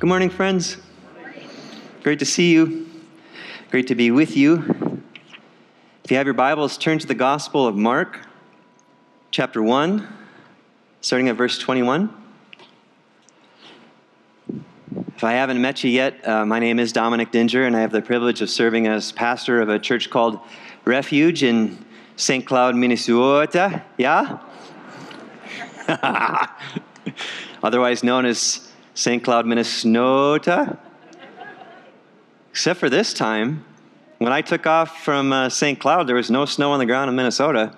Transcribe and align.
Good 0.00 0.08
morning, 0.08 0.30
friends. 0.30 0.78
Great 2.02 2.20
to 2.20 2.24
see 2.24 2.52
you. 2.52 2.88
Great 3.70 3.86
to 3.88 3.94
be 3.94 4.10
with 4.10 4.34
you. 4.34 5.02
If 6.02 6.10
you 6.10 6.16
have 6.16 6.26
your 6.26 6.32
Bibles, 6.32 6.78
turn 6.78 6.98
to 7.00 7.06
the 7.06 7.14
Gospel 7.14 7.66
of 7.66 7.76
Mark, 7.76 8.18
chapter 9.30 9.62
1, 9.62 10.08
starting 11.02 11.28
at 11.28 11.36
verse 11.36 11.58
21. 11.58 12.08
If 15.16 15.22
I 15.22 15.32
haven't 15.32 15.60
met 15.60 15.84
you 15.84 15.90
yet, 15.90 16.26
uh, 16.26 16.46
my 16.46 16.60
name 16.60 16.78
is 16.78 16.94
Dominic 16.94 17.30
Dinger, 17.30 17.66
and 17.66 17.76
I 17.76 17.82
have 17.82 17.92
the 17.92 18.00
privilege 18.00 18.40
of 18.40 18.48
serving 18.48 18.86
as 18.86 19.12
pastor 19.12 19.60
of 19.60 19.68
a 19.68 19.78
church 19.78 20.08
called 20.08 20.40
Refuge 20.86 21.42
in 21.42 21.76
St. 22.16 22.46
Cloud, 22.46 22.74
Minnesota. 22.74 23.84
Yeah? 23.98 24.38
Otherwise 27.62 28.02
known 28.02 28.24
as 28.24 28.69
St. 28.94 29.22
Cloud, 29.22 29.46
Minnesota. 29.46 30.78
Except 32.50 32.80
for 32.80 32.90
this 32.90 33.14
time, 33.14 33.64
when 34.18 34.32
I 34.32 34.42
took 34.42 34.66
off 34.66 35.02
from 35.02 35.32
uh, 35.32 35.48
St. 35.48 35.78
Cloud, 35.78 36.06
there 36.06 36.16
was 36.16 36.30
no 36.30 36.44
snow 36.44 36.72
on 36.72 36.78
the 36.78 36.86
ground 36.86 37.08
in 37.08 37.16
Minnesota. 37.16 37.76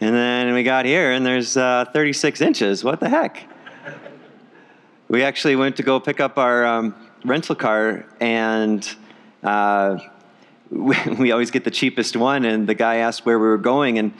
And 0.00 0.14
then 0.14 0.52
we 0.54 0.62
got 0.62 0.84
here, 0.84 1.12
and 1.12 1.24
there's 1.24 1.56
uh, 1.56 1.86
36 1.92 2.40
inches. 2.40 2.84
What 2.84 3.00
the 3.00 3.08
heck? 3.08 3.48
We 5.08 5.22
actually 5.22 5.56
went 5.56 5.76
to 5.76 5.82
go 5.82 6.00
pick 6.00 6.20
up 6.20 6.38
our 6.38 6.64
um, 6.64 6.94
rental 7.24 7.54
car, 7.54 8.06
and 8.20 8.88
uh, 9.42 9.98
we, 10.72 11.32
always 11.32 11.50
get 11.50 11.64
the 11.64 11.70
cheapest 11.70 12.16
one. 12.16 12.44
And 12.44 12.66
the 12.66 12.74
guy 12.74 12.96
asked 12.96 13.26
where 13.26 13.38
we 13.38 13.46
were 13.46 13.58
going, 13.58 13.98
and 13.98 14.12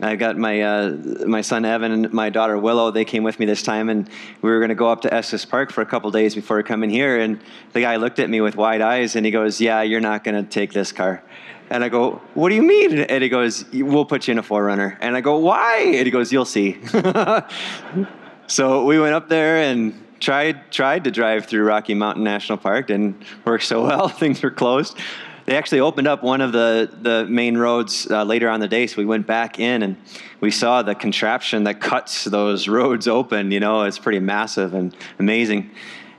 I 0.00 0.16
got 0.16 0.36
my 0.36 0.62
uh, 0.62 0.90
my 1.26 1.42
son 1.42 1.64
Evan 1.64 1.92
and 1.92 2.12
my 2.12 2.30
daughter 2.30 2.56
Willow. 2.56 2.90
They 2.90 3.04
came 3.04 3.22
with 3.22 3.38
me 3.38 3.46
this 3.46 3.62
time, 3.62 3.88
and 3.88 4.08
we 4.40 4.50
were 4.50 4.58
going 4.58 4.70
to 4.70 4.74
go 4.74 4.90
up 4.90 5.02
to 5.02 5.12
Estes 5.12 5.44
Park 5.44 5.72
for 5.72 5.82
a 5.82 5.86
couple 5.86 6.10
days 6.10 6.34
before 6.34 6.62
coming 6.62 6.90
here. 6.90 7.20
And 7.20 7.40
the 7.72 7.82
guy 7.82 7.96
looked 7.96 8.18
at 8.18 8.30
me 8.30 8.40
with 8.40 8.56
wide 8.56 8.80
eyes, 8.80 9.14
and 9.14 9.26
he 9.26 9.32
goes, 9.32 9.60
"Yeah, 9.60 9.82
you're 9.82 10.00
not 10.00 10.24
going 10.24 10.42
to 10.42 10.48
take 10.48 10.72
this 10.72 10.90
car." 10.90 11.22
And 11.68 11.84
I 11.84 11.88
go, 11.88 12.22
"What 12.34 12.48
do 12.48 12.54
you 12.54 12.62
mean?" 12.62 12.98
And 12.98 13.22
he 13.22 13.28
goes, 13.28 13.66
"We'll 13.72 14.06
put 14.06 14.26
you 14.26 14.32
in 14.32 14.38
a 14.38 14.42
4Runner." 14.42 14.96
And 15.00 15.16
I 15.16 15.20
go, 15.20 15.38
"Why?" 15.38 15.82
And 15.94 16.06
he 16.06 16.10
goes, 16.10 16.32
"You'll 16.32 16.46
see." 16.46 16.78
so 18.46 18.84
we 18.86 18.98
went 18.98 19.14
up 19.14 19.28
there 19.28 19.58
and 19.58 20.06
tried 20.18 20.72
tried 20.72 21.04
to 21.04 21.10
drive 21.10 21.44
through 21.44 21.64
Rocky 21.64 21.92
Mountain 21.92 22.24
National 22.24 22.56
Park. 22.56 22.86
Didn't 22.86 23.22
work 23.44 23.60
so 23.60 23.84
well. 23.86 24.08
Things 24.22 24.42
were 24.42 24.50
closed 24.50 24.96
they 25.50 25.56
actually 25.56 25.80
opened 25.80 26.06
up 26.06 26.22
one 26.22 26.40
of 26.40 26.52
the, 26.52 26.88
the 27.02 27.26
main 27.26 27.58
roads 27.58 28.08
uh, 28.08 28.22
later 28.22 28.48
on 28.48 28.60
the 28.60 28.68
day. 28.68 28.86
So 28.86 28.98
we 28.98 29.04
went 29.04 29.26
back 29.26 29.58
in 29.58 29.82
and 29.82 29.96
we 30.38 30.52
saw 30.52 30.82
the 30.82 30.94
contraption 30.94 31.64
that 31.64 31.80
cuts 31.80 32.22
those 32.22 32.68
roads 32.78 33.08
open. 33.08 33.50
You 33.50 33.58
know, 33.58 33.82
it's 33.82 33.98
pretty 33.98 34.20
massive 34.20 34.74
and 34.74 34.94
amazing. 35.18 35.72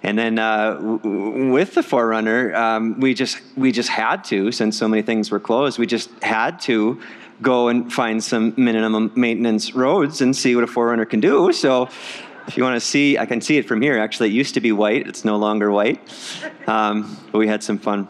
And 0.04 0.20
then 0.20 0.38
uh, 0.38 0.74
w- 0.74 1.50
with 1.50 1.76
the 1.76 1.82
4Runner, 1.82 2.54
um, 2.54 3.00
we 3.00 3.14
just 3.14 3.38
we 3.56 3.72
just 3.72 3.88
had 3.88 4.26
to, 4.26 4.52
since 4.52 4.78
so 4.78 4.90
many 4.90 5.02
things 5.02 5.32
were 5.32 5.40
closed, 5.40 5.80
we 5.80 5.88
just 5.88 6.10
had 6.22 6.60
to 6.62 7.02
go 7.42 7.70
and 7.70 7.92
find 7.94 8.22
some 8.22 8.54
minimum 8.58 9.14
maintenance 9.16 9.74
roads 9.74 10.20
and 10.20 10.36
see 10.36 10.56
what 10.56 10.66
a 10.66 10.68
4Runner 10.68 11.10
can 11.10 11.22
do. 11.22 11.54
So 11.54 11.84
if 12.48 12.58
you 12.58 12.64
want 12.64 12.76
to 12.76 12.86
see, 12.86 13.18
I 13.18 13.26
can 13.26 13.40
see 13.40 13.58
it 13.58 13.66
from 13.66 13.82
here. 13.82 13.98
Actually, 13.98 14.28
it 14.32 14.34
used 14.34 14.56
to 14.56 14.60
be 14.60 14.74
white; 14.74 15.08
it's 15.08 15.24
no 15.24 15.38
longer 15.38 15.72
white. 15.72 16.02
Um, 16.68 17.18
but 17.32 17.38
we 17.38 17.48
had 17.48 17.64
some 17.64 17.78
fun. 17.78 18.10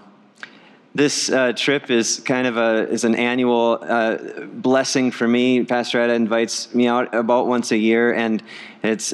This 0.94 1.30
uh, 1.30 1.53
trip 1.53 1.89
is 1.89 2.20
kind 2.20 2.45
of 2.45 2.58
a 2.58 2.86
is 2.89 3.06
an 3.06 3.16
annual 3.16 3.80
uh, 3.81 4.17
blessing 4.45 5.11
for 5.11 5.25
me. 5.25 5.64
Pastor 5.64 6.02
Ed 6.02 6.09
invites 6.09 6.75
me 6.75 6.86
out 6.86 7.16
about 7.16 7.47
once 7.47 7.72
a 7.72 7.78
year, 7.78 8.14
and 8.14 8.44
it's 8.84 9.14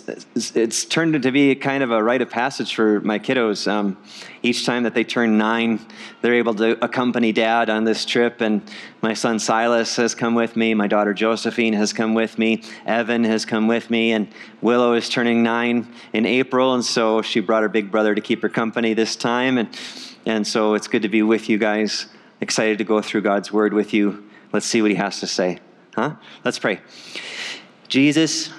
it's 0.55 0.85
turned 0.85 1.13
into 1.15 1.31
be 1.31 1.53
kind 1.53 1.83
of 1.83 1.91
a 1.91 2.01
rite 2.01 2.23
of 2.23 2.31
passage 2.31 2.73
for 2.73 2.99
my 3.01 3.19
kiddos. 3.19 3.67
Um, 3.71 3.95
each 4.41 4.65
time 4.65 4.83
that 4.83 4.95
they 4.95 5.03
turn 5.03 5.37
nine, 5.37 5.79
they're 6.21 6.33
able 6.33 6.55
to 6.55 6.83
accompany 6.83 7.31
Dad 7.31 7.69
on 7.69 7.83
this 7.83 8.05
trip. 8.05 8.41
And 8.41 8.63
my 9.03 9.13
son 9.13 9.37
Silas 9.37 9.97
has 9.97 10.15
come 10.15 10.33
with 10.33 10.55
me. 10.55 10.73
My 10.73 10.87
daughter 10.87 11.13
Josephine 11.13 11.73
has 11.73 11.93
come 11.93 12.15
with 12.15 12.39
me. 12.39 12.63
Evan 12.87 13.23
has 13.25 13.45
come 13.45 13.67
with 13.67 13.91
me, 13.91 14.13
and 14.13 14.29
Willow 14.61 14.93
is 14.93 15.09
turning 15.09 15.43
nine 15.43 15.87
in 16.11 16.25
April, 16.25 16.73
and 16.73 16.83
so 16.83 17.21
she 17.21 17.39
brought 17.39 17.61
her 17.61 17.69
big 17.69 17.91
brother 17.91 18.15
to 18.15 18.21
keep 18.21 18.41
her 18.41 18.49
company 18.49 18.95
this 18.95 19.15
time. 19.15 19.59
And 19.59 19.69
and 20.27 20.45
so 20.45 20.73
it's 20.73 20.89
good 20.89 21.03
to 21.03 21.07
be 21.07 21.23
with 21.23 21.47
you 21.47 21.57
guys. 21.57 22.07
Excited 22.41 22.79
to 22.79 22.83
go 22.83 23.01
through 23.01 23.21
God's 23.21 23.49
word 23.53 23.73
with 23.73 23.93
you. 23.93 24.29
Let's 24.51 24.65
see 24.65 24.81
what 24.81 24.91
he 24.91 24.97
has 24.97 25.21
to 25.21 25.27
say. 25.27 25.59
Huh? 25.95 26.15
Let's 26.43 26.59
pray. 26.59 26.81
Jesus, 27.87 28.49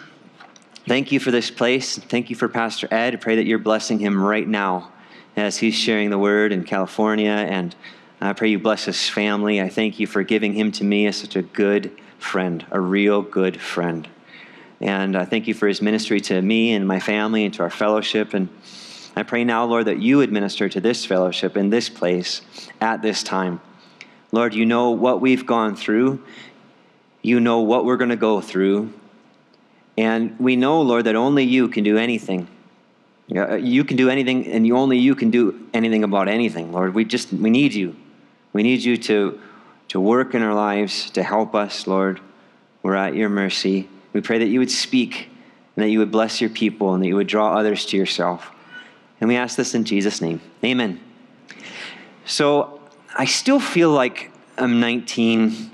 thank 0.87 1.13
you 1.13 1.21
for 1.21 1.31
this 1.31 1.51
place. 1.51 1.99
Thank 1.99 2.31
you 2.31 2.37
for 2.37 2.49
Pastor 2.49 2.89
Ed. 2.91 3.13
I 3.13 3.17
pray 3.19 3.37
that 3.37 3.45
you're 3.45 3.59
blessing 3.59 3.99
him 3.99 4.19
right 4.19 4.49
now 4.49 4.91
as 5.37 5.59
he's 5.59 5.75
sharing 5.75 6.09
the 6.09 6.17
word 6.17 6.53
in 6.53 6.65
California. 6.65 7.29
And 7.29 7.77
I 8.19 8.33
pray 8.33 8.49
you 8.49 8.59
bless 8.59 8.87
his 8.87 9.07
family. 9.07 9.61
I 9.61 9.69
thank 9.69 10.01
you 10.01 10.07
for 10.07 10.23
giving 10.23 10.55
him 10.55 10.73
to 10.73 10.85
me 10.85 11.07
as 11.07 11.19
such 11.19 11.37
a 11.37 11.43
good 11.43 11.93
friend, 12.19 12.65
a 12.71 12.81
real 12.81 13.21
good 13.21 13.61
friend. 13.61 14.09
And 14.81 15.15
I 15.15 15.27
thank 15.27 15.47
you 15.47 15.53
for 15.53 15.69
his 15.69 15.83
ministry 15.83 16.23
to 16.23 16.41
me 16.41 16.73
and 16.73 16.89
my 16.89 16.99
family 16.99 17.45
and 17.45 17.53
to 17.55 17.63
our 17.63 17.71
fellowship. 17.71 18.33
And 18.33 18.49
I 19.19 19.25
pray 19.25 19.43
now, 19.43 19.65
Lord, 19.65 19.87
that 19.87 19.99
you 19.99 20.21
administer 20.21 20.69
to 20.69 20.81
this 20.81 21.05
fellowship 21.05 21.57
in 21.57 21.71
this 21.71 21.89
place 21.89 22.43
at 22.81 23.03
this 23.03 23.23
time. 23.23 23.61
Lord, 24.31 24.55
you 24.55 24.65
know 24.65 24.91
what 24.91 25.21
we've 25.21 25.45
gone 25.45 25.75
through. 25.75 26.23
You 27.23 27.41
know 27.41 27.61
what 27.61 27.85
we're 27.85 27.97
going 27.97 28.11
to 28.11 28.17
go 28.17 28.41
through. 28.41 28.93
And 29.97 30.39
we 30.39 30.55
know, 30.55 30.83
Lord, 30.83 31.05
that 31.07 31.17
only 31.17 31.43
you 31.43 31.69
can 31.69 31.83
do 31.83 31.99
anything. 31.99 32.47
Uh, 33.35 33.57
you 33.57 33.83
can 33.85 33.97
do 33.97 34.09
anything, 34.09 34.47
and 34.47 34.71
only 34.73 34.99
you 34.99 35.15
can 35.15 35.31
do 35.31 35.67
anything 35.75 36.05
about 36.05 36.29
anything, 36.29 36.73
Lord. 36.73 36.95
We 36.95 37.05
just 37.05 37.33
we 37.33 37.51
need 37.51 37.75
you. 37.75 37.97
We 38.53 38.63
need 38.63 38.85
you 38.85 38.97
to, 38.99 39.41
to 39.89 40.01
work 40.01 40.35
in 40.35 40.43
our 40.43 40.55
lives, 40.55 41.11
to 41.11 41.23
help 41.23 41.55
us, 41.55 41.87
Lord. 41.87 42.21
We're 42.83 42.95
at 42.95 43.15
your 43.15 43.29
mercy. 43.29 43.89
We 44.13 44.21
pray 44.21 44.39
that 44.39 44.47
you 44.47 44.61
would 44.61 44.71
speak 44.71 45.29
and 45.77 45.85
that 45.85 45.91
you 45.91 45.99
would 45.99 46.11
bless 46.11 46.41
your 46.41 46.51
people 46.51 46.95
and 46.95 47.03
that 47.03 47.09
you 47.09 47.17
would 47.17 47.27
draw 47.27 47.57
others 47.57 47.85
to 47.87 47.97
yourself. 47.97 48.53
And 49.21 49.29
we 49.29 49.37
ask 49.37 49.57
this 49.57 49.75
in 49.75 49.85
Jesus' 49.85 50.21
name. 50.21 50.41
Amen. 50.65 51.01
So 52.25 52.81
I 53.17 53.25
still 53.25 53.61
feel 53.61 53.91
like 53.91 54.31
I'm 54.57 54.81
19, 54.81 55.71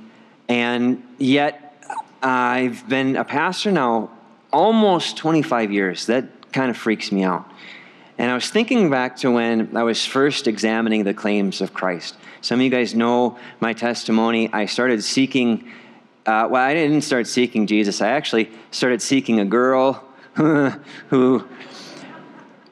and 0.49 1.03
yet 1.19 1.75
I've 2.23 2.89
been 2.89 3.17
a 3.17 3.25
pastor 3.25 3.73
now 3.73 4.11
almost 4.53 5.17
25 5.17 5.73
years. 5.73 6.07
That 6.07 6.53
kind 6.53 6.71
of 6.71 6.77
freaks 6.77 7.11
me 7.11 7.25
out. 7.25 7.45
And 8.17 8.31
I 8.31 8.35
was 8.35 8.49
thinking 8.49 8.91
back 8.91 9.17
to 9.19 9.31
when 9.31 9.77
I 9.77 9.83
was 9.83 10.07
first 10.07 10.47
examining 10.47 11.03
the 11.03 11.15
claims 11.15 11.61
of 11.61 11.75
Christ. 11.75 12.17
Some 12.41 12.61
of 12.61 12.65
you 12.65 12.71
guys 12.71 12.95
know 12.95 13.39
my 13.59 13.73
testimony. 13.73 14.53
I 14.53 14.67
started 14.67 15.03
seeking, 15.03 15.73
uh, 16.25 16.47
well, 16.49 16.63
I 16.63 16.75
didn't 16.75 17.01
start 17.01 17.27
seeking 17.27 17.67
Jesus. 17.67 18.01
I 18.01 18.11
actually 18.11 18.51
started 18.71 19.03
seeking 19.03 19.41
a 19.41 19.45
girl 19.45 20.05
who 20.35 21.45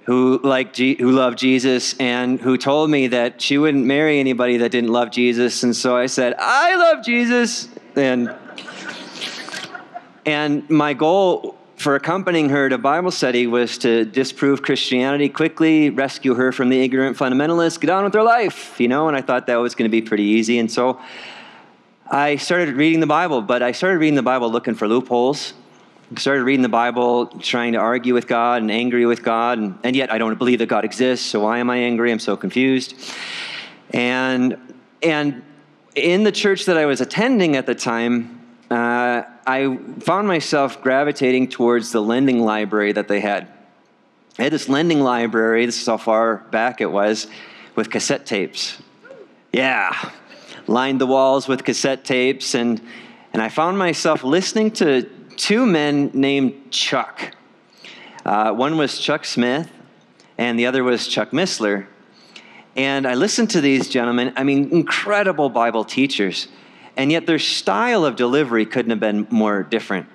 who 0.05 0.41
like 0.43 0.77
who 0.77 1.13
loved 1.13 1.39
Jesus 1.39 1.95
and 1.99 2.41
who 2.41 2.57
told 2.57 2.91
me 2.91 3.07
that 3.09 3.41
she 3.41 3.59
wouldn't 3.59 3.85
marry 3.85 4.19
anybody 4.19 4.57
that 4.59 4.71
didn't 4.71 4.91
love 4.91 5.11
Jesus. 5.11 5.63
And 5.63 5.75
so 5.75 5.97
I 5.97 6.07
said 6.07 6.35
I 6.39 6.77
love 6.77 7.05
Jesus. 7.05 7.69
And 7.95 8.35
and 10.27 10.69
my 10.69 10.95
goal 10.95 11.57
for 11.77 11.97
accompanying 11.97 12.49
her 12.49 12.69
to 12.69 12.79
Bible 12.79 13.11
study 13.11 13.47
was 13.47 13.77
to 13.79 14.05
disprove 14.05 14.63
Christianity 14.63 15.29
quickly, 15.29 15.91
rescue 15.91 16.35
her 16.35 16.53
from 16.53 16.69
the 16.69 16.81
ignorant 16.81 17.17
fundamentalists, 17.17 17.81
get 17.81 17.91
on 17.91 18.05
with 18.05 18.15
her 18.15 18.23
life, 18.23 18.81
you 18.81 18.87
know, 18.87 19.09
and 19.09 19.17
I 19.17 19.21
thought 19.21 19.49
that 19.49 19.57
was 19.57 19.75
going 19.75 19.91
to 19.91 19.93
be 19.93 20.01
pretty 20.01 20.23
easy. 20.23 20.61
And 20.61 20.71
so 20.71 21.01
I 22.09 22.37
started 22.37 22.77
reading 22.77 23.01
the 23.01 23.07
Bible, 23.09 23.43
but 23.43 23.63
I 23.63 23.73
started 23.73 23.99
reading 23.99 24.15
the 24.15 24.23
Bible 24.23 24.51
looking 24.51 24.75
for 24.75 24.87
loopholes 24.87 25.55
started 26.17 26.45
reading 26.45 26.63
the 26.63 26.69
Bible, 26.69 27.27
trying 27.27 27.73
to 27.73 27.79
argue 27.79 28.15
with 28.15 28.27
God 28.27 28.63
and 28.63 28.71
angry 28.71 29.07
with 29.07 29.23
God, 29.23 29.59
and, 29.59 29.79
and 29.85 29.97
yet 29.97 30.13
I 30.13 30.19
don't 30.19 30.39
believe 30.39 30.59
that 30.59 30.67
God 30.67 30.85
exists, 30.85 31.27
so 31.27 31.41
why 31.41 31.59
am 31.59 31.71
I 31.71 31.77
angry? 31.79 32.13
I'm 32.13 32.19
so 32.19 32.37
confused. 32.37 32.95
And, 33.91 34.57
and 35.03 35.43
in 35.95 36.25
the 36.25 36.33
church 36.33 36.67
that 36.67 36.77
I 36.77 36.87
was 36.87 37.01
attending 37.01 37.57
at 37.57 37.67
the 37.67 37.75
time, 37.75 38.41
uh, 38.71 39.23
I 39.47 39.79
found 40.01 40.27
myself 40.27 40.81
gravitating 40.83 41.49
towards 41.49 41.93
the 41.93 42.01
lending 42.01 42.41
library 42.41 42.93
that 42.93 43.09
they 43.09 43.21
had. 43.21 43.49
I 44.39 44.45
had 44.45 44.53
this 44.53 44.69
lending 44.69 45.01
library, 45.01 45.67
this 45.67 45.81
is 45.81 45.87
how 45.87 45.99
far 45.99 46.39
back 46.51 46.81
it 46.81 46.91
was, 46.91 47.27
with 47.75 47.91
cassette 47.91 48.25
tapes. 48.25 48.81
Yeah, 49.53 50.11
lined 50.67 51.01
the 51.01 51.07
walls 51.07 51.49
with 51.49 51.65
cassette 51.65 52.05
tapes, 52.05 52.55
and, 52.55 52.81
and 53.33 53.43
I 53.43 53.49
found 53.49 53.79
myself 53.79 54.25
listening 54.25 54.71
to 54.73 55.09
two 55.43 55.67
men 55.67 56.09
named 56.15 56.71
Chuck. 56.71 57.35
Uh, 58.25 58.53
one 58.53 58.77
was 58.77 59.01
Chuck 59.01 59.25
Smith, 59.25 59.69
and 60.39 60.57
the 60.57 60.67
other 60.67 60.85
was 60.85 61.09
Chuck 61.09 61.33
Missler. 61.33 61.87
And 62.77 63.09
I 63.09 63.15
listened 63.15 63.51
to 63.51 63.61
these 63.61 63.89
gentlemen, 63.89 64.33
I 64.37 64.45
mean, 64.45 64.71
incredible 64.71 65.49
Bible 65.49 65.85
teachers, 65.85 66.47
and 66.97 67.11
yet 67.11 67.27
their 67.27 67.41
style 67.41 68.05
of 68.05 68.15
delivery 68.15 68.65
couldn't 68.65 68.91
have 68.91 69.01
been 69.01 69.27
more 69.31 69.65
different. 69.65 70.07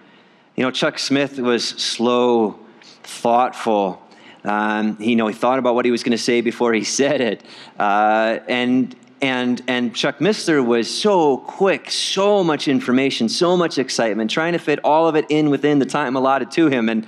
You 0.56 0.64
know, 0.64 0.72
Chuck 0.72 0.98
Smith 0.98 1.38
was 1.40 1.68
slow, 1.68 2.60
thoughtful, 3.04 4.02
Um, 4.46 4.96
you 4.98 5.18
know, 5.18 5.28
he 5.28 5.34
thought 5.34 5.60
about 5.60 5.76
what 5.76 5.84
he 5.84 5.92
was 5.92 6.04
going 6.04 6.18
to 6.18 6.24
say 6.24 6.40
before 6.40 6.72
he 6.72 6.84
said 7.00 7.20
it. 7.20 7.44
Uh, 7.78 8.40
and, 8.48 8.96
and, 9.22 9.62
and 9.68 9.96
Chuck 9.96 10.20
Missler 10.20 10.66
was 10.66 10.90
so 10.90 11.38
quick, 11.38 11.90
so 11.90 12.44
much 12.44 12.68
information, 12.68 13.30
so 13.30 13.58
much 13.58 13.78
excitement, 13.78 14.30
trying 14.30 14.54
to 14.54 14.60
fit 14.60 14.80
all 14.84 15.08
of 15.08 15.16
it 15.16 15.26
in 15.30 15.50
within 15.50 15.80
the 15.80 15.86
time 15.86 16.16
allotted 16.16 16.52
to 16.52 16.68
him. 16.68 16.90
And 16.90 17.06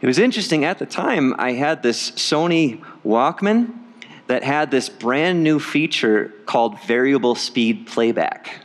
it 0.00 0.06
was 0.06 0.18
interesting, 0.18 0.64
at 0.64 0.78
the 0.78 0.86
time, 0.86 1.34
I 1.38 1.52
had 1.52 1.82
this 1.82 2.10
Sony 2.12 2.82
Walkman 3.04 3.78
that 4.26 4.42
had 4.42 4.70
this 4.70 4.88
brand 4.88 5.42
new 5.42 5.60
feature 5.60 6.32
called 6.46 6.80
variable 6.82 7.34
speed 7.34 7.86
playback. 7.86 8.60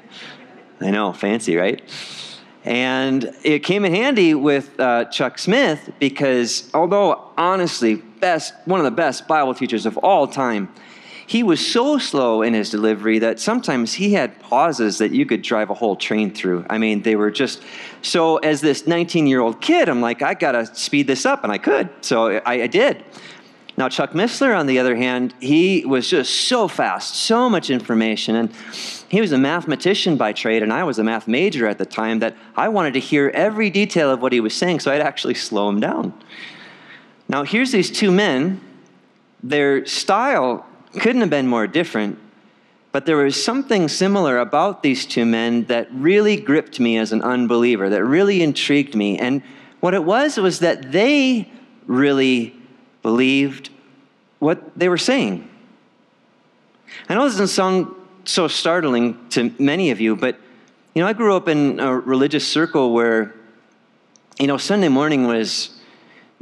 I 0.80 0.92
know, 0.92 1.12
fancy, 1.12 1.58
right? 1.58 1.82
And 2.64 3.34
it 3.44 3.60
came 3.60 3.84
in 3.86 3.94
handy 3.94 4.34
with 4.34 4.80
uh, 4.80 5.06
Chuck 5.06 5.38
Smith 5.38 5.92
because, 6.00 6.70
although 6.74 7.32
honestly, 7.38 7.96
best 7.96 8.54
one 8.66 8.80
of 8.80 8.84
the 8.84 8.92
best 8.92 9.28
Bible 9.28 9.54
teachers 9.54 9.86
of 9.86 9.98
all 9.98 10.28
time, 10.28 10.70
he 11.30 11.44
was 11.44 11.64
so 11.64 12.00
slow 12.00 12.42
in 12.42 12.56
his 12.56 12.72
delivery 12.72 13.20
that 13.20 13.40
sometimes 13.40 13.94
he 13.94 14.14
had 14.14 14.40
pauses 14.40 14.98
that 14.98 15.12
you 15.12 15.28
could 15.28 15.44
drive 15.44 15.70
a 15.70 15.76
whole 15.76 15.96
train 15.96 16.34
through. 16.34 16.66
I 16.68 16.80
mean, 16.80 17.04
they 17.04 17.16
were 17.16 17.30
just 17.30 17.62
so. 18.02 18.38
As 18.38 18.62
this 18.62 18.88
19 18.88 19.28
year 19.28 19.40
old 19.40 19.62
kid, 19.62 19.90
I'm 19.90 20.02
like, 20.02 20.24
I 20.24 20.34
gotta 20.34 20.66
speed 20.76 21.06
this 21.06 21.28
up, 21.28 21.44
and 21.44 21.54
I 21.54 21.60
could, 21.60 21.88
so 22.02 22.42
I, 22.48 22.64
I 22.64 22.68
did. 22.68 23.06
Now, 23.78 23.90
Chuck 23.90 24.14
Missler, 24.14 24.58
on 24.58 24.66
the 24.66 24.80
other 24.80 24.96
hand, 24.96 25.36
he 25.40 25.86
was 25.86 26.10
just 26.10 26.34
so 26.48 26.68
fast, 26.68 27.14
so 27.14 27.48
much 27.48 27.70
information. 27.70 28.36
And 28.36 28.52
he 29.08 29.22
was 29.22 29.32
a 29.32 29.38
mathematician 29.38 30.18
by 30.18 30.34
trade, 30.34 30.64
and 30.64 30.74
I 30.74 30.84
was 30.84 30.98
a 30.98 31.04
math 31.04 31.28
major 31.28 31.68
at 31.68 31.78
the 31.78 31.86
time, 31.86 32.18
that 32.20 32.36
I 32.58 32.70
wanted 32.70 32.96
to 32.96 33.00
hear 33.00 33.30
every 33.36 33.70
detail 33.70 34.10
of 34.10 34.20
what 34.20 34.34
he 34.34 34.40
was 34.40 34.56
saying, 34.56 34.80
so 34.80 34.92
I'd 34.92 35.00
actually 35.00 35.36
slow 35.36 35.70
him 35.70 35.80
down. 35.80 36.20
Now, 37.28 37.44
here's 37.44 37.72
these 37.72 37.92
two 37.92 38.10
men. 38.10 38.62
Their 39.44 39.86
style 39.86 40.66
couldn't 40.94 41.22
have 41.22 41.30
been 41.30 41.48
more 41.48 41.68
different, 41.68 42.20
but 42.92 43.06
there 43.06 43.18
was 43.18 43.42
something 43.42 43.88
similar 43.88 44.40
about 44.40 44.82
these 44.82 45.06
two 45.06 45.26
men 45.26 45.66
that 45.66 45.88
really 45.92 46.38
gripped 46.38 46.80
me 46.80 46.98
as 46.98 47.12
an 47.12 47.22
unbeliever, 47.22 47.90
that 47.90 48.04
really 48.04 48.42
intrigued 48.42 48.96
me. 48.96 49.18
And 49.20 49.44
what 49.80 49.94
it 49.94 50.04
was 50.04 50.38
was 50.38 50.60
that 50.60 50.92
they 50.92 51.52
really 51.86 52.56
believed 53.02 53.70
what 54.40 54.78
they 54.78 54.90
were 54.90 54.98
saying. 54.98 55.48
I 57.08 57.14
know 57.14 57.26
this 57.26 57.34
doesn't 57.34 57.48
sound 57.48 57.96
so 58.26 58.48
startling 58.48 59.30
to 59.30 59.54
many 59.60 59.92
of 59.92 60.02
you, 60.02 60.16
but 60.16 60.40
you 60.96 61.02
know, 61.02 61.08
I 61.08 61.14
grew 61.14 61.36
up 61.36 61.48
in 61.48 61.80
a 61.80 61.96
religious 61.96 62.48
circle 62.48 62.94
where, 62.94 63.36
you 64.40 64.48
know, 64.48 64.58
Sunday 64.58 64.88
morning 64.88 65.28
was, 65.28 65.80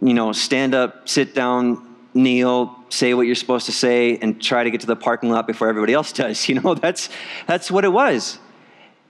you 0.01 0.13
know, 0.13 0.31
stand 0.31 0.73
up, 0.73 1.07
sit 1.09 1.35
down, 1.35 1.86
kneel, 2.13 2.75
say 2.89 3.13
what 3.13 3.23
you're 3.23 3.35
supposed 3.35 3.65
to 3.67 3.71
say, 3.71 4.17
and 4.17 4.41
try 4.41 4.63
to 4.63 4.71
get 4.71 4.81
to 4.81 4.87
the 4.87 4.95
parking 4.95 5.29
lot 5.29 5.47
before 5.47 5.67
everybody 5.67 5.93
else 5.93 6.11
does. 6.11 6.47
You 6.49 6.59
know, 6.61 6.75
that's 6.75 7.09
that's 7.45 7.69
what 7.69 7.85
it 7.85 7.91
was. 7.91 8.39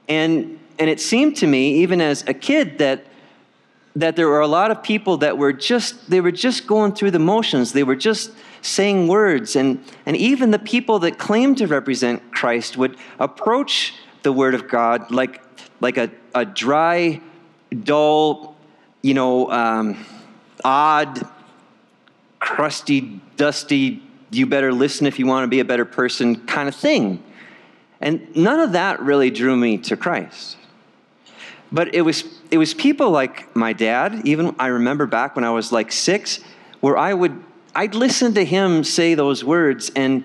And 0.07 0.59
and 0.79 0.89
it 0.89 0.99
seemed 0.99 1.37
to 1.37 1.47
me, 1.47 1.75
even 1.77 2.01
as 2.01 2.23
a 2.27 2.33
kid, 2.33 2.77
that 2.79 3.05
that 3.97 4.15
there 4.15 4.27
were 4.27 4.41
a 4.41 4.47
lot 4.47 4.69
of 4.69 4.83
people 4.83 5.17
that 5.17 5.39
were 5.39 5.51
just 5.51 6.09
they 6.09 6.21
were 6.21 6.31
just 6.31 6.67
going 6.67 6.93
through 6.93 7.09
the 7.09 7.19
motions 7.19 7.73
they 7.73 7.83
were 7.83 7.95
just 7.95 8.31
saying 8.61 9.07
words 9.07 9.55
and 9.55 9.83
and 10.05 10.15
even 10.15 10.51
the 10.51 10.59
people 10.59 10.99
that 10.99 11.17
claimed 11.17 11.57
to 11.57 11.65
represent 11.65 12.21
christ 12.31 12.77
would 12.77 12.95
approach 13.19 13.95
the 14.21 14.31
word 14.31 14.53
of 14.53 14.67
god 14.67 15.09
like 15.09 15.41
like 15.81 15.97
a, 15.97 16.11
a 16.35 16.45
dry 16.45 17.19
dull 17.83 18.55
you 19.01 19.15
know 19.15 19.49
um, 19.51 20.05
odd 20.63 21.27
crusty 22.39 23.21
dusty 23.35 24.01
you 24.29 24.45
better 24.45 24.73
listen 24.73 25.07
if 25.07 25.19
you 25.19 25.25
want 25.25 25.43
to 25.43 25.47
be 25.47 25.59
a 25.59 25.65
better 25.65 25.85
person 25.85 26.35
kind 26.45 26.67
of 26.67 26.75
thing 26.75 27.23
and 28.01 28.35
none 28.35 28.59
of 28.59 28.73
that 28.73 28.99
really 28.99 29.31
drew 29.31 29.55
me 29.55 29.77
to 29.77 29.95
christ 29.97 30.57
but 31.71 31.93
it 31.93 32.01
was, 32.01 32.23
it 32.49 32.57
was 32.57 32.73
people 32.73 33.11
like 33.11 33.53
my 33.55 33.73
dad, 33.73 34.21
even 34.25 34.55
I 34.57 34.67
remember 34.67 35.05
back 35.05 35.35
when 35.35 35.43
I 35.43 35.51
was 35.51 35.71
like 35.71 35.91
six, 35.91 36.39
where 36.79 36.97
I 36.97 37.13
would, 37.13 37.43
I'd 37.75 37.95
listen 37.95 38.33
to 38.35 38.45
him 38.45 38.83
say 38.83 39.15
those 39.15 39.43
words. 39.43 39.91
And 39.95 40.23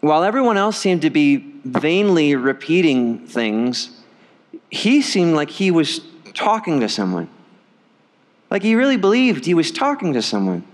while 0.00 0.24
everyone 0.24 0.56
else 0.56 0.78
seemed 0.78 1.02
to 1.02 1.10
be 1.10 1.36
vainly 1.64 2.34
repeating 2.34 3.26
things, 3.26 3.90
he 4.70 5.02
seemed 5.02 5.34
like 5.34 5.50
he 5.50 5.70
was 5.70 6.00
talking 6.32 6.80
to 6.80 6.88
someone. 6.88 7.28
Like 8.50 8.62
he 8.62 8.74
really 8.74 8.96
believed 8.96 9.44
he 9.44 9.54
was 9.54 9.70
talking 9.70 10.14
to 10.14 10.22
someone. 10.22 10.64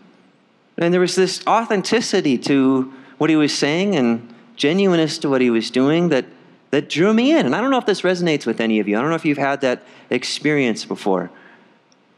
And 0.79 0.93
there 0.93 1.01
was 1.01 1.15
this 1.15 1.43
authenticity 1.47 2.39
to 2.39 2.93
what 3.19 3.31
he 3.31 3.37
was 3.37 3.57
saying 3.57 3.97
and 3.97 4.35
genuineness 4.57 5.19
to 5.19 5.29
what 5.29 5.41
he 5.41 5.51
was 5.51 5.71
doing 5.71 6.11
that 6.11 6.27
that 6.71 6.89
drew 6.89 7.13
me 7.13 7.33
in. 7.33 7.47
And 7.47 7.55
I 7.55 7.61
don't 7.61 7.71
know 7.71 7.79
if 7.79 7.87
this 7.87 8.03
resonates 8.03 8.47
with 8.47 8.61
any 8.61 8.81
of 8.81 8.89
you. 8.89 8.99
I 8.99 9.01
don't 9.01 9.11
know 9.11 9.17
if 9.17 9.25
you've 9.25 9.39
had 9.39 9.61
that 9.63 9.83
experience 10.11 10.85
before. 10.85 11.31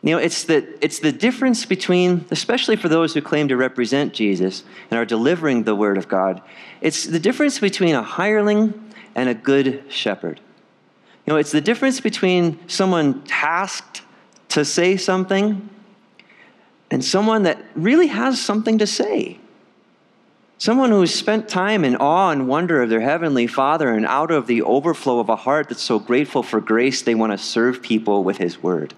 You 0.02 0.12
know, 0.12 0.18
it's 0.18 0.44
the, 0.44 0.66
it's 0.84 1.00
the 1.00 1.12
difference 1.12 1.64
between, 1.64 2.24
especially 2.30 2.76
for 2.76 2.88
those 2.88 3.14
who 3.14 3.20
claim 3.20 3.48
to 3.48 3.56
represent 3.56 4.14
Jesus 4.14 4.62
and 4.90 4.98
are 4.98 5.04
delivering 5.04 5.64
the 5.64 5.74
Word 5.74 5.98
of 5.98 6.08
God, 6.08 6.40
it's 6.80 7.04
the 7.04 7.18
difference 7.18 7.58
between 7.58 7.94
a 7.94 8.02
hireling 8.02 8.92
and 9.14 9.28
a 9.28 9.34
good 9.34 9.84
shepherd. 9.88 10.40
You 11.26 11.32
know, 11.32 11.38
it's 11.38 11.52
the 11.52 11.60
difference 11.60 12.00
between 12.00 12.58
someone 12.68 13.22
tasked 13.24 14.02
to 14.50 14.64
say 14.64 14.96
something 14.96 15.68
and 16.90 17.04
someone 17.04 17.42
that 17.42 17.62
really 17.74 18.06
has 18.08 18.40
something 18.40 18.78
to 18.78 18.86
say. 18.86 19.38
Someone 20.56 20.90
who's 20.90 21.14
spent 21.14 21.48
time 21.48 21.84
in 21.84 21.94
awe 21.96 22.30
and 22.30 22.48
wonder 22.48 22.82
of 22.82 22.90
their 22.90 23.00
Heavenly 23.00 23.46
Father, 23.46 23.90
and 23.90 24.04
out 24.06 24.30
of 24.30 24.46
the 24.48 24.62
overflow 24.62 25.20
of 25.20 25.28
a 25.28 25.36
heart 25.36 25.68
that's 25.68 25.82
so 25.82 26.00
grateful 26.00 26.42
for 26.42 26.60
grace, 26.60 27.02
they 27.02 27.14
want 27.14 27.30
to 27.32 27.38
serve 27.38 27.80
people 27.80 28.24
with 28.24 28.38
His 28.38 28.60
Word. 28.60 28.92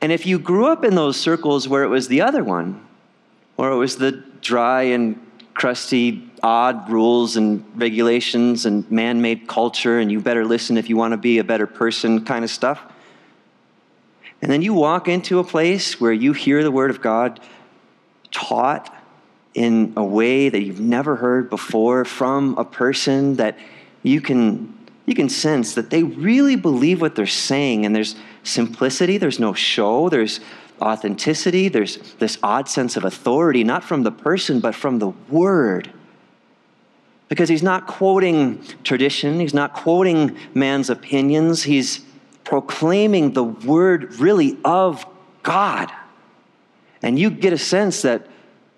And 0.00 0.10
if 0.10 0.26
you 0.26 0.38
grew 0.38 0.66
up 0.66 0.84
in 0.84 0.94
those 0.94 1.16
circles 1.16 1.68
where 1.68 1.84
it 1.84 1.88
was 1.88 2.08
the 2.08 2.20
other 2.20 2.42
one, 2.42 2.84
or 3.56 3.70
it 3.70 3.76
was 3.76 3.96
the 3.96 4.12
dry 4.40 4.82
and 4.82 5.20
crusty, 5.54 6.28
odd 6.42 6.90
rules 6.90 7.36
and 7.36 7.64
regulations 7.76 8.66
and 8.66 8.90
man 8.90 9.22
made 9.22 9.46
culture, 9.46 10.00
and 10.00 10.10
you 10.10 10.20
better 10.20 10.44
listen 10.44 10.76
if 10.76 10.88
you 10.88 10.96
want 10.96 11.12
to 11.12 11.16
be 11.16 11.38
a 11.38 11.44
better 11.44 11.66
person 11.66 12.24
kind 12.24 12.44
of 12.44 12.50
stuff, 12.50 12.82
and 14.42 14.50
then 14.50 14.62
you 14.62 14.74
walk 14.74 15.08
into 15.08 15.38
a 15.38 15.44
place 15.44 16.00
where 16.00 16.12
you 16.12 16.32
hear 16.32 16.62
the 16.62 16.70
Word 16.70 16.90
of 16.90 17.00
God 17.00 17.40
taught 18.30 18.94
in 19.54 19.94
a 19.96 20.04
way 20.04 20.50
that 20.50 20.60
you've 20.60 20.80
never 20.80 21.16
heard 21.16 21.48
before 21.48 22.04
from 22.04 22.56
a 22.58 22.64
person 22.64 23.36
that 23.36 23.58
you 24.02 24.20
can 24.20 24.72
you 25.06 25.14
can 25.14 25.28
sense 25.28 25.74
that 25.74 25.88
they 25.90 26.02
really 26.02 26.56
believe 26.56 27.00
what 27.00 27.14
they're 27.14 27.26
saying. 27.26 27.86
And 27.86 27.94
there's 27.94 28.16
simplicity 28.42 29.18
there's 29.18 29.40
no 29.40 29.54
show 29.54 30.08
there's 30.08 30.40
authenticity 30.80 31.68
there's 31.68 31.96
this 32.18 32.38
odd 32.42 32.68
sense 32.68 32.96
of 32.96 33.04
authority 33.04 33.64
not 33.64 33.82
from 33.82 34.02
the 34.02 34.12
person 34.12 34.60
but 34.60 34.74
from 34.74 34.98
the 34.98 35.08
word. 35.08 35.90
Because 37.28 37.48
he's 37.48 37.62
not 37.62 37.86
quoting 37.86 38.62
tradition 38.84 39.40
he's 39.40 39.54
not 39.54 39.72
quoting 39.72 40.36
man's 40.54 40.90
opinions 40.90 41.62
he's 41.62 42.05
proclaiming 42.46 43.32
the 43.32 43.44
word 43.44 44.14
really 44.14 44.56
of 44.64 45.04
god 45.42 45.92
and 47.02 47.18
you 47.18 47.30
get 47.30 47.52
a 47.52 47.58
sense 47.58 48.02
that 48.02 48.26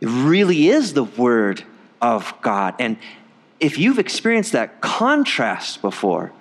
it 0.01 0.07
really 0.07 0.69
is 0.69 0.95
the 0.95 1.05
Word 1.05 1.65
of 2.01 2.33
God. 2.43 2.75
And 2.79 2.99
if 3.61 3.79
you've 3.79 3.99
experienced 3.99 4.53
that 4.53 4.81
contrast 4.81 5.83
before, 5.83 6.33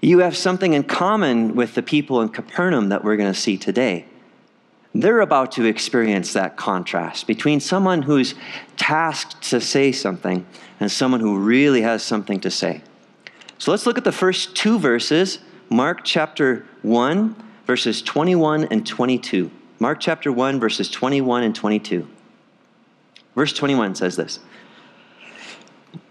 you 0.00 0.20
have 0.20 0.36
something 0.36 0.72
in 0.72 0.84
common 0.84 1.54
with 1.54 1.74
the 1.74 1.82
people 1.82 2.22
in 2.22 2.28
Capernaum 2.28 2.88
that 2.88 3.04
we're 3.04 3.16
going 3.16 3.32
to 3.32 3.38
see 3.38 3.56
today. 3.56 4.06
They're 4.94 5.20
about 5.20 5.52
to 5.52 5.64
experience 5.64 6.32
that 6.34 6.56
contrast 6.56 7.26
between 7.26 7.60
someone 7.60 8.02
who's 8.02 8.34
tasked 8.76 9.42
to 9.50 9.60
say 9.60 9.92
something 9.92 10.46
and 10.80 10.90
someone 10.90 11.20
who 11.20 11.38
really 11.38 11.82
has 11.82 12.02
something 12.02 12.40
to 12.40 12.50
say. 12.50 12.82
So 13.58 13.70
let's 13.70 13.86
look 13.86 13.96
at 13.96 14.04
the 14.04 14.12
first 14.12 14.56
two 14.56 14.78
verses 14.78 15.38
Mark 15.72 16.04
chapter 16.04 16.66
1, 16.82 17.34
verses 17.66 18.02
21 18.02 18.64
and 18.64 18.86
22. 18.86 19.50
Mark 19.78 20.00
chapter 20.00 20.30
1, 20.30 20.60
verses 20.60 20.90
21 20.90 21.44
and 21.44 21.54
22. 21.54 22.06
Verse 23.34 23.54
21 23.54 23.94
says 23.94 24.16
this 24.16 24.38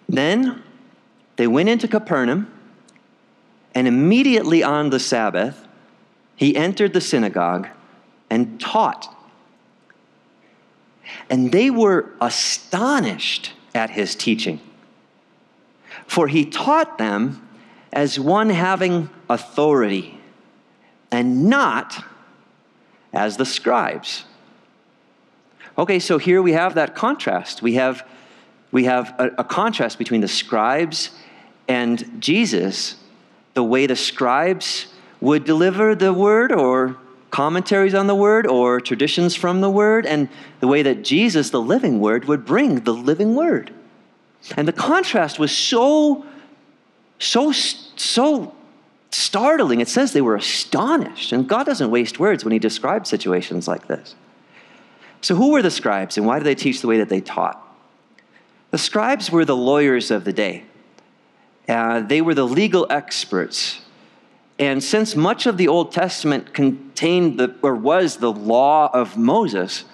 Then 0.09 0.63
they 1.35 1.45
went 1.45 1.69
into 1.69 1.87
Capernaum, 1.87 2.51
and 3.75 3.87
immediately 3.87 4.63
on 4.63 4.89
the 4.89 4.99
Sabbath, 4.99 5.67
he 6.35 6.55
entered 6.55 6.93
the 6.93 7.01
synagogue 7.01 7.67
and 8.31 8.59
taught. 8.59 9.15
And 11.29 11.51
they 11.51 11.69
were 11.69 12.09
astonished 12.19 13.53
at 13.75 13.91
his 13.91 14.15
teaching. 14.15 14.59
For 16.07 16.27
he 16.27 16.45
taught 16.45 16.97
them 16.97 17.47
as 17.93 18.19
one 18.19 18.49
having 18.49 19.09
authority, 19.29 20.19
and 21.11 21.49
not 21.49 22.03
as 23.13 23.37
the 23.37 23.45
scribes. 23.45 24.25
Okay, 25.77 25.99
so 25.99 26.17
here 26.17 26.41
we 26.41 26.53
have 26.53 26.75
that 26.75 26.95
contrast. 26.95 27.61
We 27.61 27.75
have, 27.75 28.07
we 28.71 28.85
have 28.85 29.13
a, 29.19 29.31
a 29.39 29.43
contrast 29.43 29.97
between 29.97 30.21
the 30.21 30.27
scribes 30.27 31.11
and 31.67 32.21
Jesus, 32.21 32.95
the 33.53 33.63
way 33.63 33.87
the 33.87 33.95
scribes 33.95 34.87
would 35.19 35.43
deliver 35.43 35.95
the 35.95 36.13
word 36.13 36.51
or 36.51 36.97
commentaries 37.29 37.93
on 37.93 38.07
the 38.07 38.15
word 38.15 38.45
or 38.45 38.81
traditions 38.81 39.35
from 39.35 39.61
the 39.61 39.69
word, 39.69 40.05
and 40.05 40.27
the 40.59 40.67
way 40.67 40.83
that 40.83 41.03
Jesus, 41.03 41.49
the 41.49 41.61
living 41.61 41.99
word, 41.99 42.25
would 42.25 42.45
bring 42.45 42.81
the 42.81 42.93
living 42.93 43.35
word. 43.35 43.73
And 44.57 44.67
the 44.67 44.73
contrast 44.73 45.39
was 45.39 45.55
so, 45.55 46.25
so, 47.21 47.51
so 47.51 48.55
startling. 49.11 49.79
It 49.79 49.87
says 49.87 50.11
they 50.11 50.21
were 50.21 50.35
astonished. 50.35 51.31
And 51.31 51.47
God 51.47 51.65
doesn't 51.65 51.91
waste 51.91 52.19
words 52.19 52.43
when 52.43 52.51
He 52.51 52.59
describes 52.59 53.09
situations 53.09 53.67
like 53.67 53.87
this. 53.87 54.15
So, 55.21 55.35
who 55.35 55.51
were 55.51 55.61
the 55.61 55.71
scribes 55.71 56.17
and 56.17 56.25
why 56.25 56.39
did 56.39 56.45
they 56.45 56.55
teach 56.55 56.81
the 56.81 56.87
way 56.87 56.97
that 56.97 57.09
they 57.09 57.21
taught? 57.21 57.61
The 58.71 58.79
scribes 58.79 59.29
were 59.29 59.45
the 59.45 59.55
lawyers 59.55 60.09
of 60.09 60.23
the 60.23 60.33
day, 60.33 60.63
uh, 61.69 62.01
they 62.01 62.21
were 62.21 62.33
the 62.33 62.47
legal 62.47 62.87
experts. 62.89 63.81
And 64.57 64.83
since 64.83 65.15
much 65.15 65.47
of 65.47 65.57
the 65.57 65.67
Old 65.67 65.91
Testament 65.91 66.53
contained 66.53 67.39
the, 67.39 67.55
or 67.63 67.73
was 67.73 68.17
the 68.17 68.31
law 68.31 68.91
of 68.93 69.17
Moses, 69.17 69.85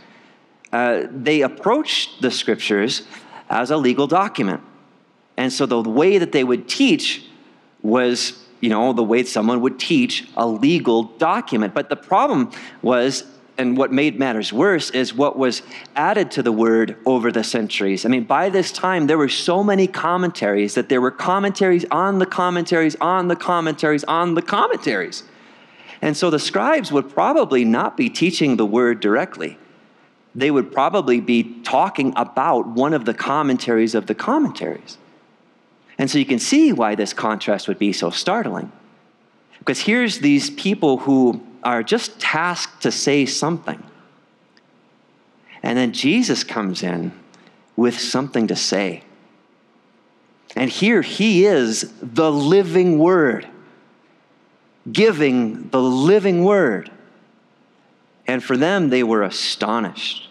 uh, 0.74 1.04
they 1.10 1.42
approached 1.42 2.22
the 2.22 2.32
scriptures 2.32 3.04
as 3.50 3.72
a 3.72 3.78
legal 3.78 4.08
document. 4.08 4.62
And 5.38 5.54
so 5.54 5.66
the 5.66 5.82
way 5.82 6.18
that 6.18 6.32
they 6.32 6.44
would 6.44 6.68
teach 6.68 7.24
was, 7.82 8.44
you 8.60 8.70
know, 8.70 8.92
the 8.92 9.04
way 9.04 9.24
someone 9.24 9.62
would 9.62 9.80
teach 9.80 10.28
a 10.36 10.48
legal 10.48 11.04
document. 11.04 11.74
But 11.74 11.90
the 11.90 11.96
problem 11.96 12.52
was 12.82 13.24
and 13.58 13.76
what 13.76 13.92
made 13.92 14.20
matters 14.20 14.54
worse 14.54 14.92
is 14.92 15.14
what 15.14 15.38
was 15.38 15.64
added 15.96 16.30
to 16.32 16.44
the 16.44 16.52
word 16.52 16.96
over 17.06 17.32
the 17.32 17.44
centuries. 17.44 18.06
I 18.06 18.10
mean, 18.10 18.24
by 18.24 18.50
this 18.50 18.72
time, 18.72 19.08
there 19.08 19.18
were 19.18 19.30
so 19.30 19.64
many 19.64 19.88
commentaries 19.88 20.76
that 20.76 20.90
there 20.90 21.02
were 21.02 21.12
commentaries 21.12 21.84
on 21.90 22.20
the 22.20 22.28
commentaries 22.28 22.96
on 23.02 23.28
the 23.28 23.36
commentaries 23.36 24.04
on 24.04 24.36
the 24.36 24.44
commentaries. 24.44 25.24
And 26.04 26.16
so 26.16 26.30
the 26.30 26.40
scribes 26.40 26.92
would 26.92 27.10
probably 27.10 27.66
not 27.66 27.98
be 27.98 28.10
teaching 28.10 28.58
the 28.58 28.66
word 28.66 29.00
directly. 29.00 29.58
They 30.36 30.52
would 30.52 30.72
probably 30.72 31.20
be 31.20 31.62
talking 31.64 32.14
about 32.16 32.68
one 32.68 32.94
of 32.94 33.06
the 33.06 33.14
commentaries 33.16 33.96
of 33.96 34.06
the 34.06 34.14
commentaries. 34.14 35.00
And 35.98 36.10
so 36.10 36.20
you 36.20 36.26
can 36.26 36.40
see 36.40 36.72
why 36.72 36.96
this 36.96 37.14
contrast 37.14 37.68
would 37.68 37.80
be 37.80 37.92
so 37.92 38.10
startling. 38.10 38.72
Because 39.60 39.80
here's 39.80 40.20
these 40.20 40.50
people 40.50 40.98
who 40.98 41.42
are 41.64 41.84
just 41.84 42.20
tasked 42.20 42.84
to 42.84 42.92
say 42.92 43.26
something. 43.26 43.84
And 45.64 45.78
then 45.78 45.92
Jesus 45.92 46.44
comes 46.44 46.84
in 46.84 47.12
with 47.76 48.00
something 48.00 48.48
to 48.48 48.56
say. 48.56 49.04
And 50.56 50.70
here 50.70 51.02
he 51.02 51.46
is, 51.46 51.94
the 52.02 52.32
living 52.32 53.00
word, 53.00 53.48
giving 54.92 55.70
the 55.70 55.82
living 55.82 56.44
word. 56.44 56.92
And 58.26 58.44
for 58.44 58.56
them, 58.56 58.90
they 58.90 59.04
were 59.04 59.24
astonished. 59.24 60.30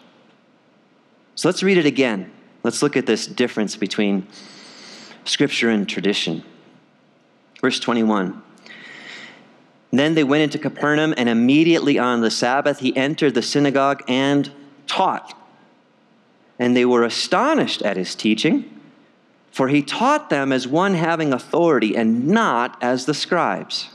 So 1.34 1.48
let's 1.48 1.62
read 1.62 1.78
it 1.78 1.86
again. 1.86 2.32
Let's 2.62 2.82
look 2.82 2.96
at 2.96 3.06
this 3.06 3.26
difference 3.26 3.76
between 3.76 4.26
scripture 5.26 5.70
and 5.70 5.88
tradition. 5.88 6.42
Verse 7.60 7.78
21. 7.80 8.42
Then 9.92 10.14
they 10.14 10.24
went 10.24 10.42
into 10.42 10.58
Capernaum, 10.58 11.14
and 11.16 11.28
immediately 11.28 11.98
on 11.98 12.20
the 12.20 12.30
Sabbath 12.30 12.80
he 12.80 12.96
entered 12.96 13.34
the 13.34 13.42
synagogue 13.42 14.02
and 14.08 14.50
taught. 14.86 15.34
And 16.58 16.76
they 16.76 16.84
were 16.84 17.04
astonished 17.04 17.82
at 17.82 17.96
his 17.96 18.14
teaching, 18.14 18.80
for 19.50 19.68
he 19.68 19.82
taught 19.82 20.28
them 20.28 20.52
as 20.52 20.68
one 20.68 20.94
having 20.94 21.32
authority 21.32 21.96
and 21.96 22.26
not 22.28 22.82
as 22.82 23.06
the 23.06 23.14
scribes. 23.14 23.88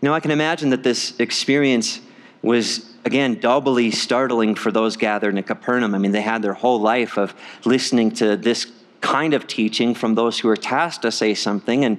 Now, 0.00 0.14
I 0.14 0.20
can 0.20 0.30
imagine 0.30 0.70
that 0.70 0.82
this 0.82 1.18
experience 1.18 2.00
was, 2.40 2.94
again, 3.04 3.40
doubly 3.40 3.90
startling 3.90 4.54
for 4.54 4.70
those 4.70 4.96
gathered 4.96 5.36
in 5.36 5.42
Capernaum. 5.42 5.94
I 5.94 5.98
mean, 5.98 6.12
they 6.12 6.20
had 6.20 6.42
their 6.42 6.54
whole 6.54 6.80
life 6.80 7.18
of 7.18 7.34
listening 7.64 8.12
to 8.12 8.36
this 8.36 8.70
kind 9.00 9.34
of 9.34 9.46
teaching 9.46 9.94
from 9.94 10.14
those 10.14 10.38
who 10.38 10.48
are 10.48 10.56
tasked 10.56 11.02
to 11.02 11.12
say 11.12 11.34
something, 11.34 11.84
and 11.84 11.98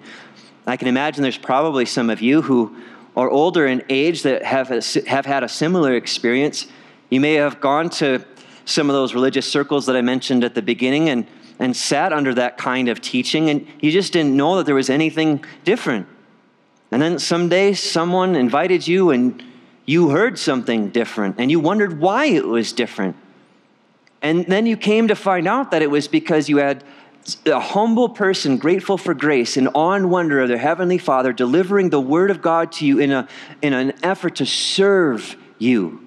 I 0.67 0.77
can 0.77 0.87
imagine 0.87 1.23
there's 1.23 1.37
probably 1.37 1.85
some 1.85 2.09
of 2.09 2.21
you 2.21 2.41
who 2.41 2.75
are 3.15 3.29
older 3.29 3.65
in 3.65 3.83
age 3.89 4.23
that 4.23 4.43
have, 4.43 4.71
a, 4.71 4.81
have 5.09 5.25
had 5.25 5.43
a 5.43 5.49
similar 5.49 5.95
experience. 5.95 6.67
You 7.09 7.19
may 7.19 7.33
have 7.35 7.59
gone 7.59 7.89
to 7.91 8.23
some 8.65 8.89
of 8.89 8.93
those 8.93 9.13
religious 9.13 9.49
circles 9.49 9.87
that 9.87 9.95
I 9.95 10.01
mentioned 10.01 10.43
at 10.43 10.53
the 10.53 10.61
beginning 10.61 11.09
and, 11.09 11.27
and 11.57 11.75
sat 11.75 12.13
under 12.13 12.33
that 12.35 12.57
kind 12.57 12.87
of 12.87 13.01
teaching, 13.01 13.49
and 13.49 13.67
you 13.81 13.91
just 13.91 14.13
didn't 14.13 14.35
know 14.35 14.57
that 14.57 14.65
there 14.65 14.75
was 14.75 14.89
anything 14.89 15.43
different. 15.63 16.07
And 16.91 17.01
then 17.01 17.19
someday 17.19 17.73
someone 17.73 18.35
invited 18.35 18.87
you 18.87 19.11
and 19.11 19.43
you 19.85 20.09
heard 20.09 20.37
something 20.37 20.89
different 20.89 21.35
and 21.39 21.49
you 21.49 21.59
wondered 21.59 21.99
why 21.99 22.25
it 22.25 22.45
was 22.45 22.73
different. 22.73 23.15
And 24.21 24.45
then 24.45 24.65
you 24.65 24.77
came 24.77 25.07
to 25.07 25.15
find 25.15 25.47
out 25.47 25.71
that 25.71 25.81
it 25.81 25.89
was 25.89 26.07
because 26.07 26.49
you 26.49 26.57
had 26.57 26.83
a 27.45 27.59
humble 27.59 28.09
person, 28.09 28.57
grateful 28.57 28.97
for 28.97 29.13
grace, 29.13 29.57
in 29.57 29.67
awe 29.69 29.93
and 29.93 30.09
wonder 30.09 30.41
of 30.41 30.47
their 30.47 30.57
Heavenly 30.57 30.97
Father, 30.97 31.31
delivering 31.31 31.89
the 31.89 32.01
Word 32.01 32.31
of 32.31 32.41
God 32.41 32.71
to 32.73 32.85
you 32.85 32.99
in, 32.99 33.11
a, 33.11 33.27
in 33.61 33.73
an 33.73 33.93
effort 34.03 34.35
to 34.37 34.45
serve 34.45 35.35
you, 35.57 36.05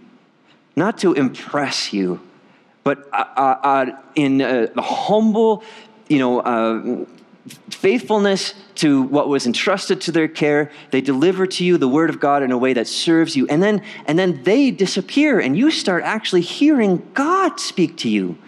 not 0.77 0.99
to 0.99 1.13
impress 1.15 1.93
you, 1.93 2.21
but 2.85 3.09
uh, 3.13 3.25
uh, 3.37 3.41
uh 3.63 3.87
in 4.15 4.41
a, 4.41 4.69
a, 4.77 4.83
humble, 4.83 5.63
you 6.09 6.19
know, 6.19 6.41
uh, 6.41 7.05
faithfulness 7.71 8.55
to 8.77 9.03
what 9.03 9.29
was 9.29 9.47
entrusted 9.47 10.01
to 10.03 10.13
their 10.13 10.29
care. 10.29 10.71
They 10.91 11.01
deliver 11.01 11.47
to 11.47 11.65
you 11.65 11.77
the 11.77 11.89
Word 11.89 12.11
of 12.11 12.21
God 12.21 12.43
in 12.43 12.53
a 12.53 12.59
way 12.59 12.73
that 12.73 12.87
serves 12.87 13.37
you, 13.37 13.47
and 13.49 13.63
then, 13.63 13.83
and 14.07 14.19
then 14.19 14.43
they 14.45 14.71
disappear, 14.71 15.41
and 15.41 15.57
you 15.57 15.71
start 15.71 16.05
actually 16.05 16.43
hearing 16.43 17.09
God 17.15 17.59
speak 17.59 17.97
to 17.99 18.09
you 18.09 18.39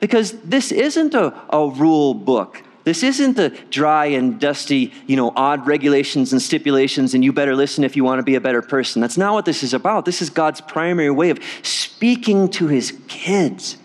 because 0.00 0.32
this 0.40 0.72
isn't 0.72 1.14
a, 1.14 1.32
a 1.50 1.68
rule 1.68 2.14
book. 2.14 2.62
This 2.84 3.04
isn't 3.04 3.36
the 3.36 3.50
dry 3.70 4.06
and 4.06 4.40
dusty, 4.40 4.92
you 5.06 5.14
know, 5.14 5.32
odd 5.36 5.68
regulations 5.68 6.32
and 6.32 6.42
stipulations, 6.42 7.14
and 7.14 7.22
you 7.22 7.32
better 7.32 7.54
listen 7.54 7.84
if 7.84 7.94
you 7.94 8.02
want 8.02 8.18
to 8.18 8.24
be 8.24 8.34
a 8.34 8.40
better 8.40 8.60
person. 8.60 9.00
That's 9.00 9.16
not 9.16 9.34
what 9.34 9.44
this 9.44 9.62
is 9.62 9.72
about. 9.72 10.04
This 10.04 10.20
is 10.20 10.30
God's 10.30 10.60
primary 10.60 11.12
way 11.12 11.30
of 11.30 11.38
speaking 11.62 12.48
to 12.50 12.66
his 12.66 12.98
kids 13.06 13.76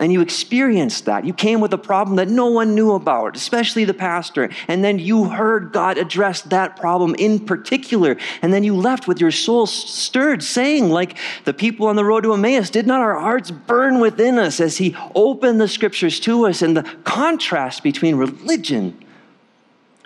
and 0.00 0.12
you 0.12 0.20
experienced 0.20 1.04
that. 1.06 1.24
You 1.24 1.32
came 1.32 1.60
with 1.60 1.72
a 1.72 1.78
problem 1.78 2.16
that 2.16 2.28
no 2.28 2.46
one 2.46 2.74
knew 2.74 2.92
about, 2.92 3.36
especially 3.36 3.84
the 3.84 3.94
pastor, 3.94 4.50
and 4.66 4.84
then 4.84 4.98
you 4.98 5.30
heard 5.30 5.72
God 5.72 5.98
address 5.98 6.42
that 6.42 6.76
problem 6.76 7.14
in 7.16 7.38
particular, 7.40 8.16
and 8.42 8.52
then 8.52 8.64
you 8.64 8.74
left 8.74 9.08
with 9.08 9.20
your 9.20 9.30
soul 9.30 9.66
stirred, 9.66 10.42
saying, 10.42 10.90
like 10.90 11.16
the 11.44 11.54
people 11.54 11.86
on 11.86 11.96
the 11.96 12.04
road 12.04 12.22
to 12.22 12.32
Emmaus, 12.32 12.70
did 12.70 12.86
not 12.86 13.00
our 13.00 13.18
hearts 13.18 13.50
burn 13.50 14.00
within 14.00 14.38
us 14.38 14.60
as 14.60 14.78
He 14.78 14.96
opened 15.14 15.60
the 15.60 15.68
scriptures 15.68 16.20
to 16.20 16.46
us 16.46 16.62
and 16.62 16.76
the 16.76 16.82
contrast 17.04 17.82
between 17.82 18.16
religion, 18.16 18.98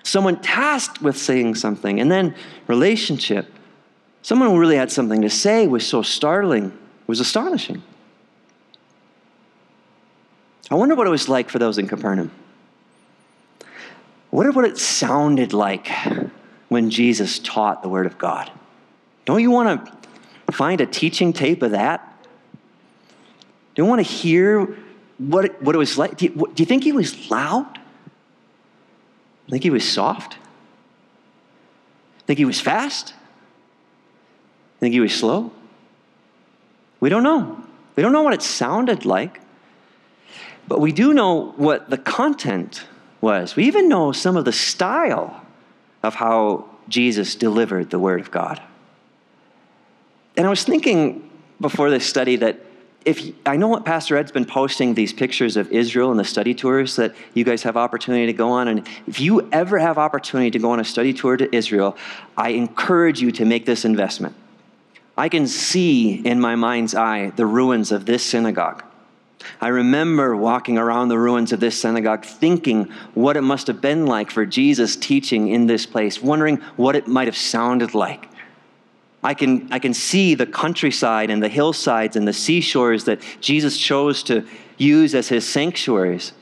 someone 0.02 0.40
tasked 0.40 1.02
with 1.02 1.16
saying 1.16 1.54
something, 1.54 2.00
and 2.00 2.10
then 2.10 2.34
relationship. 2.66 3.52
Someone 4.22 4.50
who 4.50 4.58
really 4.58 4.76
had 4.76 4.92
something 4.92 5.22
to 5.22 5.30
say 5.30 5.66
was 5.66 5.84
so 5.86 6.02
startling, 6.02 6.76
was 7.06 7.18
astonishing. 7.18 7.82
I 10.72 10.74
wonder 10.74 10.94
what 10.94 11.06
it 11.06 11.10
was 11.10 11.28
like 11.28 11.50
for 11.50 11.58
those 11.58 11.76
in 11.76 11.86
Capernaum. 11.86 12.30
I 13.60 13.66
wonder 14.30 14.52
what 14.52 14.64
it 14.64 14.78
sounded 14.78 15.52
like 15.52 15.90
when 16.70 16.88
Jesus 16.88 17.38
taught 17.38 17.82
the 17.82 17.90
Word 17.90 18.06
of 18.06 18.16
God. 18.16 18.50
Don't 19.26 19.42
you 19.42 19.50
want 19.50 19.84
to 19.84 20.52
find 20.52 20.80
a 20.80 20.86
teaching 20.86 21.34
tape 21.34 21.60
of 21.62 21.72
that? 21.72 22.26
Do 23.74 23.82
you 23.82 23.84
want 23.84 23.98
to 23.98 24.10
hear 24.10 24.78
what 25.18 25.44
it, 25.44 25.62
what 25.62 25.74
it 25.74 25.78
was 25.78 25.98
like? 25.98 26.16
Do 26.16 26.24
you, 26.24 26.30
do 26.30 26.62
you 26.62 26.64
think 26.64 26.84
he 26.84 26.92
was 26.92 27.30
loud? 27.30 27.78
Think 29.50 29.64
he 29.64 29.70
was 29.70 29.86
soft? 29.86 30.38
Think 32.26 32.38
he 32.38 32.46
was 32.46 32.62
fast? 32.62 33.12
Think 34.80 34.94
he 34.94 35.00
was 35.00 35.14
slow? 35.14 35.52
We 36.98 37.10
don't 37.10 37.22
know. 37.22 37.62
We 37.94 38.02
don't 38.02 38.12
know 38.12 38.22
what 38.22 38.32
it 38.32 38.40
sounded 38.40 39.04
like. 39.04 39.42
But 40.68 40.80
we 40.80 40.92
do 40.92 41.12
know 41.12 41.52
what 41.56 41.90
the 41.90 41.98
content 41.98 42.84
was. 43.20 43.56
We 43.56 43.64
even 43.64 43.88
know 43.88 44.12
some 44.12 44.36
of 44.36 44.44
the 44.44 44.52
style 44.52 45.44
of 46.02 46.14
how 46.14 46.68
Jesus 46.88 47.34
delivered 47.34 47.90
the 47.90 47.98
Word 47.98 48.20
of 48.20 48.30
God. 48.30 48.60
And 50.36 50.46
I 50.46 50.50
was 50.50 50.64
thinking 50.64 51.30
before 51.60 51.90
this 51.90 52.06
study 52.06 52.36
that 52.36 52.58
if 53.04 53.32
I 53.46 53.56
know 53.56 53.68
what 53.68 53.84
Pastor 53.84 54.16
Ed's 54.16 54.30
been 54.30 54.44
posting 54.44 54.94
these 54.94 55.12
pictures 55.12 55.56
of 55.56 55.70
Israel 55.72 56.10
and 56.10 56.20
the 56.20 56.24
study 56.24 56.54
tours 56.54 56.96
that 56.96 57.14
you 57.34 57.44
guys 57.44 57.62
have 57.64 57.76
opportunity 57.76 58.26
to 58.26 58.32
go 58.32 58.50
on, 58.50 58.68
and 58.68 58.86
if 59.06 59.20
you 59.20 59.48
ever 59.50 59.78
have 59.78 59.98
opportunity 59.98 60.50
to 60.52 60.58
go 60.58 60.70
on 60.70 60.80
a 60.80 60.84
study 60.84 61.12
tour 61.12 61.36
to 61.36 61.54
Israel, 61.54 61.96
I 62.36 62.50
encourage 62.50 63.20
you 63.20 63.32
to 63.32 63.44
make 63.44 63.66
this 63.66 63.84
investment. 63.84 64.36
I 65.16 65.28
can 65.28 65.46
see 65.46 66.14
in 66.14 66.40
my 66.40 66.54
mind's 66.54 66.94
eye 66.94 67.32
the 67.34 67.46
ruins 67.46 67.92
of 67.92 68.06
this 68.06 68.22
synagogue. 68.22 68.84
I 69.60 69.68
remember 69.68 70.36
walking 70.36 70.78
around 70.78 71.08
the 71.08 71.18
ruins 71.18 71.52
of 71.52 71.60
this 71.60 71.80
synagogue, 71.80 72.24
thinking 72.24 72.84
what 73.14 73.36
it 73.36 73.42
must 73.42 73.66
have 73.66 73.80
been 73.80 74.06
like 74.06 74.30
for 74.30 74.46
Jesus 74.46 74.96
teaching 74.96 75.48
in 75.48 75.66
this 75.66 75.86
place, 75.86 76.22
wondering 76.22 76.58
what 76.76 76.96
it 76.96 77.06
might 77.06 77.28
have 77.28 77.36
sounded 77.36 77.94
like. 77.94 78.28
I 79.22 79.34
can, 79.34 79.72
I 79.72 79.78
can 79.78 79.94
see 79.94 80.34
the 80.34 80.46
countryside 80.46 81.30
and 81.30 81.42
the 81.42 81.48
hillsides 81.48 82.16
and 82.16 82.26
the 82.26 82.32
seashores 82.32 83.04
that 83.04 83.20
Jesus 83.40 83.78
chose 83.78 84.22
to 84.24 84.44
use 84.78 85.14
as 85.14 85.28
his 85.28 85.48
sanctuaries, 85.48 86.32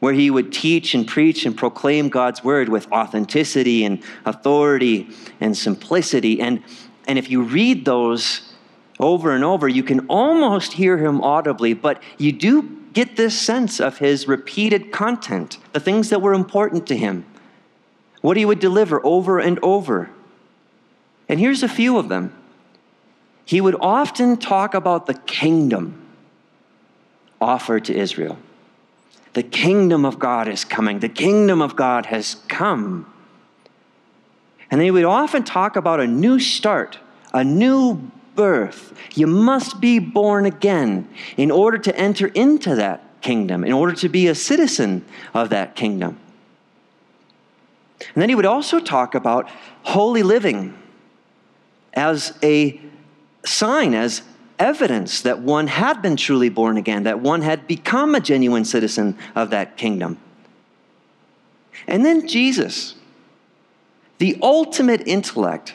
where 0.00 0.12
he 0.12 0.30
would 0.30 0.52
teach 0.52 0.94
and 0.94 1.06
preach 1.06 1.46
and 1.46 1.56
proclaim 1.56 2.10
God's 2.10 2.44
word 2.44 2.68
with 2.68 2.90
authenticity 2.92 3.84
and 3.84 4.02
authority 4.26 5.08
and 5.40 5.56
simplicity. 5.56 6.40
And, 6.40 6.62
and 7.08 7.18
if 7.18 7.30
you 7.30 7.42
read 7.42 7.86
those, 7.86 8.51
over 9.02 9.32
and 9.34 9.44
over, 9.44 9.68
you 9.68 9.82
can 9.82 10.06
almost 10.06 10.74
hear 10.74 10.98
him 10.98 11.20
audibly, 11.20 11.74
but 11.74 12.02
you 12.18 12.32
do 12.32 12.78
get 12.92 13.16
this 13.16 13.38
sense 13.38 13.80
of 13.80 13.98
his 13.98 14.28
repeated 14.28 14.92
content, 14.92 15.58
the 15.72 15.80
things 15.80 16.10
that 16.10 16.22
were 16.22 16.34
important 16.34 16.86
to 16.86 16.96
him, 16.96 17.24
what 18.20 18.36
he 18.36 18.44
would 18.44 18.60
deliver 18.60 19.04
over 19.04 19.38
and 19.38 19.58
over. 19.62 20.10
And 21.28 21.40
here's 21.40 21.62
a 21.62 21.68
few 21.68 21.98
of 21.98 22.08
them. 22.08 22.34
He 23.44 23.60
would 23.60 23.76
often 23.80 24.36
talk 24.36 24.74
about 24.74 25.06
the 25.06 25.14
kingdom 25.14 25.98
offered 27.40 27.84
to 27.86 27.94
Israel. 27.94 28.38
The 29.32 29.42
kingdom 29.42 30.04
of 30.04 30.18
God 30.18 30.46
is 30.46 30.64
coming. 30.64 31.00
The 31.00 31.08
kingdom 31.08 31.60
of 31.60 31.74
God 31.74 32.06
has 32.06 32.36
come. 32.48 33.12
And 34.70 34.80
then 34.80 34.84
he 34.84 34.90
would 34.90 35.04
often 35.04 35.42
talk 35.42 35.76
about 35.76 36.00
a 36.00 36.06
new 36.06 36.38
start, 36.38 36.98
a 37.32 37.42
new 37.42 38.10
birth. 38.34 38.92
You 39.14 39.26
must 39.26 39.80
be 39.80 39.98
born 39.98 40.46
again 40.46 41.08
in 41.36 41.50
order 41.50 41.78
to 41.78 41.96
enter 41.96 42.28
into 42.28 42.74
that 42.76 43.20
kingdom, 43.20 43.64
in 43.64 43.72
order 43.72 43.92
to 43.94 44.08
be 44.08 44.26
a 44.26 44.34
citizen 44.34 45.04
of 45.34 45.50
that 45.50 45.76
kingdom. 45.76 46.18
And 48.14 48.20
then 48.20 48.28
he 48.28 48.34
would 48.34 48.46
also 48.46 48.80
talk 48.80 49.14
about 49.14 49.48
holy 49.82 50.22
living 50.22 50.76
as 51.94 52.36
a 52.42 52.80
sign, 53.44 53.94
as 53.94 54.22
evidence 54.58 55.22
that 55.22 55.40
one 55.40 55.66
had 55.66 56.02
been 56.02 56.16
truly 56.16 56.48
born 56.48 56.76
again, 56.76 57.04
that 57.04 57.20
one 57.20 57.42
had 57.42 57.66
become 57.66 58.14
a 58.14 58.20
genuine 58.20 58.64
citizen 58.64 59.16
of 59.34 59.50
that 59.50 59.76
kingdom. 59.76 60.18
And 61.86 62.04
then 62.04 62.28
Jesus, 62.28 62.94
the 64.18 64.38
ultimate 64.42 65.06
intellect, 65.06 65.74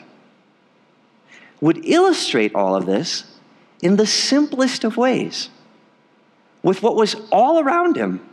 would 1.60 1.84
illustrate 1.84 2.54
all 2.54 2.74
of 2.74 2.86
this 2.86 3.24
in 3.82 3.96
the 3.96 4.06
simplest 4.06 4.84
of 4.84 4.96
ways 4.96 5.50
with 6.62 6.82
what 6.82 6.96
was 6.96 7.16
all 7.30 7.60
around 7.60 7.96
him. 7.96 8.24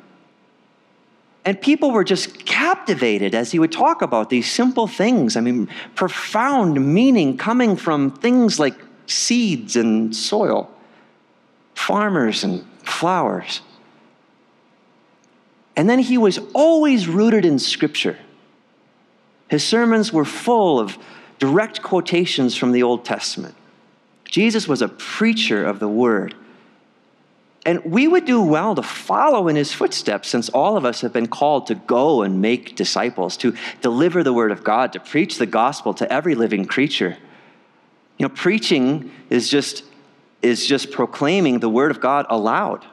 And 1.44 1.62
people 1.62 1.92
were 1.92 2.04
just 2.04 2.46
captivated 2.46 3.36
as 3.36 3.52
he 3.52 3.60
would 3.60 3.72
talk 3.72 4.02
about 4.02 4.32
these 4.32 4.52
simple 4.52 4.88
things. 4.88 5.38
I 5.38 5.42
mean, 5.42 5.70
profound 5.94 6.94
meaning 6.94 7.38
coming 7.38 7.76
from 7.76 8.10
things 8.10 8.60
like 8.60 8.76
seeds 9.06 9.76
and 9.76 10.16
soil, 10.16 10.72
farmers 11.76 12.44
and 12.44 12.66
flowers. 12.84 13.62
And 15.76 15.88
then 15.88 16.00
he 16.00 16.18
was 16.18 16.40
always 16.54 17.08
rooted 17.08 17.46
in 17.46 17.60
Scripture. 17.60 18.18
His 19.48 19.64
sermons 19.64 20.12
were 20.12 20.26
full 20.26 20.80
of 20.80 20.98
direct 21.40 21.82
quotations 21.82 22.56
from 22.56 22.72
the 22.72 22.84
Old 22.84 23.06
Testament. 23.06 23.56
Jesus 24.26 24.68
was 24.68 24.82
a 24.82 24.88
preacher 24.88 25.64
of 25.66 25.80
the 25.80 25.88
word. 25.88 26.36
And 27.66 27.84
we 27.84 28.08
would 28.08 28.26
do 28.26 28.42
well 28.42 28.76
to 28.76 28.84
follow 28.84 29.48
in 29.48 29.56
his 29.56 29.74
footsteps 29.74 30.30
since 30.30 30.50
all 30.50 30.78
of 30.78 30.86
us 30.86 31.02
have 31.02 31.12
been 31.12 31.28
called 31.28 31.68
to 31.68 31.76
go 31.76 32.22
and 32.22 32.40
make 32.40 32.76
disciples, 32.76 33.38
to 33.38 33.56
deliver 33.82 34.24
the 34.24 34.34
word 34.34 34.52
of 34.52 34.64
God, 34.64 34.94
to 34.94 35.00
preach 35.00 35.40
the 35.40 35.48
gospel 35.48 35.94
to 35.96 36.12
every 36.12 36.36
living 36.36 36.66
creature. 36.66 37.18
You 38.18 38.28
know, 38.28 38.34
preaching 38.34 39.12
is 39.32 39.50
just, 39.50 39.84
is 40.44 40.68
just 40.68 40.92
proclaiming 40.92 41.60
the 41.60 41.70
word 41.70 41.90
of 41.90 42.00
God 42.00 42.28
aloud. 42.30 42.86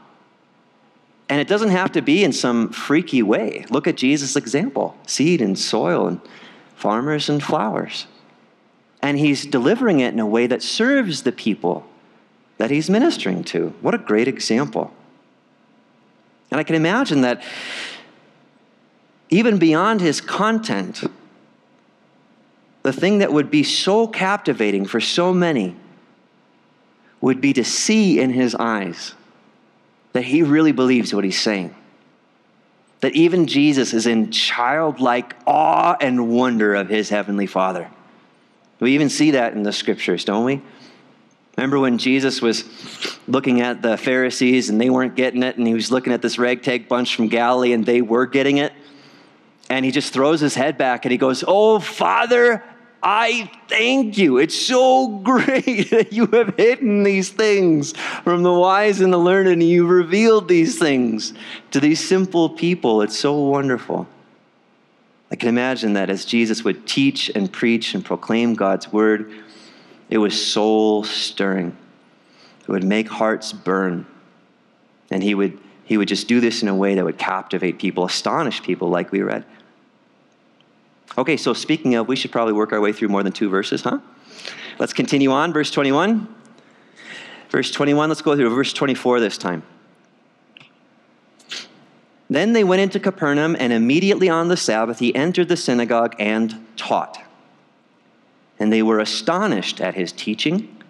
And 1.29 1.41
it 1.41 1.49
doesn't 1.49 1.71
have 1.71 1.93
to 1.93 2.03
be 2.03 2.25
in 2.25 2.33
some 2.33 2.71
freaky 2.71 3.23
way. 3.23 3.67
Look 3.69 3.87
at 3.87 3.97
Jesus' 3.97 4.37
example 4.37 4.97
seed 5.07 5.43
and 5.43 5.59
soil 5.59 6.07
and 6.07 6.21
farmers 6.77 7.29
and 7.29 7.43
flowers 7.43 8.07
and 9.03 9.19
he's 9.19 9.45
delivering 9.45 10.01
it 10.01 10.15
in 10.15 10.21
a 10.21 10.27
way 10.27 10.47
that 10.47 10.63
serves 10.63 11.25
the 11.25 11.33
people 11.33 11.85
that 12.59 12.71
he's 12.71 12.89
ministering 12.89 13.43
to. 13.43 13.75
What 13.81 13.95
a 13.95 13.99
great 13.99 14.29
example. 14.29 14.95
And 16.51 16.61
I 16.61 16.63
can 16.63 16.77
imagine 16.77 17.23
that 17.23 17.43
even 19.31 19.59
beyond 19.59 20.01
his 20.01 20.21
content, 20.21 21.03
the 22.83 22.93
thing 22.93 23.19
that 23.19 23.33
would 23.33 23.51
be 23.51 23.65
so 23.65 24.07
captivating 24.07 24.85
for 24.85 25.01
so 25.01 25.33
many 25.33 25.75
would 27.21 27.41
be 27.41 27.53
to 27.55 27.65
see 27.65 28.21
in 28.21 28.31
his 28.31 28.55
eyes 28.55 29.15
that 30.13 30.25
he 30.25 30.43
really 30.43 30.73
believes 30.73 31.15
what 31.15 31.25
he's 31.25 31.41
saying. 31.41 31.75
That 33.01 33.15
even 33.15 33.47
Jesus 33.47 33.95
is 33.95 34.07
in 34.07 34.31
childlike 34.31 35.35
awe 35.47 35.97
and 36.01 36.29
wonder 36.29 36.75
of 36.75 36.89
his 36.89 37.09
heavenly 37.09 37.47
Father. 37.47 37.91
We 38.83 38.95
even 38.95 39.11
see 39.11 39.31
that 39.31 39.53
in 39.53 39.63
the 39.63 39.73
scriptures, 39.73 40.25
don't 40.25 40.45
we? 40.45 40.61
Remember 41.57 41.79
when 41.79 41.99
Jesus 41.99 42.43
was 42.43 42.65
looking 43.29 43.61
at 43.61 43.81
the 43.81 43.97
Pharisees 43.97 44.71
and 44.71 44.81
they 44.81 44.91
weren't 44.91 45.15
getting 45.15 45.45
it, 45.45 45.57
and 45.57 45.69
he 45.69 45.73
was 45.73 45.93
looking 45.93 46.13
at 46.13 46.21
this 46.21 46.37
ragtag 46.37 46.89
bunch 46.89 47.15
from 47.15 47.29
Galilee 47.29 47.75
and 47.75 47.87
they 47.87 48.03
were 48.03 48.27
getting 48.27 48.57
it? 48.57 48.73
And 49.71 49.85
he 49.85 49.93
just 49.93 50.13
throws 50.13 50.41
his 50.41 50.57
head 50.57 50.79
back 50.79 51.05
and 51.05 51.13
he 51.13 51.17
goes, 51.17 51.45
Oh, 51.47 51.79
Father, 51.79 52.65
I 53.01 53.49
thank 53.69 54.19
you. 54.19 54.39
It's 54.39 54.61
so 54.61 55.07
great 55.23 55.91
that 55.91 56.13
you 56.13 56.27
have 56.27 56.57
hidden 56.57 57.05
these 57.05 57.31
things 57.31 57.93
from 58.25 58.43
the 58.43 58.53
wise 58.53 59.01
and 59.01 59.13
the 59.13 59.19
learned, 59.19 59.49
and 59.49 59.63
you've 59.63 59.91
revealed 59.91 60.49
these 60.49 60.77
things 60.77 61.35
to 61.71 61.79
these 61.79 62.05
simple 62.05 62.49
people. 62.49 63.03
It's 63.03 63.17
so 63.17 63.39
wonderful. 63.43 64.09
I 65.33 65.35
can 65.35 65.49
imagine 65.49 65.95
that 65.95 66.11
as 66.11 66.27
Jesus 66.27 66.63
would 66.63 66.87
teach 66.87 67.31
and 67.31 67.51
preach 67.51 67.95
and 67.95 68.05
proclaim 68.05 68.53
God's 68.53 68.93
word, 68.93 69.33
it 70.11 70.19
was 70.19 70.41
soul 70.41 71.05
stirring. 71.05 71.75
It 72.61 72.69
would 72.69 72.85
make 72.85 73.09
hearts 73.09 73.51
burn. 73.51 74.07
And 75.11 75.23
he 75.23 75.35
would, 75.35 75.59
he 75.85 75.97
would 75.97 76.09
just 76.09 76.29
do 76.29 76.39
this 76.39 76.61
in 76.61 76.69
a 76.69 76.75
way 76.75 76.95
that 76.97 77.05
would 77.05 77.17
captivate 77.17 77.79
people, 77.79 78.05
astonish 78.05 78.63
people, 78.63 78.91
like 78.91 79.11
we 79.11 79.23
read. 79.23 79.47
Okay, 81.17 81.39
so 81.39 81.55
speaking 81.55 81.95
of, 81.95 82.09
we 82.09 82.17
should 82.17 82.31
probably 82.31 82.53
work 82.53 82.71
our 82.75 82.81
way 82.81 82.93
through 82.93 83.09
more 83.09 83.23
than 83.23 83.33
two 83.33 83.49
verses, 83.49 83.81
huh? 83.81 84.01
Let's 84.79 84.93
continue 84.93 85.31
on. 85.31 85.55
Verse 85.55 85.71
21. 85.71 86.29
Verse 87.49 87.71
21, 87.71 88.11
let's 88.11 88.23
go 88.23 88.37
through 88.37 88.55
verse 88.55 88.75
24 88.75 89.21
this 89.21 89.39
time. 89.39 89.63
Then 92.33 92.55
they 92.55 92.65
went 92.65 92.81
into 92.81 92.99
Capernaum, 92.99 93.57
and 93.59 93.75
immediately 93.75 94.31
on 94.31 94.49
the 94.49 94.57
Sabbath 94.57 95.01
he 95.01 95.15
entered 95.15 95.49
the 95.49 95.57
synagogue 95.57 96.17
and 96.19 96.67
taught. 96.79 97.23
And 98.59 98.73
they 98.73 98.83
were 98.83 99.01
astonished 99.01 99.83
at 99.83 99.95
his 99.95 100.13
teaching, 100.13 100.83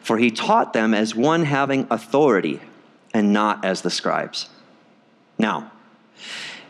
for 0.00 0.18
he 0.18 0.32
taught 0.32 0.72
them 0.72 0.92
as 0.92 1.14
one 1.14 1.44
having 1.44 1.86
authority 1.88 2.60
and 3.14 3.32
not 3.32 3.64
as 3.64 3.82
the 3.82 3.90
scribes. 3.90 4.48
Now, 5.38 5.70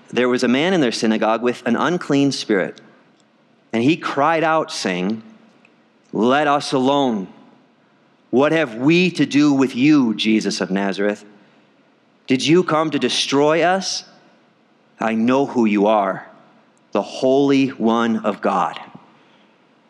there 0.09 0.29
was 0.29 0.43
a 0.43 0.49
man 0.49 0.75
in 0.75 0.83
their 0.83 0.93
synagogue 0.93 1.43
with 1.43 1.67
an 1.67 1.77
unclean 1.77 2.33
spirit, 2.33 2.83
and 3.73 3.83
he 3.83 3.97
cried 3.97 4.45
out, 4.45 4.71
saying, 4.71 5.23
Let 6.13 6.49
us 6.49 6.75
alone. 6.75 7.29
What 8.29 8.53
have 8.53 8.75
we 8.75 9.11
to 9.13 9.25
do 9.25 9.55
with 9.55 9.75
you, 9.75 10.15
Jesus 10.15 10.61
of 10.61 10.71
Nazareth? 10.71 11.25
Did 12.27 12.45
you 12.45 12.65
come 12.65 12.91
to 12.91 12.99
destroy 12.99 13.63
us? 13.63 14.05
I 14.99 15.15
know 15.15 15.47
who 15.47 15.65
you 15.65 15.87
are, 15.87 16.27
the 16.93 17.03
Holy 17.03 17.69
One 17.69 18.25
of 18.25 18.41
God. 18.41 18.81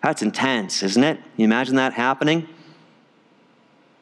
That's 0.02 0.22
intense, 0.22 0.82
isn't 0.82 1.02
it? 1.02 1.20
You 1.36 1.44
imagine 1.44 1.76
that 1.76 1.92
happening? 1.92 2.48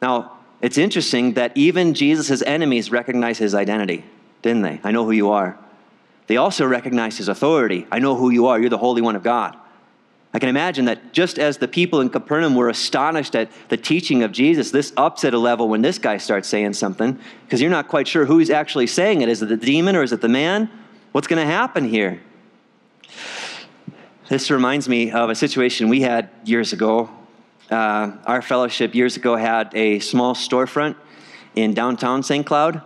Now, 0.01 0.37
it's 0.61 0.77
interesting 0.77 1.33
that 1.33 1.51
even 1.55 1.93
Jesus' 1.93 2.41
enemies 2.41 2.91
recognize 2.91 3.37
his 3.37 3.55
identity, 3.55 4.03
didn't 4.41 4.63
they? 4.63 4.79
I 4.83 4.91
know 4.91 5.05
who 5.05 5.11
you 5.11 5.31
are. 5.31 5.57
They 6.27 6.37
also 6.37 6.65
recognize 6.65 7.17
his 7.17 7.27
authority. 7.27 7.87
I 7.91 7.99
know 7.99 8.15
who 8.15 8.29
you 8.29 8.47
are. 8.47 8.59
You're 8.59 8.69
the 8.69 8.77
Holy 8.77 9.01
One 9.01 9.15
of 9.15 9.23
God. 9.23 9.55
I 10.35 10.39
can 10.39 10.49
imagine 10.49 10.83
that 10.85 11.13
just 11.13 11.39
as 11.39 11.59
the 11.59 11.67
people 11.69 12.01
in 12.01 12.09
Capernaum 12.09 12.55
were 12.55 12.67
astonished 12.67 13.37
at 13.37 13.49
the 13.69 13.77
teaching 13.77 14.21
of 14.21 14.33
Jesus, 14.33 14.69
this 14.69 14.91
ups 14.97 15.23
at 15.23 15.33
a 15.33 15.39
level 15.39 15.69
when 15.69 15.81
this 15.81 15.97
guy 15.97 16.17
starts 16.17 16.49
saying 16.49 16.73
something, 16.73 17.17
because 17.45 17.61
you're 17.61 17.71
not 17.71 17.87
quite 17.87 18.05
sure 18.05 18.25
who's 18.25 18.49
actually 18.49 18.87
saying 18.87 19.21
it. 19.21 19.29
Is 19.29 19.41
it 19.41 19.45
the 19.45 19.55
demon 19.55 19.95
or 19.95 20.03
is 20.03 20.11
it 20.11 20.19
the 20.19 20.27
man? 20.27 20.69
What's 21.13 21.27
going 21.27 21.39
to 21.39 21.49
happen 21.49 21.87
here? 21.87 22.21
This 24.27 24.51
reminds 24.51 24.89
me 24.89 25.09
of 25.09 25.29
a 25.29 25.35
situation 25.35 25.87
we 25.87 26.01
had 26.01 26.29
years 26.43 26.73
ago. 26.73 27.09
uh, 27.71 28.11
our 28.25 28.41
fellowship 28.41 28.93
years 28.93 29.15
ago 29.15 29.37
had 29.37 29.73
a 29.73 29.99
small 29.99 30.35
storefront 30.35 30.95
in 31.55 31.73
downtown 31.73 32.23
St. 32.23 32.45
Cloud, 32.45 32.81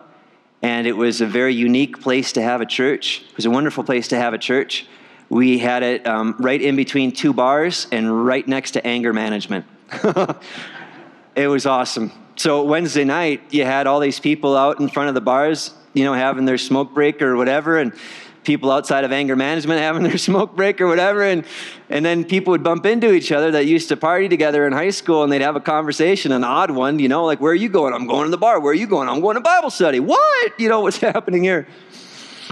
and 0.61 0.85
it 0.85 0.93
was 0.93 1.19
a 1.19 1.25
very 1.25 1.55
unique 1.55 1.99
place 1.99 2.31
to 2.33 2.43
have 2.43 2.61
a 2.61 2.65
church. 2.67 3.23
It 3.27 3.35
was 3.35 3.45
a 3.47 3.49
wonderful 3.49 3.83
place 3.83 4.07
to 4.09 4.17
have 4.17 4.35
a 4.35 4.37
church. 4.37 4.85
We 5.29 5.59
had 5.59 5.83
it 5.83 6.07
um, 6.07 6.35
right 6.39 6.61
in 6.61 6.75
between 6.75 7.11
two 7.11 7.33
bars 7.33 7.87
and 7.91 8.25
right 8.25 8.47
next 8.47 8.71
to 8.71 8.85
anger 8.85 9.13
management. 9.13 9.65
it 11.35 11.47
was 11.47 11.65
awesome. 11.65 12.11
So 12.35 12.63
Wednesday 12.63 13.03
night, 13.03 13.41
you 13.51 13.65
had 13.65 13.85
all 13.85 13.99
these 13.99 14.19
people 14.19 14.55
out 14.55 14.79
in 14.79 14.89
front 14.89 15.09
of 15.09 15.15
the 15.15 15.21
bars, 15.21 15.73
you 15.93 16.03
know, 16.03 16.13
having 16.13 16.45
their 16.45 16.57
smoke 16.57 16.93
break 16.93 17.21
or 17.21 17.35
whatever, 17.35 17.77
and 17.77 17.93
people 18.43 18.71
outside 18.71 19.03
of 19.03 19.11
anger 19.11 19.35
management 19.35 19.79
having 19.81 20.03
their 20.03 20.17
smoke 20.17 20.55
break 20.55 20.81
or 20.81 20.87
whatever. 20.87 21.23
And, 21.23 21.45
and 21.89 22.03
then 22.03 22.23
people 22.23 22.51
would 22.51 22.63
bump 22.63 22.85
into 22.85 23.13
each 23.13 23.31
other 23.31 23.51
that 23.51 23.65
used 23.65 23.89
to 23.89 23.97
party 23.97 24.29
together 24.29 24.65
in 24.65 24.73
high 24.73 24.89
school 24.89 25.23
and 25.23 25.31
they'd 25.31 25.41
have 25.41 25.55
a 25.55 25.61
conversation, 25.61 26.31
an 26.31 26.43
odd 26.43 26.71
one, 26.71 26.97
you 26.99 27.09
know, 27.09 27.25
like, 27.25 27.39
where 27.39 27.51
are 27.51 27.55
you 27.55 27.69
going? 27.69 27.93
I'm 27.93 28.07
going 28.07 28.25
to 28.25 28.31
the 28.31 28.37
bar. 28.37 28.59
Where 28.59 28.71
are 28.71 28.75
you 28.75 28.87
going? 28.87 29.09
I'm 29.09 29.21
going 29.21 29.35
to 29.35 29.41
Bible 29.41 29.69
study. 29.69 29.99
What? 29.99 30.59
You 30.59 30.69
know, 30.69 30.81
what's 30.81 30.97
happening 31.11 31.43
here? 31.43 31.67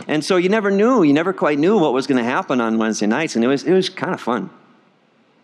And 0.07 0.23
so 0.23 0.37
you 0.37 0.49
never 0.49 0.71
knew, 0.71 1.03
you 1.03 1.13
never 1.13 1.33
quite 1.33 1.59
knew 1.59 1.77
what 1.77 1.93
was 1.93 2.07
going 2.07 2.17
to 2.17 2.29
happen 2.29 2.61
on 2.61 2.77
Wednesday 2.77 3.07
nights. 3.07 3.35
And 3.35 3.43
it 3.43 3.47
was, 3.47 3.63
it 3.63 3.73
was 3.73 3.89
kind 3.89 4.13
of 4.13 4.21
fun. 4.21 4.49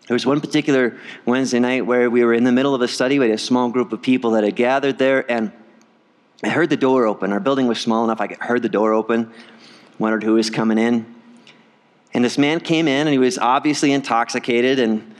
There 0.07 0.15
was 0.15 0.25
one 0.25 0.41
particular 0.41 0.97
Wednesday 1.25 1.59
night 1.59 1.85
where 1.85 2.09
we 2.09 2.23
were 2.23 2.33
in 2.33 2.43
the 2.43 2.51
middle 2.51 2.73
of 2.73 2.81
a 2.81 2.87
study. 2.87 3.17
Had 3.17 3.29
a 3.29 3.37
small 3.37 3.69
group 3.69 3.93
of 3.93 4.01
people 4.01 4.31
that 4.31 4.43
had 4.43 4.55
gathered 4.55 4.97
there, 4.97 5.29
and 5.29 5.51
I 6.43 6.49
heard 6.49 6.69
the 6.69 6.77
door 6.77 7.05
open. 7.05 7.31
Our 7.31 7.39
building 7.39 7.67
was 7.67 7.79
small 7.79 8.03
enough, 8.03 8.19
I 8.19 8.35
heard 8.39 8.61
the 8.61 8.69
door 8.69 8.93
open 8.93 9.31
wondered 9.99 10.23
who 10.23 10.33
was 10.33 10.49
coming 10.49 10.77
in. 10.77 11.05
And 12.13 12.23
this 12.23 12.37
man 12.37 12.59
came 12.59 12.87
in 12.87 13.07
and 13.07 13.09
he 13.09 13.17
was 13.17 13.37
obviously 13.37 13.91
intoxicated 13.91 14.79
and 14.79 15.15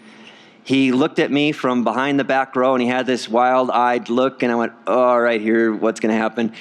he 0.63 0.91
looked 0.91 1.19
at 1.19 1.32
me 1.32 1.51
from 1.51 1.84
behind 1.84 2.19
the 2.19 2.23
back 2.23 2.56
row 2.56 2.73
and 2.73 2.82
he 2.82 2.88
had 2.88 3.06
this 3.06 3.27
wild 3.27 3.69
eyed 3.71 4.10
look 4.10 4.43
and 4.43 4.51
I 4.51 4.56
went, 4.56 4.73
oh, 4.88 4.99
all 4.99 5.21
right, 5.21 5.41
here, 5.41 5.73
what's 5.73 5.99
going 5.99 6.13
to 6.13 6.17
happen? 6.17 6.53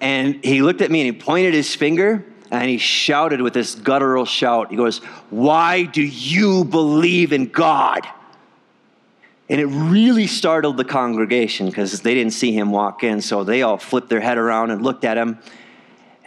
And 0.00 0.44
he 0.44 0.62
looked 0.62 0.80
at 0.82 0.90
me 0.90 1.06
and 1.06 1.14
he 1.14 1.20
pointed 1.20 1.54
his 1.54 1.74
finger 1.74 2.24
and 2.50 2.68
he 2.68 2.78
shouted 2.78 3.40
with 3.40 3.54
this 3.54 3.74
guttural 3.74 4.24
shout. 4.24 4.70
He 4.70 4.76
goes, 4.76 4.98
Why 5.30 5.84
do 5.84 6.02
you 6.02 6.64
believe 6.64 7.32
in 7.32 7.48
God? 7.48 8.06
And 9.48 9.60
it 9.60 9.66
really 9.66 10.26
startled 10.26 10.76
the 10.76 10.84
congregation 10.84 11.66
because 11.66 12.00
they 12.00 12.14
didn't 12.14 12.32
see 12.32 12.52
him 12.52 12.70
walk 12.70 13.04
in. 13.04 13.20
So 13.20 13.44
they 13.44 13.62
all 13.62 13.78
flipped 13.78 14.08
their 14.08 14.20
head 14.20 14.38
around 14.38 14.70
and 14.70 14.82
looked 14.82 15.04
at 15.04 15.16
him. 15.16 15.38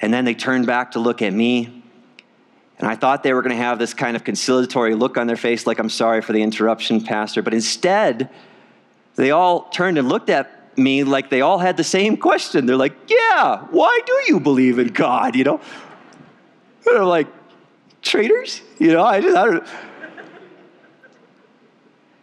And 0.01 0.13
then 0.13 0.23
they 0.23 0.33
turned 0.33 0.65
back 0.65 0.91
to 0.91 0.99
look 0.99 1.21
at 1.21 1.33
me. 1.33 1.83
And 2.77 2.87
I 2.87 2.95
thought 2.95 3.23
they 3.23 3.33
were 3.33 3.41
going 3.41 3.55
to 3.55 3.61
have 3.61 3.77
this 3.77 3.93
kind 3.93 4.15
of 4.15 4.23
conciliatory 4.23 4.95
look 4.95 5.17
on 5.17 5.27
their 5.27 5.35
face, 5.35 5.67
like, 5.67 5.79
I'm 5.79 5.89
sorry 5.89 6.21
for 6.21 6.31
the 6.31 6.41
interruption, 6.41 7.03
Pastor. 7.03 7.41
But 7.41 7.53
instead, 7.53 8.29
they 9.15 9.31
all 9.31 9.63
turned 9.63 9.97
and 9.97 10.07
looked 10.07 10.29
at 10.29 10.58
me 10.79 11.03
like 11.03 11.29
they 11.29 11.41
all 11.41 11.59
had 11.59 11.77
the 11.77 11.83
same 11.83 12.17
question. 12.17 12.65
They're 12.65 12.75
like, 12.75 12.95
Yeah, 13.07 13.65
why 13.71 13.99
do 14.05 14.13
you 14.27 14.39
believe 14.39 14.79
in 14.79 14.87
God? 14.87 15.35
You 15.35 15.43
know? 15.43 15.61
They're 16.83 17.03
like, 17.03 17.27
Traitors? 18.01 18.61
You 18.77 18.93
know, 18.93 19.03
I 19.03 19.21
just, 19.21 19.35
I 19.35 19.45
don't 19.45 19.67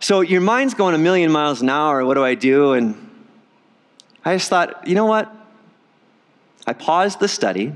So 0.01 0.21
your 0.21 0.41
mind's 0.41 0.75
going 0.75 0.95
a 0.95 0.99
million 0.99 1.31
miles 1.31 1.63
an 1.63 1.69
hour. 1.69 2.05
What 2.05 2.15
do 2.15 2.25
I 2.25 2.35
do? 2.35 2.73
And 2.73 2.95
I 4.25 4.37
just 4.37 4.49
thought, 4.49 4.87
you 4.87 4.95
know 4.95 5.07
what? 5.07 5.35
I 6.67 6.73
paused 6.73 7.21
the 7.21 7.29
study. 7.29 7.75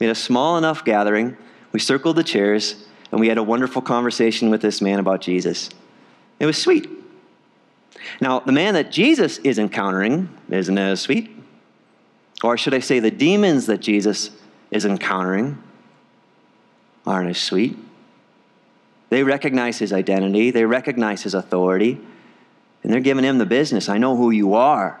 Had 0.00 0.10
a 0.10 0.14
small 0.14 0.58
enough 0.58 0.84
gathering. 0.84 1.36
We 1.72 1.80
circled 1.80 2.16
the 2.16 2.22
chairs, 2.22 2.86
and 3.10 3.20
we 3.20 3.28
had 3.28 3.36
a 3.36 3.42
wonderful 3.42 3.82
conversation 3.82 4.50
with 4.50 4.62
this 4.62 4.80
man 4.80 5.00
about 5.00 5.20
Jesus. 5.20 5.70
It 6.38 6.46
was 6.46 6.56
sweet. 6.56 6.88
Now, 8.20 8.40
the 8.40 8.52
man 8.52 8.74
that 8.74 8.90
Jesus 8.90 9.38
is 9.38 9.58
encountering 9.58 10.28
isn't 10.48 10.78
as 10.78 11.00
sweet. 11.00 11.30
Or 12.42 12.56
should 12.56 12.74
I 12.74 12.80
say, 12.80 13.00
the 13.00 13.10
demons 13.10 13.66
that 13.66 13.78
Jesus 13.78 14.30
is 14.70 14.84
encountering 14.84 15.62
aren't 17.06 17.30
as 17.30 17.38
sweet. 17.38 17.76
They 19.10 19.22
recognize 19.22 19.78
his 19.78 19.92
identity, 19.92 20.50
they 20.50 20.64
recognize 20.64 21.22
his 21.22 21.34
authority, 21.34 21.98
and 22.82 22.92
they're 22.92 23.00
giving 23.00 23.24
him 23.24 23.38
the 23.38 23.46
business. 23.46 23.88
I 23.88 23.98
know 23.98 24.16
who 24.16 24.30
you 24.30 24.54
are. 24.54 25.00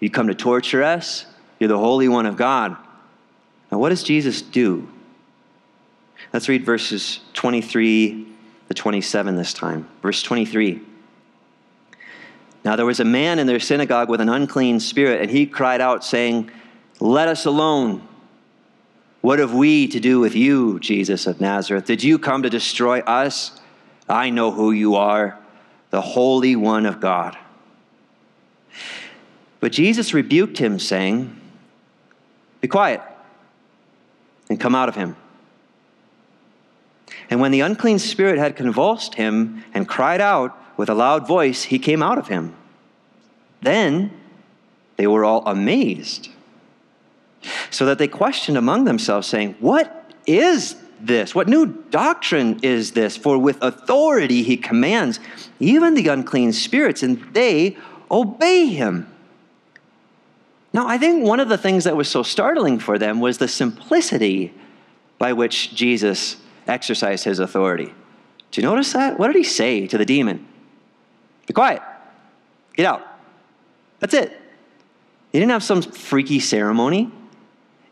You 0.00 0.10
come 0.10 0.28
to 0.28 0.34
torture 0.34 0.82
us, 0.82 1.26
you're 1.58 1.68
the 1.68 1.78
Holy 1.78 2.08
One 2.08 2.26
of 2.26 2.36
God. 2.36 2.76
Now, 3.70 3.78
what 3.78 3.90
does 3.90 4.02
Jesus 4.02 4.42
do? 4.42 4.88
Let's 6.32 6.48
read 6.48 6.64
verses 6.64 7.20
23 7.34 8.26
to 8.68 8.74
27 8.74 9.36
this 9.36 9.52
time. 9.52 9.88
Verse 10.02 10.22
23. 10.22 10.80
Now, 12.64 12.76
there 12.76 12.86
was 12.86 13.00
a 13.00 13.04
man 13.04 13.38
in 13.38 13.46
their 13.46 13.60
synagogue 13.60 14.08
with 14.08 14.20
an 14.20 14.28
unclean 14.28 14.80
spirit, 14.80 15.20
and 15.20 15.30
he 15.30 15.46
cried 15.46 15.80
out, 15.80 16.02
saying, 16.02 16.50
Let 17.00 17.28
us 17.28 17.44
alone. 17.44 18.06
What 19.20 19.38
have 19.38 19.54
we 19.54 19.88
to 19.88 20.00
do 20.00 20.20
with 20.20 20.34
you, 20.34 20.78
Jesus 20.80 21.26
of 21.26 21.40
Nazareth? 21.40 21.86
Did 21.86 22.02
you 22.02 22.18
come 22.18 22.42
to 22.42 22.50
destroy 22.50 23.00
us? 23.00 23.58
I 24.08 24.30
know 24.30 24.50
who 24.50 24.70
you 24.70 24.96
are, 24.96 25.38
the 25.90 26.00
Holy 26.00 26.56
One 26.56 26.84
of 26.84 27.00
God. 27.00 27.36
But 29.60 29.72
Jesus 29.72 30.12
rebuked 30.12 30.58
him, 30.58 30.78
saying, 30.78 31.40
be 32.64 32.68
quiet 32.68 33.02
and 34.48 34.58
come 34.58 34.74
out 34.74 34.88
of 34.88 34.94
him. 34.94 35.16
And 37.28 37.38
when 37.38 37.50
the 37.50 37.60
unclean 37.60 37.98
spirit 37.98 38.38
had 38.38 38.56
convulsed 38.56 39.16
him 39.16 39.62
and 39.74 39.86
cried 39.86 40.22
out 40.22 40.58
with 40.76 40.88
a 40.88 40.94
loud 40.94 41.26
voice, 41.26 41.64
he 41.64 41.78
came 41.78 42.02
out 42.02 42.18
of 42.18 42.28
him. 42.28 42.54
Then 43.62 44.12
they 44.96 45.06
were 45.06 45.24
all 45.24 45.42
amazed, 45.46 46.28
so 47.70 47.86
that 47.86 47.98
they 47.98 48.08
questioned 48.08 48.56
among 48.56 48.84
themselves, 48.84 49.26
saying, 49.26 49.56
What 49.60 50.12
is 50.26 50.76
this? 51.00 51.34
What 51.34 51.48
new 51.48 51.66
doctrine 51.90 52.60
is 52.62 52.92
this? 52.92 53.16
For 53.16 53.38
with 53.38 53.58
authority 53.62 54.42
he 54.42 54.56
commands 54.56 55.20
even 55.60 55.94
the 55.94 56.08
unclean 56.08 56.52
spirits, 56.52 57.02
and 57.02 57.22
they 57.32 57.76
obey 58.10 58.66
him. 58.66 59.10
Now, 60.72 60.88
I 60.88 60.98
think 60.98 61.24
one 61.24 61.38
of 61.38 61.48
the 61.48 61.58
things 61.58 61.84
that 61.84 61.96
was 61.96 62.08
so 62.08 62.24
startling 62.24 62.80
for 62.80 62.98
them 62.98 63.20
was 63.20 63.38
the 63.38 63.46
simplicity 63.46 64.52
by 65.18 65.32
which 65.32 65.74
Jesus 65.74 66.36
exercised 66.66 67.24
his 67.24 67.38
authority. 67.38 67.94
Do 68.50 68.60
you 68.60 68.66
notice 68.66 68.92
that? 68.92 69.18
What 69.18 69.28
did 69.28 69.36
he 69.36 69.44
say 69.44 69.86
to 69.86 69.96
the 69.96 70.04
demon? 70.04 70.46
Be 71.46 71.52
quiet. 71.52 71.82
Get 72.74 72.86
out. 72.86 73.06
That's 74.00 74.14
it. 74.14 74.30
He 75.32 75.38
didn't 75.38 75.52
have 75.52 75.62
some 75.62 75.82
freaky 75.82 76.40
ceremony. 76.40 77.10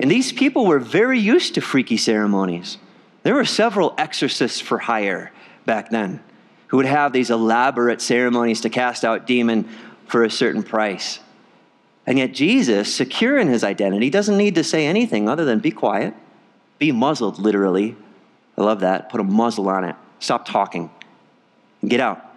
And 0.01 0.11
these 0.11 0.33
people 0.33 0.67
were 0.67 0.79
very 0.79 1.19
used 1.19 1.55
to 1.55 1.61
freaky 1.61 1.97
ceremonies. 1.97 2.79
There 3.23 3.35
were 3.35 3.45
several 3.45 3.95
exorcists 3.99 4.61
for 4.61 4.79
hire 4.79 5.33
back 5.65 5.91
then 5.91 6.23
who 6.69 6.79
would 6.79 6.87
have 6.87 7.13
these 7.13 7.31
elaborate 7.31 8.01
ceremonies 8.01 8.63
to 8.63 8.71
cast 8.71 9.05
out 9.05 9.27
demon 9.27 9.69
for 10.07 10.25
a 10.25 10.31
certain 10.31 10.63
price. 10.63 11.21
And 12.07 12.19
yet, 12.19 12.33
Jesus, 12.33 12.93
secure 12.93 13.39
in 13.39 13.49
his 13.49 13.63
identity, 13.63 14.11
doesn't 14.11 14.37
need 14.37 14.57
to 14.57 14.65
say 14.65 14.87
anything 14.87 15.29
other 15.29 15.45
than 15.45 15.61
be 15.61 15.71
quiet, 15.71 16.15
be 16.79 16.91
muzzled, 16.91 17.39
literally. 17.39 17.95
I 18.59 18.63
love 18.63 18.81
that. 18.81 19.09
Put 19.09 19.21
a 19.21 19.25
muzzle 19.25 19.69
on 19.69 19.85
it. 19.85 19.95
Stop 20.19 20.47
talking. 20.47 20.91
Get 21.87 22.01
out. 22.01 22.32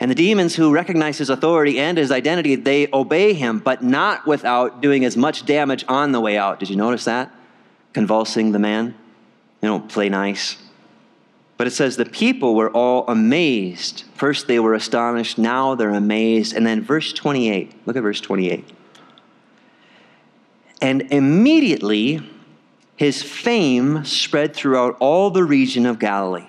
And 0.00 0.10
the 0.10 0.14
demons 0.14 0.54
who 0.54 0.72
recognize 0.72 1.18
his 1.18 1.30
authority 1.30 1.78
and 1.78 1.98
his 1.98 2.10
identity, 2.10 2.54
they 2.54 2.88
obey 2.92 3.32
him, 3.34 3.58
but 3.58 3.82
not 3.82 4.26
without 4.26 4.80
doing 4.80 5.04
as 5.04 5.16
much 5.16 5.44
damage 5.44 5.84
on 5.88 6.12
the 6.12 6.20
way 6.20 6.36
out. 6.36 6.60
Did 6.60 6.70
you 6.70 6.76
notice 6.76 7.04
that? 7.04 7.32
Convulsing 7.92 8.52
the 8.52 8.58
man. 8.58 8.94
They 9.60 9.68
don't 9.68 9.88
play 9.88 10.08
nice. 10.08 10.56
But 11.56 11.66
it 11.66 11.72
says 11.72 11.96
the 11.96 12.04
people 12.04 12.54
were 12.54 12.70
all 12.70 13.04
amazed. 13.08 14.04
First 14.14 14.46
they 14.46 14.60
were 14.60 14.74
astonished, 14.74 15.38
now 15.38 15.74
they're 15.74 15.90
amazed. 15.90 16.54
And 16.54 16.64
then 16.64 16.82
verse 16.82 17.12
28, 17.12 17.86
look 17.86 17.96
at 17.96 18.02
verse 18.02 18.20
28. 18.20 18.64
And 20.80 21.02
immediately 21.10 22.22
his 22.94 23.22
fame 23.22 24.04
spread 24.04 24.54
throughout 24.54 24.96
all 25.00 25.30
the 25.30 25.44
region 25.44 25.86
of 25.86 25.98
Galilee. 25.98 26.47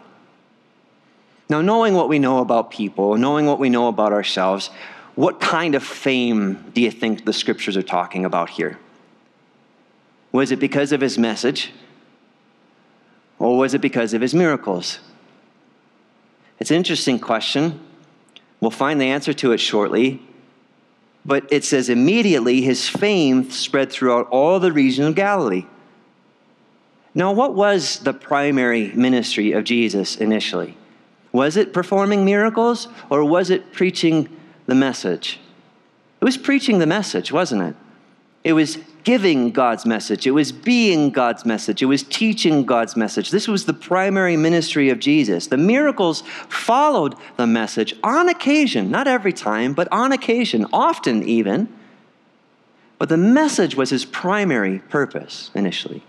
Now, 1.50 1.62
knowing 1.62 1.96
what 1.96 2.10
we 2.10 2.20
know 2.20 2.40
about 2.40 2.70
people, 2.70 3.18
knowing 3.18 3.48
what 3.48 3.60
we 3.60 3.70
know 3.70 3.88
about 3.88 4.14
ourselves, 4.14 4.70
what 5.16 5.40
kind 5.40 5.74
of 5.74 5.84
fame 5.84 6.72
do 6.74 6.82
you 6.82 6.92
think 6.92 7.26
the 7.26 7.34
scriptures 7.34 7.76
are 7.76 7.84
talking 7.84 8.24
about 8.24 8.52
here? 8.52 8.78
Was 10.32 10.52
it 10.52 10.60
because 10.60 10.92
of 10.92 11.02
his 11.02 11.18
message? 11.18 11.72
Or 13.40 13.58
was 13.58 13.74
it 13.74 13.82
because 13.82 14.14
of 14.14 14.22
his 14.22 14.36
miracles? 14.36 15.00
It's 16.60 16.70
an 16.70 16.78
interesting 16.78 17.20
question. 17.20 17.80
We'll 18.62 18.70
find 18.70 19.02
the 19.02 19.06
answer 19.06 19.34
to 19.34 19.52
it 19.52 19.58
shortly. 19.58 20.22
But 21.26 21.52
it 21.52 21.64
says 21.64 21.90
immediately 21.90 22.62
his 22.62 22.88
fame 22.88 23.50
spread 23.50 23.92
throughout 23.92 24.28
all 24.30 24.60
the 24.60 24.72
region 24.72 25.06
of 25.06 25.16
Galilee. 25.16 25.66
Now, 27.16 27.32
what 27.32 27.56
was 27.56 28.00
the 28.00 28.14
primary 28.14 28.92
ministry 28.94 29.52
of 29.52 29.64
Jesus 29.64 30.16
initially? 30.16 30.78
Was 31.32 31.58
it 31.58 31.74
performing 31.74 32.26
miracles 32.26 32.88
or 33.10 33.24
was 33.24 33.50
it 33.50 33.72
preaching 33.72 34.30
the 34.66 34.76
message? 34.76 35.40
It 36.22 36.26
was 36.26 36.38
preaching 36.38 36.80
the 36.80 36.88
message, 36.88 37.32
wasn't 37.32 37.62
it? 37.64 37.76
It 38.44 38.54
was 38.54 38.78
giving 39.04 39.52
God's 39.52 39.86
message. 39.86 40.28
It 40.28 40.32
was 40.32 40.52
being 40.52 41.12
God's 41.12 41.46
message. 41.46 41.82
It 41.82 41.88
was 41.88 42.04
teaching 42.04 42.66
God's 42.66 42.96
message. 42.96 43.32
This 43.32 43.48
was 43.48 43.66
the 43.66 43.74
primary 43.74 44.38
ministry 44.38 44.90
of 44.90 45.00
Jesus. 45.00 45.48
The 45.48 45.58
miracles 45.58 46.22
followed 46.48 47.16
the 47.38 47.48
message 47.48 47.96
on 48.04 48.30
occasion, 48.30 48.92
not 48.92 49.08
every 49.08 49.34
time, 49.34 49.74
but 49.74 49.88
on 49.92 50.12
occasion, 50.12 50.68
often 50.74 51.24
even. 51.24 51.70
But 52.98 53.10
the 53.10 53.18
message 53.18 53.76
was 53.76 53.90
his 53.90 54.06
primary 54.06 54.80
purpose 54.80 55.52
initially. 55.56 56.04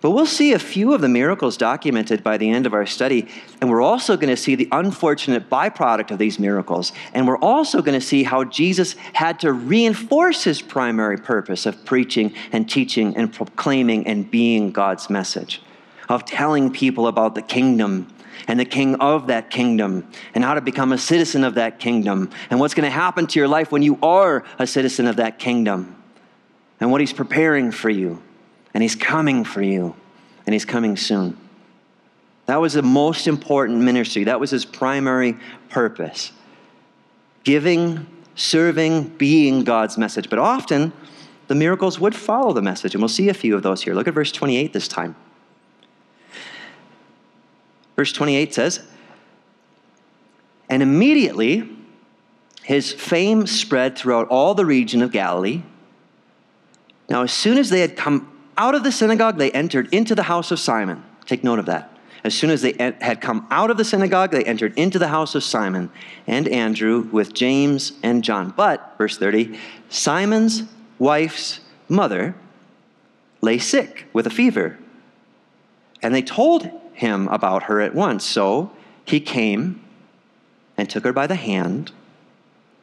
But 0.00 0.12
we'll 0.12 0.26
see 0.26 0.52
a 0.52 0.60
few 0.60 0.94
of 0.94 1.00
the 1.00 1.08
miracles 1.08 1.56
documented 1.56 2.22
by 2.22 2.36
the 2.36 2.48
end 2.50 2.66
of 2.66 2.74
our 2.74 2.86
study, 2.86 3.26
and 3.60 3.68
we're 3.68 3.82
also 3.82 4.16
going 4.16 4.28
to 4.28 4.36
see 4.36 4.54
the 4.54 4.68
unfortunate 4.70 5.50
byproduct 5.50 6.12
of 6.12 6.18
these 6.18 6.38
miracles. 6.38 6.92
And 7.12 7.26
we're 7.26 7.38
also 7.38 7.82
going 7.82 7.98
to 7.98 8.06
see 8.06 8.22
how 8.22 8.44
Jesus 8.44 8.92
had 9.12 9.40
to 9.40 9.52
reinforce 9.52 10.44
his 10.44 10.62
primary 10.62 11.16
purpose 11.16 11.66
of 11.66 11.84
preaching 11.84 12.32
and 12.52 12.70
teaching 12.70 13.16
and 13.16 13.32
proclaiming 13.32 14.06
and 14.06 14.30
being 14.30 14.70
God's 14.70 15.10
message, 15.10 15.60
of 16.08 16.24
telling 16.24 16.70
people 16.72 17.08
about 17.08 17.34
the 17.34 17.42
kingdom 17.42 18.06
and 18.46 18.60
the 18.60 18.64
king 18.64 18.94
of 18.96 19.26
that 19.26 19.50
kingdom 19.50 20.08
and 20.32 20.44
how 20.44 20.54
to 20.54 20.60
become 20.60 20.92
a 20.92 20.98
citizen 20.98 21.42
of 21.42 21.54
that 21.54 21.80
kingdom 21.80 22.30
and 22.50 22.60
what's 22.60 22.72
going 22.72 22.84
to 22.84 22.90
happen 22.90 23.26
to 23.26 23.38
your 23.40 23.48
life 23.48 23.72
when 23.72 23.82
you 23.82 23.98
are 24.00 24.44
a 24.60 24.66
citizen 24.66 25.08
of 25.08 25.16
that 25.16 25.40
kingdom 25.40 26.00
and 26.78 26.92
what 26.92 27.00
he's 27.00 27.12
preparing 27.12 27.72
for 27.72 27.90
you 27.90 28.22
and 28.74 28.82
He's 28.82 28.94
coming 28.94 29.44
for 29.44 29.62
you, 29.62 29.94
and 30.46 30.52
He's 30.52 30.64
coming 30.64 30.96
soon. 30.96 31.36
That 32.46 32.60
was 32.60 32.72
the 32.72 32.82
most 32.82 33.26
important 33.26 33.80
ministry. 33.80 34.24
That 34.24 34.40
was 34.40 34.50
His 34.50 34.64
primary 34.64 35.36
purpose 35.68 36.32
giving, 37.44 38.06
serving, 38.34 39.04
being 39.16 39.64
God's 39.64 39.96
message. 39.96 40.28
But 40.28 40.38
often, 40.38 40.92
the 41.46 41.54
miracles 41.54 41.98
would 41.98 42.14
follow 42.14 42.52
the 42.52 42.60
message, 42.60 42.94
and 42.94 43.00
we'll 43.00 43.08
see 43.08 43.30
a 43.30 43.34
few 43.34 43.56
of 43.56 43.62
those 43.62 43.82
here. 43.82 43.94
Look 43.94 44.06
at 44.06 44.12
verse 44.12 44.30
28 44.32 44.74
this 44.74 44.86
time. 44.86 45.16
Verse 47.96 48.12
28 48.12 48.54
says, 48.54 48.82
And 50.68 50.82
immediately 50.82 51.68
his 52.62 52.92
fame 52.92 53.46
spread 53.46 53.96
throughout 53.96 54.28
all 54.28 54.54
the 54.54 54.66
region 54.66 55.00
of 55.00 55.10
Galilee. 55.10 55.62
Now, 57.08 57.22
as 57.22 57.32
soon 57.32 57.56
as 57.56 57.70
they 57.70 57.80
had 57.80 57.96
come 57.96 58.30
out 58.58 58.74
of 58.74 58.82
the 58.82 58.92
synagogue, 58.92 59.38
they 59.38 59.52
entered 59.52 59.92
into 59.94 60.14
the 60.14 60.24
house 60.24 60.50
of 60.50 60.58
Simon. 60.58 61.04
Take 61.24 61.44
note 61.44 61.58
of 61.58 61.66
that. 61.66 61.96
As 62.24 62.34
soon 62.34 62.50
as 62.50 62.62
they 62.62 62.74
had 63.00 63.20
come 63.20 63.46
out 63.50 63.70
of 63.70 63.76
the 63.76 63.84
synagogue, 63.84 64.32
they 64.32 64.44
entered 64.44 64.76
into 64.76 64.98
the 64.98 65.08
house 65.08 65.36
of 65.36 65.44
Simon 65.44 65.90
and 66.26 66.48
Andrew 66.48 67.08
with 67.12 67.32
James 67.32 67.92
and 68.02 68.24
John. 68.24 68.52
But, 68.56 68.96
verse 68.98 69.16
30, 69.16 69.56
Simon's 69.88 70.64
wife's 70.98 71.60
mother 71.88 72.34
lay 73.40 73.58
sick 73.58 74.06
with 74.12 74.26
a 74.26 74.30
fever. 74.30 74.78
And 76.02 76.12
they 76.12 76.22
told 76.22 76.68
him 76.92 77.28
about 77.28 77.64
her 77.64 77.80
at 77.80 77.94
once. 77.94 78.24
So 78.24 78.72
he 79.04 79.20
came 79.20 79.80
and 80.76 80.90
took 80.90 81.04
her 81.04 81.12
by 81.12 81.28
the 81.28 81.36
hand 81.36 81.92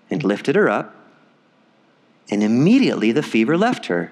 and 0.09 0.23
lifted 0.23 0.55
her 0.55 0.69
up. 0.69 0.95
And 2.31 2.41
immediately 2.41 3.11
the 3.11 3.21
fever 3.21 3.57
left 3.57 3.87
her 3.87 4.11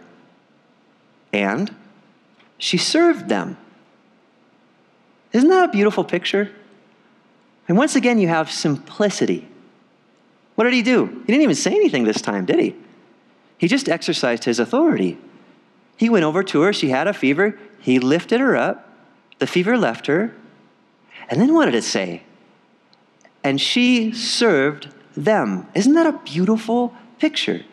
and 1.34 1.76
she 2.58 2.78
served 2.78 3.28
them. 3.28 3.58
Isn't 5.34 5.50
that 5.50 5.70
a 5.70 5.72
beautiful 5.72 6.04
picture? 6.04 6.52
And 7.68 7.78
once 7.78 7.96
again, 7.96 8.20
you 8.20 8.28
have 8.28 8.52
simplicity. 8.52 9.48
What 10.56 10.66
did 10.66 10.74
he 10.74 10.84
do? 10.84 11.08
He 11.08 11.34
didn't 11.34 11.42
even 11.42 11.56
say 11.56 11.72
anything 11.72 12.04
this 12.04 12.22
time, 12.22 12.46
did 12.46 12.60
he? 12.60 12.76
He 13.58 13.68
just 13.68 13.90
exercised 13.90 14.44
his 14.44 14.60
authority. 14.60 15.18
He 15.98 16.10
went 16.10 16.26
over 16.26 16.44
to 16.44 16.62
her. 16.62 16.72
She 16.72 16.90
had 16.90 17.08
a 17.08 17.14
fever. 17.14 17.58
He 17.80 18.00
lifted 18.00 18.40
her 18.40 18.56
up. 18.56 18.90
The 19.40 19.48
fever 19.48 19.78
left 19.78 20.08
her. 20.08 20.34
And 21.30 21.42
then 21.42 21.54
what 21.54 21.66
did 21.66 21.76
it 21.76 21.84
say? 21.84 22.24
And 23.44 23.60
she 23.60 24.12
served 24.12 24.90
them. 25.16 25.68
Isn't 25.74 25.94
that 25.94 26.06
a 26.06 26.20
beautiful 26.20 26.94
picture? 27.20 27.64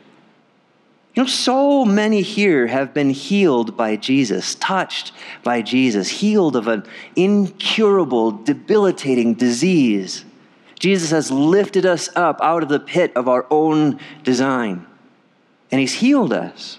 You 1.14 1.24
know, 1.24 1.28
so 1.28 1.84
many 1.84 2.22
here 2.22 2.68
have 2.68 2.94
been 2.94 3.10
healed 3.10 3.76
by 3.76 3.96
Jesus, 3.96 4.54
touched 4.54 5.12
by 5.42 5.60
Jesus, 5.60 6.08
healed 6.08 6.54
of 6.54 6.68
an 6.68 6.84
incurable, 7.16 8.30
debilitating 8.30 9.34
disease. 9.34 10.24
Jesus 10.78 11.10
has 11.10 11.30
lifted 11.30 11.84
us 11.84 12.08
up 12.14 12.38
out 12.40 12.62
of 12.62 12.68
the 12.68 12.78
pit 12.78 13.12
of 13.16 13.28
our 13.28 13.44
own 13.50 13.98
design, 14.22 14.86
and 15.72 15.80
He's 15.80 15.94
healed 15.94 16.32
us. 16.32 16.78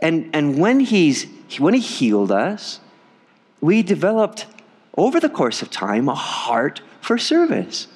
And, 0.00 0.30
and 0.32 0.58
when, 0.58 0.80
he's, 0.80 1.26
when 1.58 1.74
He 1.74 1.80
healed 1.80 2.30
us, 2.30 2.80
we 3.60 3.82
developed, 3.82 4.46
over 4.96 5.18
the 5.18 5.28
course 5.28 5.60
of 5.60 5.70
time, 5.70 6.08
a 6.08 6.14
heart 6.14 6.82
for 7.00 7.18
service. 7.18 7.88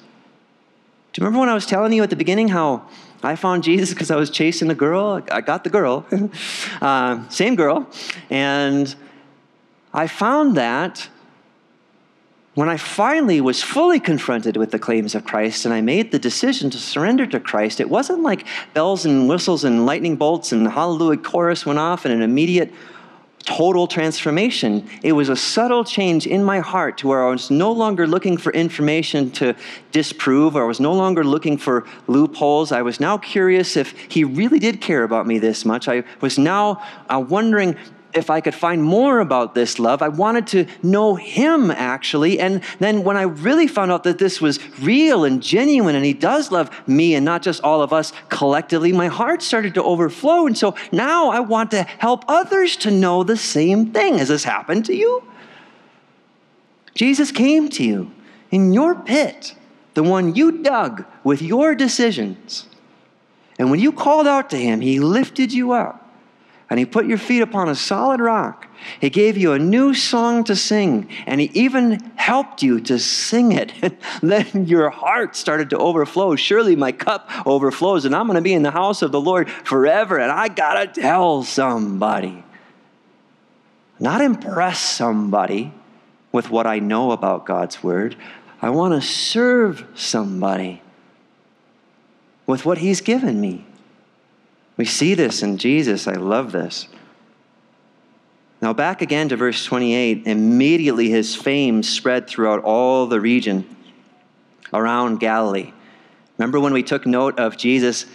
Do 1.13 1.21
you 1.21 1.25
remember 1.25 1.39
when 1.39 1.49
I 1.49 1.53
was 1.53 1.65
telling 1.65 1.93
you 1.93 2.03
at 2.03 2.09
the 2.09 2.15
beginning 2.15 2.49
how 2.49 2.87
I 3.21 3.35
found 3.35 3.63
Jesus 3.63 3.89
because 3.89 4.11
I 4.11 4.15
was 4.15 4.29
chasing 4.29 4.69
a 4.69 4.75
girl. 4.75 5.21
I 5.31 5.41
got 5.41 5.63
the 5.63 5.69
girl, 5.69 6.05
uh, 6.81 7.27
same 7.29 7.55
girl. 7.55 7.87
And 8.29 8.93
I 9.93 10.07
found 10.07 10.55
that 10.57 11.09
when 12.55 12.67
I 12.69 12.77
finally 12.77 13.41
was 13.41 13.63
fully 13.63 13.99
confronted 13.99 14.57
with 14.57 14.71
the 14.71 14.79
claims 14.79 15.15
of 15.15 15.23
Christ 15.23 15.65
and 15.65 15.73
I 15.73 15.81
made 15.81 16.11
the 16.11 16.19
decision 16.19 16.69
to 16.71 16.77
surrender 16.77 17.25
to 17.27 17.39
Christ, 17.39 17.79
it 17.79 17.89
wasn't 17.89 18.21
like 18.21 18.45
bells 18.73 19.05
and 19.05 19.29
whistles 19.29 19.63
and 19.63 19.85
lightning 19.85 20.15
bolts 20.15 20.51
and 20.51 20.67
hallelujah 20.67 21.21
chorus 21.21 21.65
went 21.65 21.79
off 21.79 22.05
and 22.05 22.13
an 22.13 22.21
immediate 22.21 22.73
total 23.43 23.87
transformation. 23.87 24.87
It 25.01 25.13
was 25.13 25.29
a 25.29 25.35
subtle 25.35 25.83
change 25.83 26.27
in 26.27 26.43
my 26.43 26.59
heart 26.59 26.97
to 26.99 27.07
where 27.07 27.25
I 27.25 27.31
was 27.31 27.49
no 27.49 27.71
longer 27.71 28.05
looking 28.05 28.37
for 28.37 28.51
information 28.53 29.31
to 29.31 29.55
disprove, 29.91 30.55
or 30.55 30.63
I 30.63 30.67
was 30.67 30.79
no 30.79 30.93
longer 30.93 31.23
looking 31.23 31.57
for 31.57 31.85
loopholes. 32.07 32.71
I 32.71 32.81
was 32.81 32.99
now 32.99 33.17
curious 33.17 33.75
if 33.75 33.97
he 34.11 34.23
really 34.23 34.59
did 34.59 34.81
care 34.81 35.03
about 35.03 35.25
me 35.25 35.39
this 35.39 35.65
much. 35.65 35.87
I 35.87 36.03
was 36.21 36.37
now 36.37 36.83
uh, 37.09 37.19
wondering 37.19 37.75
if 38.13 38.29
I 38.29 38.41
could 38.41 38.55
find 38.55 38.83
more 38.83 39.19
about 39.19 39.53
this 39.53 39.79
love. 39.79 40.01
I 40.01 40.07
wanted 40.07 40.47
to 40.47 40.65
know 40.81 41.15
him 41.15 41.71
actually. 41.71 42.39
And 42.39 42.61
then 42.79 43.03
when 43.03 43.17
I 43.17 43.23
really 43.23 43.67
found 43.67 43.91
out 43.91 44.03
that 44.03 44.17
this 44.17 44.41
was 44.41 44.59
real 44.79 45.23
and 45.23 45.41
genuine 45.43 45.95
and 45.95 46.03
he 46.03 46.13
does 46.13 46.51
love 46.51 46.69
me 46.87 47.15
and 47.15 47.23
not 47.23 47.41
just 47.41 47.61
all 47.61 47.81
of 47.81 47.93
us 47.93 48.11
collectively, 48.29 48.91
my 48.91 49.07
heart 49.07 49.41
started 49.41 49.73
to 49.75 49.83
overflow. 49.83 50.47
And 50.47 50.57
so 50.57 50.75
now 50.91 51.29
I 51.29 51.39
want 51.39 51.71
to 51.71 51.83
help 51.83 52.25
others 52.27 52.75
to 52.77 52.91
know 52.91 53.23
the 53.23 53.37
same 53.37 53.91
thing. 53.91 54.17
Has 54.17 54.29
this 54.29 54.43
happened 54.43 54.85
to 54.85 54.95
you? 54.95 55.23
Jesus 56.95 57.31
came 57.31 57.69
to 57.69 57.83
you 57.83 58.11
in 58.51 58.73
your 58.73 58.95
pit, 58.95 59.55
the 59.93 60.03
one 60.03 60.35
you 60.35 60.63
dug 60.63 61.05
with 61.23 61.41
your 61.41 61.75
decisions. 61.75 62.65
And 63.59 63.69
when 63.69 63.79
you 63.79 63.91
called 63.91 64.27
out 64.27 64.49
to 64.49 64.57
him, 64.57 64.81
he 64.81 64.99
lifted 64.99 65.53
you 65.53 65.73
up 65.73 66.08
and 66.69 66.77
He 66.77 66.85
put 66.85 67.05
your 67.05 67.17
feet 67.17 67.41
upon 67.41 67.69
a 67.69 67.75
solid 67.75 68.19
rock. 68.19 68.67
He 69.01 69.09
gave 69.09 69.37
you 69.37 69.53
a 69.53 69.59
new 69.59 69.93
song 69.93 70.43
to 70.45 70.55
sing, 70.55 71.09
and 71.25 71.41
He 71.41 71.49
even 71.53 72.11
helped 72.15 72.61
you 72.61 72.79
to 72.81 72.99
sing 72.99 73.51
it. 73.51 73.73
then 74.21 74.65
your 74.67 74.89
heart 74.89 75.35
started 75.35 75.71
to 75.71 75.77
overflow. 75.77 76.35
Surely 76.35 76.75
my 76.75 76.91
cup 76.91 77.29
overflows, 77.45 78.05
and 78.05 78.15
I'm 78.15 78.27
going 78.27 78.35
to 78.35 78.41
be 78.41 78.53
in 78.53 78.63
the 78.63 78.71
house 78.71 79.01
of 79.01 79.11
the 79.11 79.21
Lord 79.21 79.49
forever, 79.49 80.17
and 80.17 80.31
I 80.31 80.47
got 80.47 80.93
to 80.93 81.01
tell 81.01 81.43
somebody. 81.43 82.43
Not 83.99 84.21
impress 84.21 84.79
somebody 84.79 85.73
with 86.31 86.49
what 86.49 86.67
I 86.67 86.79
know 86.79 87.11
about 87.11 87.45
God's 87.45 87.83
Word. 87.83 88.15
I 88.61 88.69
want 88.69 88.93
to 88.93 89.01
serve 89.01 89.85
somebody 89.95 90.81
with 92.45 92.65
what 92.65 92.77
He's 92.77 93.01
given 93.01 93.41
me. 93.41 93.65
We 94.79 94.85
see 94.85 95.13
this 95.13 95.43
in 95.43 95.57
Jesus. 95.57 96.07
I 96.07 96.13
love 96.13 96.53
this. 96.53 96.87
Now, 98.61 98.71
back 98.71 99.01
again 99.01 99.27
to 99.27 99.35
verse 99.35 99.65
28. 99.65 100.25
Immediately 100.25 101.09
his 101.09 101.35
fame 101.35 101.83
spread 101.83 102.29
throughout 102.29 102.63
all 102.63 103.05
the 103.05 103.19
region 103.19 103.75
around 104.71 105.19
Galilee. 105.19 105.73
Remember 106.37 106.61
when 106.61 106.71
we 106.71 106.81
took 106.81 107.05
note 107.05 107.37
of 107.37 107.57
Jesus 107.57 108.05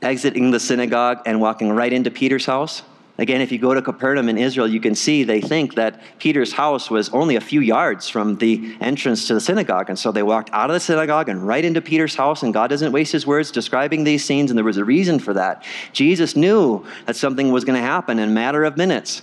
exiting 0.00 0.52
the 0.52 0.58
synagogue 0.58 1.18
and 1.26 1.38
walking 1.38 1.70
right 1.70 1.92
into 1.92 2.10
Peter's 2.10 2.46
house? 2.46 2.80
Again, 3.16 3.40
if 3.40 3.52
you 3.52 3.58
go 3.58 3.72
to 3.72 3.80
Capernaum 3.80 4.28
in 4.28 4.36
Israel, 4.36 4.66
you 4.66 4.80
can 4.80 4.96
see 4.96 5.22
they 5.22 5.40
think 5.40 5.76
that 5.76 6.00
Peter's 6.18 6.52
house 6.52 6.90
was 6.90 7.10
only 7.10 7.36
a 7.36 7.40
few 7.40 7.60
yards 7.60 8.08
from 8.08 8.38
the 8.38 8.76
entrance 8.80 9.28
to 9.28 9.34
the 9.34 9.40
synagogue. 9.40 9.88
And 9.88 9.96
so 9.96 10.10
they 10.10 10.24
walked 10.24 10.50
out 10.52 10.68
of 10.68 10.74
the 10.74 10.80
synagogue 10.80 11.28
and 11.28 11.46
right 11.46 11.64
into 11.64 11.80
Peter's 11.80 12.16
house, 12.16 12.42
and 12.42 12.52
God 12.52 12.70
doesn't 12.70 12.90
waste 12.90 13.12
his 13.12 13.24
words 13.24 13.52
describing 13.52 14.02
these 14.02 14.24
scenes, 14.24 14.50
and 14.50 14.58
there 14.58 14.64
was 14.64 14.78
a 14.78 14.84
reason 14.84 15.20
for 15.20 15.32
that. 15.34 15.64
Jesus 15.92 16.34
knew 16.34 16.84
that 17.06 17.14
something 17.14 17.52
was 17.52 17.64
going 17.64 17.80
to 17.80 17.86
happen 17.86 18.18
in 18.18 18.30
a 18.30 18.32
matter 18.32 18.64
of 18.64 18.76
minutes, 18.76 19.22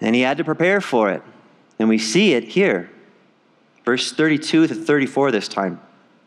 and 0.00 0.14
he 0.14 0.22
had 0.22 0.38
to 0.38 0.44
prepare 0.44 0.80
for 0.80 1.10
it. 1.10 1.22
And 1.78 1.90
we 1.90 1.98
see 1.98 2.32
it 2.32 2.44
here. 2.44 2.90
Verse 3.84 4.10
32 4.10 4.68
to 4.68 4.74
34 4.74 5.32
this 5.32 5.48
time. 5.48 5.80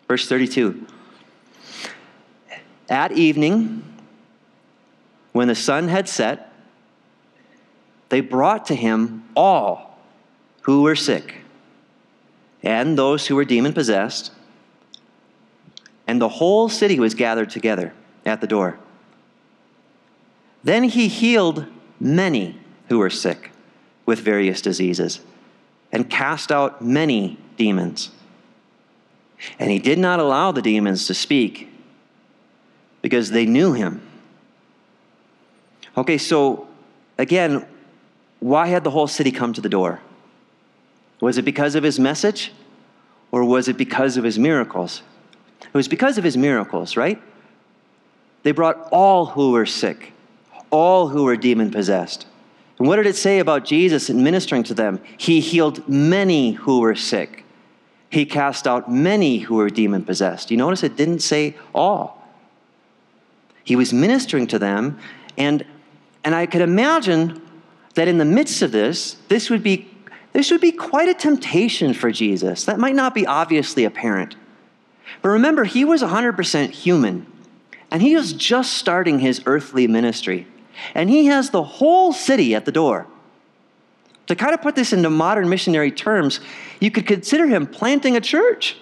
Verse 0.08 0.30
32. 0.30 0.86
At 2.88 3.12
evening, 3.12 3.84
when 5.32 5.48
the 5.48 5.56
sun 5.56 5.88
had 5.88 6.08
set, 6.08 6.49
they 8.10 8.22
brought 8.22 8.66
to 8.66 8.76
him 8.76 9.24
all 9.36 9.98
who 10.62 10.84
were 10.84 10.96
sick 10.96 11.36
and 12.62 12.98
those 12.98 13.28
who 13.28 13.36
were 13.36 13.46
demon 13.46 13.74
possessed, 13.74 14.32
and 16.08 16.22
the 16.22 16.30
whole 16.30 16.68
city 16.68 17.00
was 17.00 17.14
gathered 17.14 17.50
together 17.50 17.94
at 18.26 18.42
the 18.42 18.48
door. 18.48 18.78
Then 20.64 20.84
he 20.84 21.08
healed 21.08 21.66
many 22.00 22.60
who 22.90 23.00
were 23.00 23.10
sick 23.10 23.52
with 24.06 24.20
various 24.20 24.62
diseases 24.62 25.22
and 25.92 26.10
cast 26.10 26.52
out 26.52 26.84
many 26.84 27.38
demons. 27.58 28.12
And 29.58 29.72
he 29.72 29.80
did 29.80 30.00
not 30.00 30.20
allow 30.20 30.52
the 30.52 30.62
demons 30.62 31.08
to 31.08 31.14
speak 31.14 31.70
because 33.02 33.32
they 33.32 33.46
knew 33.46 33.74
him. 33.74 34.02
Okay, 35.96 36.18
so 36.18 36.68
again, 37.18 37.66
why 38.40 38.68
had 38.68 38.84
the 38.84 38.92
whole 38.92 39.08
city 39.08 39.32
come 39.32 39.54
to 39.54 39.62
the 39.62 39.70
door? 39.70 40.00
Was 41.22 41.38
it 41.38 41.44
because 41.44 41.76
of 41.76 41.84
his 41.84 42.00
message 42.00 42.52
or 43.32 43.44
was 43.44 43.68
it 43.68 43.78
because 43.78 44.18
of 44.18 44.24
his 44.24 44.40
miracles? 44.40 45.02
It 45.62 45.74
was 45.74 45.88
because 45.88 46.18
of 46.18 46.24
his 46.24 46.38
miracles, 46.38 46.96
right? 46.96 47.22
They 48.44 48.52
brought 48.52 48.88
all 48.92 49.28
who 49.28 49.52
were 49.52 49.66
sick, 49.66 50.14
all 50.72 51.10
who 51.10 51.26
were 51.26 51.36
demon 51.36 51.72
possessed. 51.72 52.26
And 52.78 52.88
what 52.88 52.96
did 52.96 53.06
it 53.06 53.18
say 53.18 53.40
about 53.40 53.66
Jesus 53.66 54.10
administering 54.10 54.64
to 54.64 54.74
them? 54.74 55.02
He 55.18 55.42
healed 55.42 55.88
many 55.90 56.54
who 56.54 56.80
were 56.80 56.96
sick. 56.96 57.44
He 58.10 58.26
cast 58.26 58.66
out 58.66 58.90
many 58.90 59.40
who 59.40 59.56
were 59.56 59.70
demon 59.70 60.04
possessed. 60.04 60.50
You 60.50 60.58
notice 60.58 60.82
it 60.84 60.96
didn't 60.96 61.20
say 61.20 61.56
all. 61.76 62.26
He 63.64 63.76
was 63.76 63.94
ministering 63.94 64.48
to 64.48 64.58
them, 64.58 64.98
and, 65.38 65.64
and 66.24 66.34
I 66.34 66.46
could 66.46 66.62
imagine 66.62 67.42
that 67.96 68.08
in 68.08 68.18
the 68.18 68.26
midst 68.26 68.62
of 68.62 68.72
this, 68.72 69.18
this 69.28 69.50
would 69.50 69.64
be 69.64 69.90
this 70.32 70.52
would 70.52 70.62
be 70.62 70.72
quite 70.72 71.10
a 71.10 71.14
temptation 71.14 71.94
for 71.94 72.12
Jesus. 72.12 72.66
That 72.66 72.80
might 72.80 72.96
not 72.96 73.16
be 73.16 73.26
obviously 73.26 73.84
apparent. 73.84 74.36
But 75.22 75.30
remember, 75.30 75.64
he 75.64 75.84
was 75.84 76.04
100% 76.04 76.70
human, 76.70 77.26
and 77.90 78.02
he 78.02 78.16
was 78.16 78.34
just 78.34 78.74
starting 78.74 79.20
his 79.20 79.42
earthly 79.46 79.88
ministry. 79.88 80.48
And 80.94 81.10
he 81.10 81.26
has 81.26 81.50
the 81.50 81.64
whole 81.64 82.14
city 82.14 82.54
at 82.54 82.66
the 82.66 82.72
door. 82.72 83.08
To 84.28 84.36
kind 84.36 84.54
of 84.54 84.62
put 84.62 84.76
this 84.76 84.94
into 84.94 85.10
modern 85.10 85.50
missionary 85.50 85.92
terms, 85.92 86.40
you 86.80 86.92
could 86.92 87.08
consider 87.08 87.48
him 87.48 87.66
planting 87.66 88.16
a 88.16 88.22
church. 88.22 88.78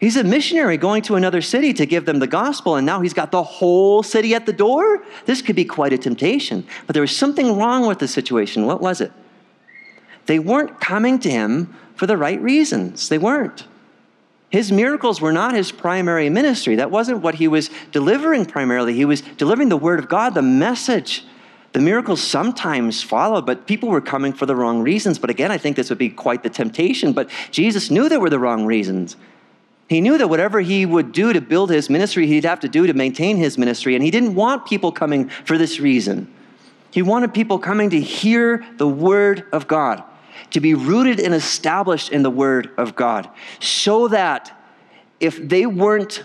He's 0.00 0.16
a 0.16 0.24
missionary 0.24 0.78
going 0.78 1.02
to 1.02 1.16
another 1.16 1.42
city 1.42 1.74
to 1.74 1.84
give 1.84 2.06
them 2.06 2.20
the 2.20 2.26
gospel, 2.26 2.76
and 2.76 2.86
now 2.86 3.02
he's 3.02 3.12
got 3.12 3.30
the 3.30 3.42
whole 3.42 4.02
city 4.02 4.34
at 4.34 4.46
the 4.46 4.52
door. 4.52 5.04
This 5.26 5.42
could 5.42 5.54
be 5.54 5.66
quite 5.66 5.92
a 5.92 5.98
temptation. 5.98 6.66
But 6.86 6.94
there 6.94 7.02
was 7.02 7.14
something 7.14 7.58
wrong 7.58 7.86
with 7.86 7.98
the 7.98 8.08
situation. 8.08 8.64
What 8.64 8.80
was 8.80 9.02
it? 9.02 9.12
They 10.24 10.38
weren't 10.38 10.80
coming 10.80 11.18
to 11.18 11.30
him 11.30 11.76
for 11.96 12.06
the 12.06 12.16
right 12.16 12.40
reasons. 12.40 13.10
They 13.10 13.18
weren't. 13.18 13.66
His 14.48 14.72
miracles 14.72 15.20
were 15.20 15.32
not 15.32 15.54
his 15.54 15.70
primary 15.70 16.30
ministry. 16.30 16.76
That 16.76 16.90
wasn't 16.90 17.20
what 17.20 17.34
he 17.34 17.46
was 17.46 17.68
delivering 17.92 18.46
primarily. 18.46 18.94
He 18.94 19.04
was 19.04 19.20
delivering 19.20 19.68
the 19.68 19.76
word 19.76 19.98
of 19.98 20.08
God, 20.08 20.34
the 20.34 20.40
message. 20.40 21.24
The 21.72 21.78
miracles 21.78 22.22
sometimes 22.22 23.02
followed, 23.02 23.44
but 23.44 23.66
people 23.66 23.90
were 23.90 24.00
coming 24.00 24.32
for 24.32 24.46
the 24.46 24.56
wrong 24.56 24.80
reasons. 24.80 25.18
But 25.18 25.30
again, 25.30 25.52
I 25.52 25.58
think 25.58 25.76
this 25.76 25.90
would 25.90 25.98
be 25.98 26.08
quite 26.08 26.42
the 26.42 26.50
temptation. 26.50 27.12
But 27.12 27.28
Jesus 27.50 27.90
knew 27.90 28.08
there 28.08 28.18
were 28.18 28.30
the 28.30 28.38
wrong 28.38 28.64
reasons. 28.64 29.16
He 29.90 30.00
knew 30.00 30.16
that 30.16 30.28
whatever 30.28 30.60
he 30.60 30.86
would 30.86 31.12
do 31.12 31.34
to 31.34 31.40
build 31.42 31.68
his 31.68 31.90
ministry, 31.90 32.26
he'd 32.26 32.44
have 32.44 32.60
to 32.60 32.68
do 32.68 32.86
to 32.86 32.94
maintain 32.94 33.36
his 33.36 33.58
ministry. 33.58 33.94
And 33.94 34.02
he 34.02 34.10
didn't 34.10 34.34
want 34.34 34.64
people 34.64 34.90
coming 34.90 35.28
for 35.28 35.58
this 35.58 35.80
reason. 35.80 36.32
He 36.90 37.02
wanted 37.02 37.34
people 37.34 37.58
coming 37.58 37.90
to 37.90 38.00
hear 38.00 38.64
the 38.78 38.88
word 38.88 39.44
of 39.52 39.66
God 39.68 40.02
to 40.50 40.60
be 40.60 40.74
rooted 40.74 41.20
and 41.20 41.34
established 41.34 42.10
in 42.10 42.22
the 42.22 42.30
Word 42.30 42.70
of 42.76 42.96
God, 42.96 43.28
so 43.60 44.08
that 44.08 44.56
if 45.20 45.36
they 45.36 45.66
weren't 45.66 46.24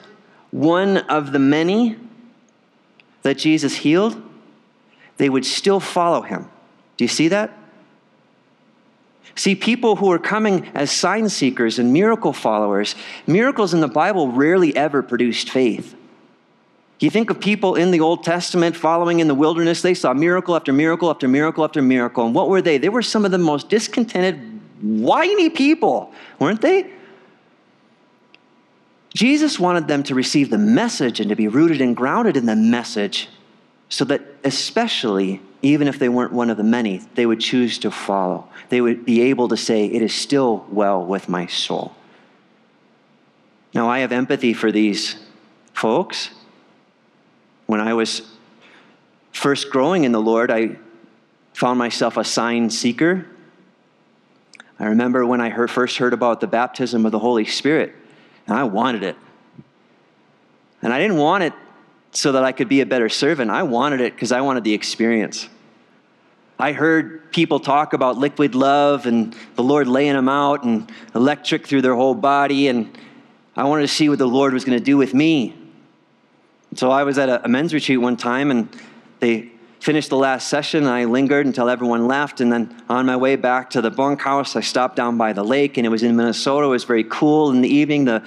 one 0.51 0.97
of 0.97 1.31
the 1.31 1.39
many 1.39 1.97
that 3.23 3.37
Jesus 3.37 3.75
healed, 3.75 4.21
they 5.17 5.29
would 5.29 5.45
still 5.45 5.79
follow 5.79 6.21
him. 6.21 6.49
Do 6.97 7.03
you 7.03 7.09
see 7.09 7.27
that? 7.29 7.55
See, 9.33 9.55
people 9.55 9.95
who 9.95 10.11
are 10.11 10.19
coming 10.19 10.67
as 10.75 10.91
sign 10.91 11.27
seekers 11.29 11.79
and 11.79 11.91
miracle 11.91 12.31
followers, 12.31 12.95
miracles 13.25 13.73
in 13.73 13.81
the 13.81 13.87
Bible 13.87 14.31
rarely 14.31 14.75
ever 14.75 15.01
produced 15.01 15.49
faith. 15.49 15.95
You 16.99 17.09
think 17.09 17.29
of 17.29 17.41
people 17.41 17.75
in 17.75 17.91
the 17.91 17.99
Old 17.99 18.23
Testament 18.23 18.75
following 18.75 19.19
in 19.19 19.27
the 19.27 19.35
wilderness, 19.35 19.81
they 19.81 19.93
saw 19.93 20.13
miracle 20.13 20.55
after 20.55 20.71
miracle 20.71 21.09
after 21.09 21.27
miracle 21.27 21.63
after 21.63 21.81
miracle. 21.81 22.25
And 22.25 22.33
what 22.33 22.47
were 22.47 22.61
they? 22.61 22.77
They 22.77 22.89
were 22.89 23.01
some 23.01 23.25
of 23.25 23.31
the 23.31 23.37
most 23.37 23.69
discontented, 23.69 24.61
whiny 24.81 25.49
people, 25.49 26.13
weren't 26.39 26.61
they? 26.61 26.91
Jesus 29.13 29.59
wanted 29.59 29.87
them 29.87 30.03
to 30.03 30.15
receive 30.15 30.49
the 30.49 30.57
message 30.57 31.19
and 31.19 31.29
to 31.29 31.35
be 31.35 31.47
rooted 31.47 31.81
and 31.81 31.95
grounded 31.95 32.37
in 32.37 32.45
the 32.45 32.55
message 32.55 33.29
so 33.89 34.05
that, 34.05 34.21
especially, 34.43 35.41
even 35.65 35.87
if 35.87 35.99
they 35.99 36.09
weren't 36.09 36.31
one 36.31 36.49
of 36.49 36.57
the 36.57 36.63
many, 36.63 37.01
they 37.15 37.25
would 37.25 37.39
choose 37.39 37.77
to 37.79 37.91
follow. 37.91 38.47
They 38.69 38.81
would 38.81 39.05
be 39.05 39.21
able 39.23 39.47
to 39.49 39.57
say, 39.57 39.85
It 39.85 40.01
is 40.01 40.13
still 40.13 40.65
well 40.69 41.05
with 41.05 41.27
my 41.27 41.47
soul. 41.47 41.95
Now, 43.73 43.89
I 43.89 43.99
have 43.99 44.11
empathy 44.11 44.53
for 44.53 44.71
these 44.71 45.17
folks 45.73 46.29
when 47.65 47.79
I 47.79 47.93
was 47.93 48.21
first 49.31 49.69
growing 49.69 50.03
in 50.03 50.11
the 50.11 50.21
Lord, 50.21 50.51
I 50.51 50.77
found 51.53 51.79
myself 51.79 52.17
a 52.17 52.23
sign 52.23 52.69
seeker. 52.69 53.25
I 54.79 54.85
remember 54.87 55.25
when 55.25 55.41
I 55.41 55.49
heard, 55.49 55.71
first 55.71 55.97
heard 55.97 56.13
about 56.13 56.41
the 56.41 56.47
baptism 56.47 57.05
of 57.05 57.11
the 57.11 57.19
Holy 57.19 57.45
Spirit, 57.45 57.95
and 58.45 58.55
I 58.55 58.65
wanted 58.65 59.03
it. 59.03 59.15
And 60.81 60.93
I 60.93 60.99
didn't 60.99 61.17
want 61.17 61.43
it 61.43 61.53
so 62.11 62.33
that 62.33 62.43
I 62.43 62.51
could 62.51 62.69
be 62.69 62.81
a 62.81 62.85
better 62.85 63.09
servant. 63.09 63.49
I 63.49 63.63
wanted 63.63 64.01
it 64.01 64.13
because 64.13 64.31
I 64.31 64.41
wanted 64.41 64.63
the 64.63 64.73
experience. 64.73 65.49
I 66.57 66.71
heard 66.71 67.31
people 67.31 67.59
talk 67.59 67.91
about 67.91 68.17
liquid 68.17 68.55
love 68.55 69.05
and 69.05 69.35
the 69.55 69.63
Lord 69.63 69.87
laying 69.87 70.13
them 70.13 70.29
out 70.29 70.63
and 70.63 70.89
electric 71.13 71.67
through 71.67 71.81
their 71.81 71.95
whole 71.95 72.15
body, 72.15 72.69
and 72.69 72.97
I 73.57 73.65
wanted 73.65 73.81
to 73.81 73.87
see 73.89 74.07
what 74.07 74.19
the 74.19 74.27
Lord 74.27 74.53
was 74.53 74.63
going 74.63 74.77
to 74.77 74.83
do 74.83 74.95
with 74.95 75.13
me. 75.13 75.53
So 76.75 76.91
I 76.91 77.03
was 77.03 77.17
at 77.17 77.29
a, 77.29 77.47
men's 77.47 77.73
retreat 77.73 77.99
one 77.99 78.15
time, 78.15 78.51
and 78.51 78.69
they 79.19 79.51
finished 79.81 80.09
the 80.09 80.17
last 80.17 80.47
session, 80.47 80.83
and 80.83 80.91
I 80.91 81.03
lingered 81.03 81.45
until 81.45 81.69
everyone 81.69 82.07
left. 82.07 82.39
And 82.39 82.51
then 82.51 82.83
on 82.89 83.05
my 83.05 83.17
way 83.17 83.35
back 83.35 83.69
to 83.71 83.81
the 83.81 83.91
bunkhouse, 83.91 84.55
I 84.55 84.61
stopped 84.61 84.95
down 84.95 85.17
by 85.17 85.33
the 85.33 85.43
lake, 85.43 85.77
and 85.77 85.85
it 85.85 85.89
was 85.89 86.03
in 86.03 86.15
Minnesota. 86.15 86.67
It 86.67 86.69
was 86.69 86.85
very 86.85 87.03
cool 87.03 87.51
in 87.51 87.61
the 87.61 87.69
evening. 87.69 88.05
The 88.05 88.23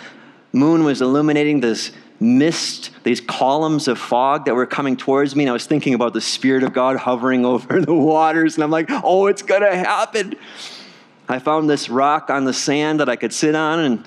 moon 0.52 0.84
was 0.84 1.00
illuminating 1.00 1.60
this 1.60 1.92
mist, 2.20 2.90
these 3.04 3.20
columns 3.20 3.88
of 3.88 3.98
fog 3.98 4.46
that 4.46 4.54
were 4.54 4.66
coming 4.66 4.96
towards 4.96 5.36
me. 5.36 5.44
And 5.44 5.50
I 5.50 5.52
was 5.52 5.66
thinking 5.66 5.94
about 5.94 6.12
the 6.12 6.20
Spirit 6.20 6.62
of 6.62 6.72
God 6.72 6.96
hovering 6.96 7.44
over 7.46 7.80
the 7.80 7.94
waters. 7.94 8.54
And 8.54 8.64
I'm 8.64 8.70
like, 8.70 8.88
oh, 8.90 9.26
it's 9.26 9.42
going 9.42 9.62
to 9.62 9.76
happen. 9.76 10.34
I 11.28 11.38
found 11.38 11.68
this 11.68 11.88
rock 11.88 12.30
on 12.30 12.44
the 12.44 12.54
sand 12.54 13.00
that 13.00 13.08
I 13.08 13.16
could 13.16 13.32
sit 13.32 13.54
on 13.54 13.80
and 13.80 14.04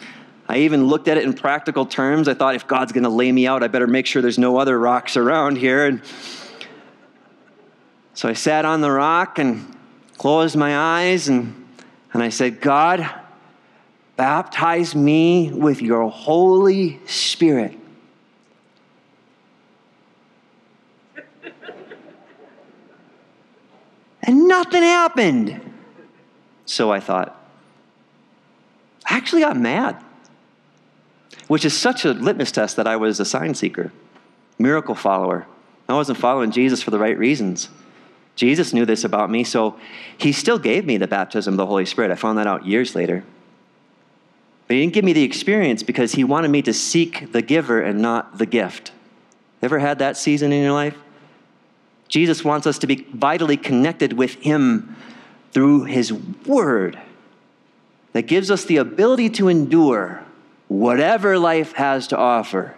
I 0.50 0.58
even 0.58 0.88
looked 0.88 1.08
at 1.08 1.17
it 1.17 1.24
in 1.24 1.34
practical 1.34 1.86
terms. 1.86 2.28
I 2.28 2.34
thought, 2.34 2.56
if 2.56 2.67
God's 2.67 2.91
going 2.91 3.04
to 3.04 3.10
lay 3.10 3.32
me 3.32 3.47
out, 3.47 3.63
I 3.63 3.67
better 3.67 3.88
make 3.88 4.06
sure 4.06 4.21
there's 4.21 4.39
no 4.39 4.58
other 4.58 4.78
rocks 4.78 5.15
around 5.15 5.58
here. 5.58 5.86
And 5.86 6.02
so 8.15 8.28
I 8.28 8.34
sat 8.34 8.65
on 8.65 8.82
the 8.82 8.91
rock 8.91 9.39
and 9.39 9.78
closed 10.17 10.58
my 10.58 10.76
eyes 10.76 11.30
and, 11.30 11.67
and 12.12 12.21
I 12.21 12.30
said, 12.30 12.60
God, 12.60 13.10
baptize 14.17 14.93
me 14.93 15.52
with 15.54 15.82
your 15.82 16.09
Holy 16.09 16.99
Spirit. 17.05 17.78
And 24.24 24.47
nothing 24.47 24.84
happened. 24.84 25.59
So 26.65 26.91
I 26.91 26.99
thought, 26.99 27.38
I 29.05 29.17
actually 29.17 29.41
got 29.41 29.57
mad 29.57 30.01
which 31.51 31.65
is 31.65 31.78
such 31.78 32.05
a 32.05 32.13
litmus 32.13 32.49
test 32.49 32.78
that 32.78 32.88
I 32.88 32.95
was 32.95 33.19
a 33.19 33.26
sign 33.26 33.55
seeker, 33.55 33.91
miracle 34.57 34.95
follower. 34.95 35.45
I 35.89 35.93
wasn't 35.93 36.17
following 36.17 36.49
Jesus 36.49 36.82
for 36.82 36.91
the 36.91 36.97
right 36.97 37.17
reasons. 37.17 37.67
Jesus 38.38 38.72
knew 38.72 38.86
this 38.86 39.03
about 39.03 39.30
me, 39.30 39.43
so 39.43 39.78
he 40.17 40.32
still 40.32 40.57
gave 40.57 40.86
me 40.86 40.95
the 40.95 41.07
baptism 41.07 41.55
of 41.55 41.57
the 41.57 41.65
Holy 41.65 41.86
Spirit. 41.86 42.09
I 42.09 42.15
found 42.15 42.38
that 42.38 42.47
out 42.47 42.65
years 42.65 42.95
later. 42.95 43.26
But 44.65 44.76
he 44.76 44.82
didn't 44.82 44.93
give 44.93 45.03
me 45.03 45.11
the 45.11 45.24
experience 45.24 45.84
because 45.84 46.13
he 46.13 46.24
wanted 46.24 46.51
me 46.51 46.61
to 46.61 46.72
seek 46.72 47.34
the 47.34 47.41
giver 47.41 47.82
and 47.82 48.01
not 48.01 48.38
the 48.38 48.45
gift. 48.45 48.93
Ever 49.61 49.80
had 49.80 49.99
that 49.99 50.15
season 50.15 50.53
in 50.53 50.63
your 50.63 50.72
life? 50.72 50.95
Jesus 52.12 52.43
wants 52.43 52.68
us 52.68 52.78
to 52.80 52.88
be 52.88 53.07
vitally 53.14 53.55
connected 53.55 54.12
with 54.12 54.36
him 54.36 54.97
through 55.53 55.86
his 55.86 56.12
word. 56.14 56.99
that 58.12 58.24
gives 58.24 58.51
us 58.51 58.66
the 58.66 58.76
ability 58.76 59.30
to 59.30 59.47
endure 59.47 60.22
whatever 60.68 61.39
life 61.39 61.72
has 61.72 62.07
to 62.07 62.18
offer, 62.18 62.76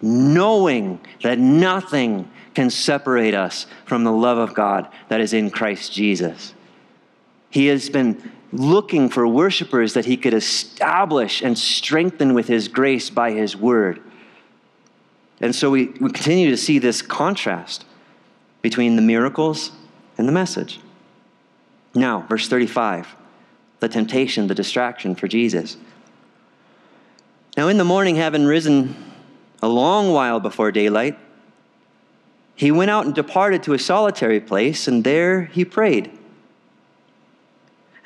knowing 0.00 1.00
that 1.24 1.40
nothing 1.40 2.30
can 2.54 2.70
separate 2.70 3.34
us 3.34 3.66
from 3.84 4.04
the 4.04 4.12
love 4.12 4.38
of 4.38 4.54
God 4.54 4.88
that 5.08 5.20
is 5.20 5.32
in 5.32 5.50
Christ 5.50 5.92
Jesus. 5.92 6.54
He 7.50 7.66
has 7.66 7.90
been 7.90 8.30
looking 8.52 9.08
for 9.08 9.26
worshipers 9.26 9.94
that 9.94 10.04
he 10.04 10.16
could 10.16 10.34
establish 10.34 11.42
and 11.42 11.58
strengthen 11.58 12.32
with 12.32 12.46
his 12.46 12.68
grace 12.68 13.10
by 13.10 13.32
his 13.32 13.56
word. 13.56 14.00
And 15.40 15.52
so 15.52 15.72
we, 15.72 15.86
we 16.00 16.12
continue 16.12 16.50
to 16.50 16.56
see 16.56 16.78
this 16.78 17.02
contrast 17.02 17.84
between 18.62 18.96
the 18.96 19.02
miracles 19.02 19.70
and 20.18 20.26
the 20.26 20.32
message. 20.32 20.80
Now, 21.94 22.26
verse 22.28 22.48
35, 22.48 23.14
the 23.80 23.88
temptation, 23.88 24.46
the 24.46 24.54
distraction 24.54 25.14
for 25.14 25.28
Jesus. 25.28 25.76
Now, 27.56 27.68
in 27.68 27.78
the 27.78 27.84
morning, 27.84 28.16
having 28.16 28.44
risen 28.44 28.96
a 29.62 29.68
long 29.68 30.12
while 30.12 30.40
before 30.40 30.70
daylight, 30.70 31.18
he 32.54 32.70
went 32.70 32.90
out 32.90 33.06
and 33.06 33.14
departed 33.14 33.62
to 33.64 33.74
a 33.74 33.78
solitary 33.78 34.40
place, 34.40 34.88
and 34.88 35.04
there 35.04 35.42
he 35.42 35.64
prayed. 35.64 36.10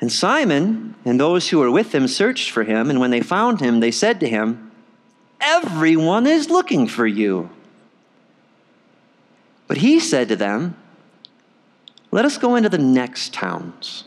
And 0.01 0.11
Simon 0.11 0.95
and 1.05 1.19
those 1.19 1.49
who 1.49 1.59
were 1.59 1.71
with 1.71 1.93
him 1.93 2.07
searched 2.07 2.49
for 2.49 2.63
him, 2.63 2.89
and 2.89 2.99
when 2.99 3.11
they 3.11 3.21
found 3.21 3.61
him, 3.61 3.79
they 3.79 3.91
said 3.91 4.19
to 4.19 4.27
him, 4.27 4.71
Everyone 5.39 6.27
is 6.27 6.49
looking 6.49 6.87
for 6.87 7.07
you. 7.07 7.49
But 9.71 9.77
he 9.77 10.01
said 10.01 10.27
to 10.27 10.35
them, 10.35 10.75
Let 12.11 12.25
us 12.25 12.37
go 12.37 12.57
into 12.57 12.67
the 12.67 12.77
next 12.77 13.31
towns, 13.31 14.03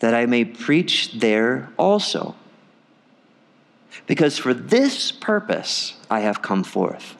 that 0.00 0.14
I 0.14 0.26
may 0.26 0.44
preach 0.44 1.12
there 1.20 1.70
also. 1.78 2.34
Because 4.08 4.36
for 4.36 4.52
this 4.52 5.12
purpose 5.12 5.94
I 6.10 6.22
have 6.22 6.42
come 6.42 6.64
forth. 6.64 7.16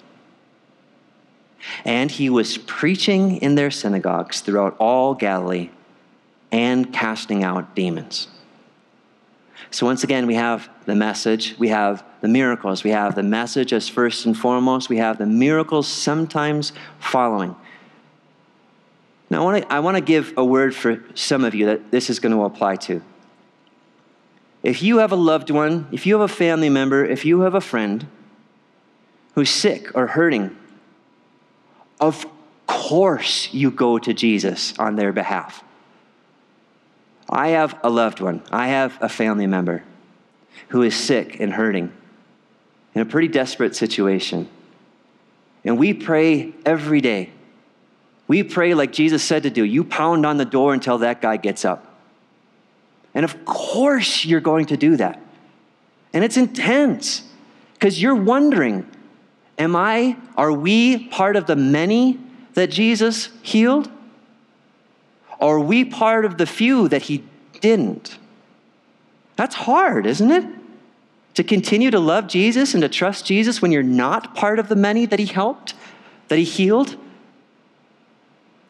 And 1.85 2.11
he 2.11 2.29
was 2.29 2.59
preaching 2.59 3.37
in 3.37 3.55
their 3.55 3.71
synagogues 3.71 4.41
throughout 4.41 4.77
all 4.81 5.15
Galilee 5.15 5.71
and 6.51 6.93
casting 6.93 7.45
out 7.45 7.77
demons. 7.77 8.27
So, 9.71 9.85
once 9.85 10.03
again, 10.03 10.27
we 10.27 10.35
have 10.35 10.69
the 10.87 10.95
message, 10.95 11.55
we 11.59 11.69
have 11.69 12.03
the 12.21 12.29
miracles, 12.29 12.85
we 12.85 12.91
have 12.91 13.15
the 13.15 13.23
message 13.23 13.73
as 13.73 13.89
first 13.89 14.25
and 14.25 14.37
foremost, 14.37 14.89
we 14.89 14.97
have 14.97 15.19
the 15.19 15.27
miracles 15.27 15.87
sometimes 15.87 16.73
following. 16.99 17.55
Now, 19.31 19.47
I 19.47 19.81
want 19.81 19.97
to, 19.97 19.99
I 19.99 20.01
give 20.01 20.33
a 20.39 20.45
word 20.45 20.75
for 20.75 21.05
some 21.15 21.45
of 21.45 21.55
you 21.55 21.67
that 21.67 21.91
this 21.91 22.09
is 22.09 22.19
going 22.19 22.35
to 22.35 22.45
apply 22.45 22.77
to. 22.77 23.03
If 24.63 24.83
you 24.83 24.99
have 24.99 25.13
a 25.13 25.17
loved 25.17 25.51
one, 25.51 25.87
if 25.93 26.07
you 26.07 26.19
have 26.19 26.31
a 26.31 26.35
family 26.35 26.71
member, 26.71 27.05
if 27.05 27.25
you 27.25 27.41
have 27.41 27.55
a 27.55 27.61
friend 27.61 28.07
who's 29.35 29.51
sick 29.51 29.95
or 29.95 30.09
hurting, 30.09 30.57
of 32.01 32.27
course 32.67 33.53
you 33.53 33.71
go 33.71 33.99
to 33.99 34.15
Jesus 34.15 34.77
on 34.79 34.97
their 34.97 35.13
behalf. 35.13 35.63
I 37.29 37.49
have 37.49 37.79
a 37.83 37.91
loved 37.91 38.21
one, 38.21 38.43
I 38.51 38.69
have 38.69 38.99
a 39.01 39.09
family 39.09 39.47
member 39.47 39.85
who 40.69 40.83
is 40.83 40.95
sick 40.95 41.39
and 41.41 41.53
hurting 41.53 41.93
in 42.95 43.01
a 43.01 43.05
pretty 43.05 43.29
desperate 43.29 43.77
situation. 43.77 44.49
And 45.65 45.79
we 45.79 45.93
pray 45.95 46.53
every 46.65 47.01
day. 47.01 47.31
We 48.27 48.43
pray 48.43 48.75
like 48.75 48.93
Jesus 48.93 49.23
said 49.23 49.45
to 49.45 49.51
do. 49.51 49.65
You 49.65 49.85
pound 49.85 50.27
on 50.27 50.37
the 50.37 50.45
door 50.45 50.75
until 50.75 50.99
that 50.99 51.21
guy 51.21 51.37
gets 51.37 51.65
up. 51.65 51.97
And 53.15 53.25
of 53.25 53.45
course, 53.45 54.25
you're 54.25 54.41
going 54.41 54.67
to 54.67 54.77
do 54.77 54.97
that. 54.97 55.21
And 56.13 56.25
it's 56.25 56.37
intense 56.37 57.23
because 57.75 58.01
you're 58.01 58.15
wondering 58.15 58.87
Am 59.59 59.75
I, 59.75 60.17
are 60.37 60.53
we 60.53 61.09
part 61.09 61.35
of 61.35 61.47
the 61.47 61.57
many 61.57 62.21
that 62.55 62.71
Jesus 62.71 63.29
healed? 63.43 63.91
Are 65.41 65.61
we 65.61 65.85
part 65.85 66.25
of 66.25 66.39
the 66.39 66.47
few 66.47 66.89
that 66.89 67.03
he 67.03 67.25
didn't? 67.61 68.19
That's 69.37 69.55
hard, 69.55 70.07
isn't 70.07 70.31
it? 70.31 70.45
To 71.35 71.45
continue 71.45 71.91
to 71.93 72.01
love 72.01 72.27
Jesus 72.27 72.75
and 72.75 72.83
to 72.83 72.89
trust 72.89 73.25
Jesus 73.25 73.63
when 73.63 73.71
you're 73.71 73.83
not 73.83 74.35
part 74.35 74.59
of 74.59 74.69
the 74.69 74.75
many 74.75 75.07
that 75.07 75.21
he 75.21 75.27
helped, 75.27 75.75
that 76.27 76.39
he 76.39 76.45
healed. 76.45 76.97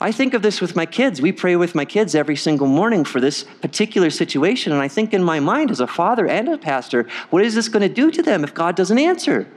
I 0.00 0.12
think 0.12 0.34
of 0.34 0.42
this 0.42 0.60
with 0.60 0.76
my 0.76 0.86
kids. 0.86 1.20
We 1.20 1.32
pray 1.32 1.56
with 1.56 1.74
my 1.74 1.84
kids 1.84 2.14
every 2.14 2.36
single 2.36 2.68
morning 2.68 3.04
for 3.04 3.20
this 3.20 3.42
particular 3.42 4.10
situation. 4.10 4.72
And 4.72 4.80
I 4.80 4.88
think 4.88 5.12
in 5.12 5.24
my 5.24 5.40
mind, 5.40 5.70
as 5.70 5.80
a 5.80 5.86
father 5.86 6.26
and 6.26 6.48
a 6.48 6.58
pastor, 6.58 7.08
what 7.30 7.42
is 7.42 7.54
this 7.54 7.68
going 7.68 7.82
to 7.82 7.92
do 7.92 8.10
to 8.10 8.22
them 8.22 8.44
if 8.44 8.54
God 8.54 8.76
doesn't 8.76 8.98
answer? 8.98 9.48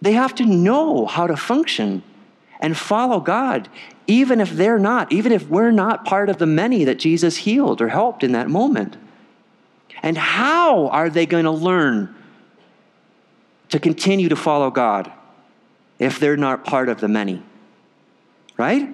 They 0.00 0.12
have 0.12 0.34
to 0.36 0.46
know 0.46 1.06
how 1.06 1.26
to 1.26 1.36
function 1.36 2.02
and 2.60 2.76
follow 2.76 3.20
God, 3.20 3.68
even 4.06 4.40
if 4.40 4.50
they're 4.50 4.78
not, 4.78 5.12
even 5.12 5.32
if 5.32 5.48
we're 5.48 5.70
not 5.70 6.04
part 6.04 6.28
of 6.28 6.38
the 6.38 6.46
many 6.46 6.84
that 6.84 6.98
Jesus 6.98 7.38
healed 7.38 7.80
or 7.80 7.88
helped 7.88 8.22
in 8.22 8.32
that 8.32 8.48
moment. 8.48 8.96
And 10.02 10.16
how 10.16 10.88
are 10.88 11.10
they 11.10 11.26
going 11.26 11.44
to 11.44 11.50
learn 11.50 12.14
to 13.68 13.78
continue 13.78 14.28
to 14.28 14.36
follow 14.36 14.70
God 14.70 15.12
if 15.98 16.18
they're 16.18 16.36
not 16.36 16.64
part 16.64 16.88
of 16.88 17.00
the 17.00 17.08
many? 17.08 17.42
Right? 18.56 18.88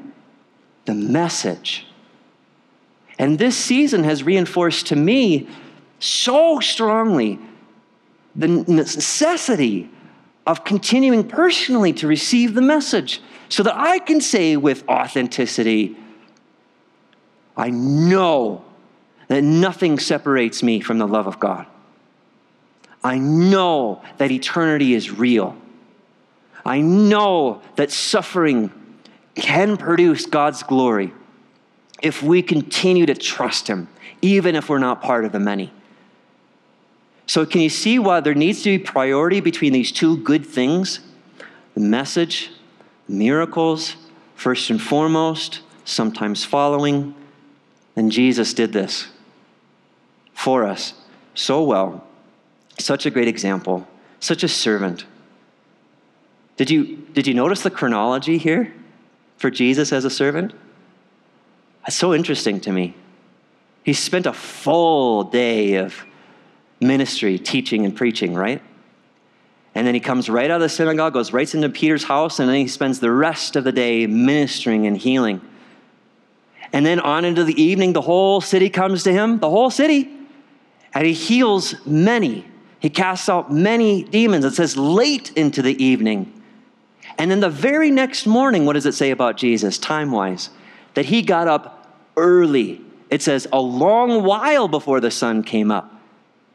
The 0.85 0.95
message. 0.95 1.87
And 3.19 3.39
this 3.39 3.57
season 3.57 4.05
has 4.05 4.23
reinforced 4.23 4.87
to 4.89 4.97
me 4.97 5.49
so 5.99 6.61
strongly 6.61 7.39
the 8.35 8.49
necessity 8.49 9.91
of 10.47 10.65
continuing 10.65 11.27
personally 11.27 11.93
to 11.95 12.07
receive 12.07 12.55
the 12.55 12.63
message 12.63 13.21
so 13.49 13.63
that 13.63 13.77
I 13.77 13.99
can 13.99 14.21
say 14.21 14.57
with 14.57 14.89
authenticity, 14.89 15.97
I 17.57 17.71
know 17.71 18.65
that 19.29 19.43
nothing 19.43 19.99
separates 19.99 20.63
me 20.63 20.81
from 20.81 20.99
the 20.99 21.09
love 21.09 21.27
of 21.27 21.41
God. 21.41 21.67
I 23.03 23.19
know 23.19 24.03
that 24.19 24.31
eternity 24.31 24.95
is 24.95 25.11
real. 25.11 25.57
I 26.65 26.81
know 26.81 27.63
that 27.77 27.91
suffering 27.91 28.73
can 29.35 29.77
produce 29.77 30.27
God's 30.27 30.63
glory 30.63 31.13
if 32.03 32.23
we 32.23 32.43
continue 32.43 33.07
to 33.07 33.15
trust 33.15 33.69
Him, 33.69 33.89
even 34.23 34.57
if 34.57 34.69
we're 34.69 34.79
not 34.79 35.03
part 35.03 35.25
of 35.25 35.33
the 35.33 35.41
many. 35.41 35.73
So, 37.27 37.45
can 37.45 37.61
you 37.61 37.69
see 37.69 37.99
why 37.99 38.21
there 38.21 38.35
needs 38.35 38.63
to 38.63 38.79
be 38.79 38.85
priority 38.85 39.41
between 39.41 39.73
these 39.73 39.91
two 39.91 40.17
good 40.19 40.47
things? 40.47 41.01
The 41.75 41.81
message, 41.81 42.51
miracles, 43.09 43.97
first 44.37 44.71
and 44.71 44.81
foremost, 44.81 45.61
sometimes 45.85 46.45
following. 46.45 47.15
And 47.97 48.13
Jesus 48.13 48.55
did 48.55 48.73
this 48.73 49.09
for 50.35 50.65
us 50.65 50.95
so 51.35 51.65
well. 51.65 52.05
Such 52.79 53.07
a 53.07 53.11
great 53.11 53.29
example, 53.29 53.89
such 54.21 54.45
a 54.45 54.49
servant. 54.49 55.05
Did 56.57 56.71
you, 56.71 56.97
did 57.13 57.27
you 57.27 57.35
notice 57.35 57.63
the 57.63 57.71
chronology 57.71 58.39
here 58.39 58.73
for 59.37 59.51
Jesus 59.51 59.93
as 59.93 60.05
a 60.05 60.11
servant? 60.11 60.53
That's 61.83 61.97
so 61.97 62.15
interesting 62.15 62.61
to 62.61 62.73
me. 62.73 62.95
He 63.85 63.93
spent 63.93 64.27
a 64.27 64.33
full 64.33 65.25
day 65.25 65.75
of 65.77 66.06
ministry, 66.81 67.39
teaching 67.39 67.85
and 67.85 67.97
preaching, 67.97 68.35
right? 68.35 68.63
And 69.75 69.87
then 69.87 69.95
he 69.95 70.01
comes 70.01 70.31
right 70.31 70.51
out 70.51 70.57
of 70.57 70.63
the 70.63 70.69
synagogue, 70.69 71.13
goes 71.13 71.33
right 71.33 71.55
into 71.55 71.69
Peter's 71.69 72.05
house, 72.05 72.39
and 72.39 72.49
then 72.49 72.57
he 72.57 72.67
spends 72.67 73.01
the 73.01 73.11
rest 73.11 73.57
of 73.57 73.65
the 73.65 73.73
day 73.73 74.07
ministering 74.07 74.87
and 74.87 74.97
healing. 74.97 75.41
And 76.73 76.85
then 76.85 76.99
on 76.99 77.25
into 77.25 77.45
the 77.45 77.61
evening, 77.61 77.93
the 77.93 78.01
whole 78.01 78.41
city 78.41 78.71
comes 78.71 79.03
to 79.05 79.13
him, 79.13 79.39
the 79.39 79.51
whole 79.51 79.71
city, 79.71 80.11
and 80.95 81.07
he 81.07 81.13
heals 81.13 81.75
many. 81.87 82.47
He 82.81 82.89
casts 82.89 83.29
out 83.29 83.53
many 83.53 84.03
demons. 84.03 84.45
It 84.45 84.55
says 84.55 84.77
late 84.77 85.33
into 85.33 85.61
the 85.61 85.83
evening. 85.83 86.33
And 87.19 87.31
then 87.31 87.41
the 87.41 87.51
very 87.51 87.91
next 87.91 88.27
morning, 88.27 88.65
what 88.65 88.75
does 88.75 88.87
it 88.87 88.95
say 88.95 89.11
about 89.11 89.37
Jesus, 89.37 89.79
time 89.79 90.11
wise? 90.11 90.51
That 90.95 91.07
he 91.07 91.23
got 91.23 91.49
up 91.49 91.99
early. 92.17 92.81
It 93.11 93.23
says 93.23 93.47
a 93.53 93.61
long 93.61 94.25
while 94.25 94.69
before 94.69 95.01
the 95.01 95.11
sun 95.11 95.43
came 95.43 95.71
up 95.71 95.96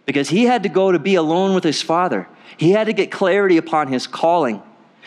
because 0.05 0.29
he 0.29 0.45
had 0.45 0.63
to 0.63 0.69
go 0.69 0.91
to 0.91 0.99
be 0.99 1.15
alone 1.15 1.53
with 1.53 1.63
his 1.63 1.81
father. 1.81 2.27
He 2.57 2.71
had 2.71 2.87
to 2.87 2.93
get 2.93 3.11
clarity 3.11 3.57
upon 3.57 3.87
his 3.87 4.07
calling 4.07 4.61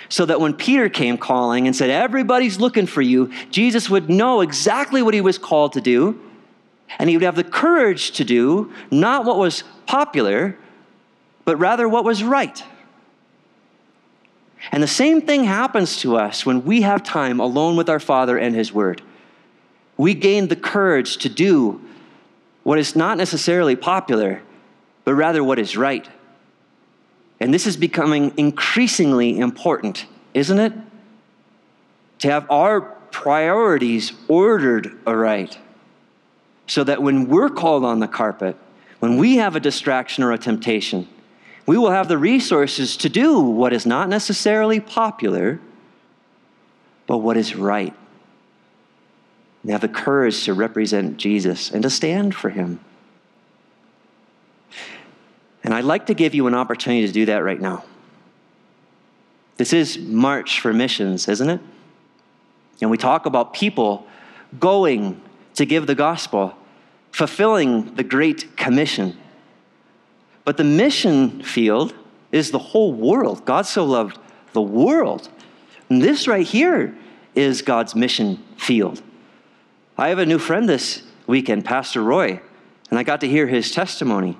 so 0.08 0.26
that 0.26 0.40
when 0.40 0.54
Peter 0.54 0.88
came 0.88 1.18
calling 1.18 1.66
and 1.66 1.74
said, 1.74 1.90
Everybody's 1.90 2.58
looking 2.58 2.86
for 2.86 3.02
you, 3.02 3.32
Jesus 3.50 3.88
would 3.90 4.08
know 4.08 4.40
exactly 4.40 5.02
what 5.02 5.14
he 5.14 5.20
was 5.20 5.38
called 5.38 5.72
to 5.74 5.80
do. 5.80 6.20
And 6.98 7.08
he 7.08 7.16
would 7.16 7.24
have 7.24 7.36
the 7.36 7.44
courage 7.44 8.12
to 8.12 8.24
do 8.24 8.72
not 8.90 9.24
what 9.24 9.36
was 9.36 9.64
popular, 9.86 10.56
but 11.44 11.56
rather 11.56 11.88
what 11.88 12.04
was 12.04 12.22
right. 12.22 12.62
And 14.72 14.82
the 14.82 14.88
same 14.88 15.20
thing 15.20 15.44
happens 15.44 15.98
to 15.98 16.16
us 16.16 16.46
when 16.46 16.64
we 16.64 16.82
have 16.82 17.02
time 17.02 17.40
alone 17.40 17.76
with 17.76 17.88
our 17.88 18.00
Father 18.00 18.38
and 18.38 18.54
His 18.54 18.72
Word. 18.72 19.02
we 19.96 20.14
gain 20.14 20.48
the 20.48 20.56
courage 20.56 21.18
to 21.18 21.28
do 21.28 21.80
what 22.64 22.78
is 22.78 22.96
not 22.96 23.16
necessarily 23.16 23.76
popular, 23.76 24.42
but 25.04 25.14
rather 25.14 25.44
what 25.44 25.58
is 25.58 25.76
right. 25.76 26.08
And 27.40 27.52
this 27.52 27.66
is 27.66 27.76
becoming 27.76 28.32
increasingly 28.36 29.38
important, 29.38 30.06
isn't 30.32 30.58
it? 30.58 30.72
To 32.20 32.30
have 32.30 32.50
our 32.50 32.80
priorities 32.80 34.12
ordered 34.28 34.96
aright 35.06 35.58
so 36.66 36.82
that 36.84 37.02
when 37.02 37.28
we're 37.28 37.50
called 37.50 37.84
on 37.84 38.00
the 38.00 38.08
carpet, 38.08 38.56
when 39.00 39.18
we 39.18 39.36
have 39.36 39.54
a 39.54 39.60
distraction 39.60 40.24
or 40.24 40.32
a 40.32 40.38
temptation, 40.38 41.08
we 41.66 41.76
will 41.76 41.90
have 41.90 42.08
the 42.08 42.18
resources 42.18 42.96
to 42.98 43.08
do 43.08 43.40
what 43.40 43.72
is 43.72 43.86
not 43.86 44.08
necessarily 44.08 44.80
popular, 44.80 45.60
but 47.06 47.18
what 47.18 47.36
is 47.36 47.54
right. 47.54 47.94
We 49.62 49.72
have 49.72 49.80
the 49.80 49.88
courage 49.88 50.44
to 50.44 50.54
represent 50.54 51.16
Jesus 51.16 51.70
and 51.70 51.82
to 51.82 51.90
stand 51.90 52.34
for 52.34 52.50
him. 52.50 52.80
And 55.64 55.72
I'd 55.72 55.84
like 55.84 56.06
to 56.06 56.14
give 56.14 56.34
you 56.34 56.46
an 56.46 56.54
opportunity 56.54 57.06
to 57.06 57.12
do 57.12 57.26
that 57.26 57.38
right 57.38 57.60
now. 57.60 57.84
This 59.56 59.72
is 59.72 59.98
March 59.98 60.60
for 60.60 60.72
Missions, 60.72 61.26
isn't 61.26 61.48
it? 61.48 61.60
And 62.80 62.90
we 62.90 62.98
talk 62.98 63.24
about 63.24 63.54
people 63.54 64.06
going 64.60 65.20
to 65.54 65.64
give 65.64 65.86
the 65.86 65.94
gospel, 65.94 66.54
fulfilling 67.12 67.94
the 67.94 68.04
Great 68.04 68.56
Commission. 68.56 69.16
But 70.44 70.58
the 70.58 70.64
mission 70.64 71.42
field 71.42 71.94
is 72.30 72.50
the 72.50 72.58
whole 72.58 72.92
world. 72.92 73.46
God 73.46 73.64
so 73.64 73.84
loved 73.84 74.18
the 74.52 74.60
world. 74.60 75.30
And 75.88 76.02
this 76.02 76.28
right 76.28 76.46
here 76.46 76.94
is 77.34 77.62
God's 77.62 77.94
mission 77.94 78.42
field. 78.56 79.00
I 79.96 80.08
have 80.08 80.18
a 80.18 80.26
new 80.26 80.38
friend 80.38 80.68
this 80.68 81.02
weekend, 81.26 81.64
Pastor 81.64 82.02
Roy, 82.02 82.40
and 82.90 82.98
I 82.98 83.02
got 83.02 83.20
to 83.20 83.28
hear 83.28 83.46
his 83.46 83.70
testimony. 83.70 84.36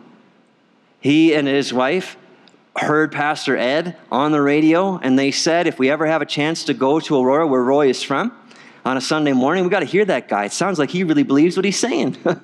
He 1.04 1.34
and 1.34 1.46
his 1.46 1.70
wife 1.70 2.16
heard 2.74 3.12
Pastor 3.12 3.58
Ed 3.58 3.94
on 4.10 4.32
the 4.32 4.40
radio, 4.40 4.96
and 4.96 5.18
they 5.18 5.32
said 5.32 5.66
if 5.66 5.78
we 5.78 5.90
ever 5.90 6.06
have 6.06 6.22
a 6.22 6.26
chance 6.26 6.64
to 6.64 6.72
go 6.72 6.98
to 6.98 7.20
Aurora, 7.20 7.46
where 7.46 7.62
Roy 7.62 7.90
is 7.90 8.02
from, 8.02 8.32
on 8.86 8.96
a 8.96 9.02
Sunday 9.02 9.34
morning, 9.34 9.64
we 9.64 9.70
got 9.70 9.80
to 9.80 9.84
hear 9.84 10.06
that 10.06 10.28
guy. 10.28 10.46
It 10.46 10.52
sounds 10.52 10.78
like 10.78 10.88
he 10.88 11.04
really 11.04 11.22
believes 11.22 11.56
what 11.56 11.66
he's 11.66 11.78
saying. 11.78 12.16
and 12.24 12.40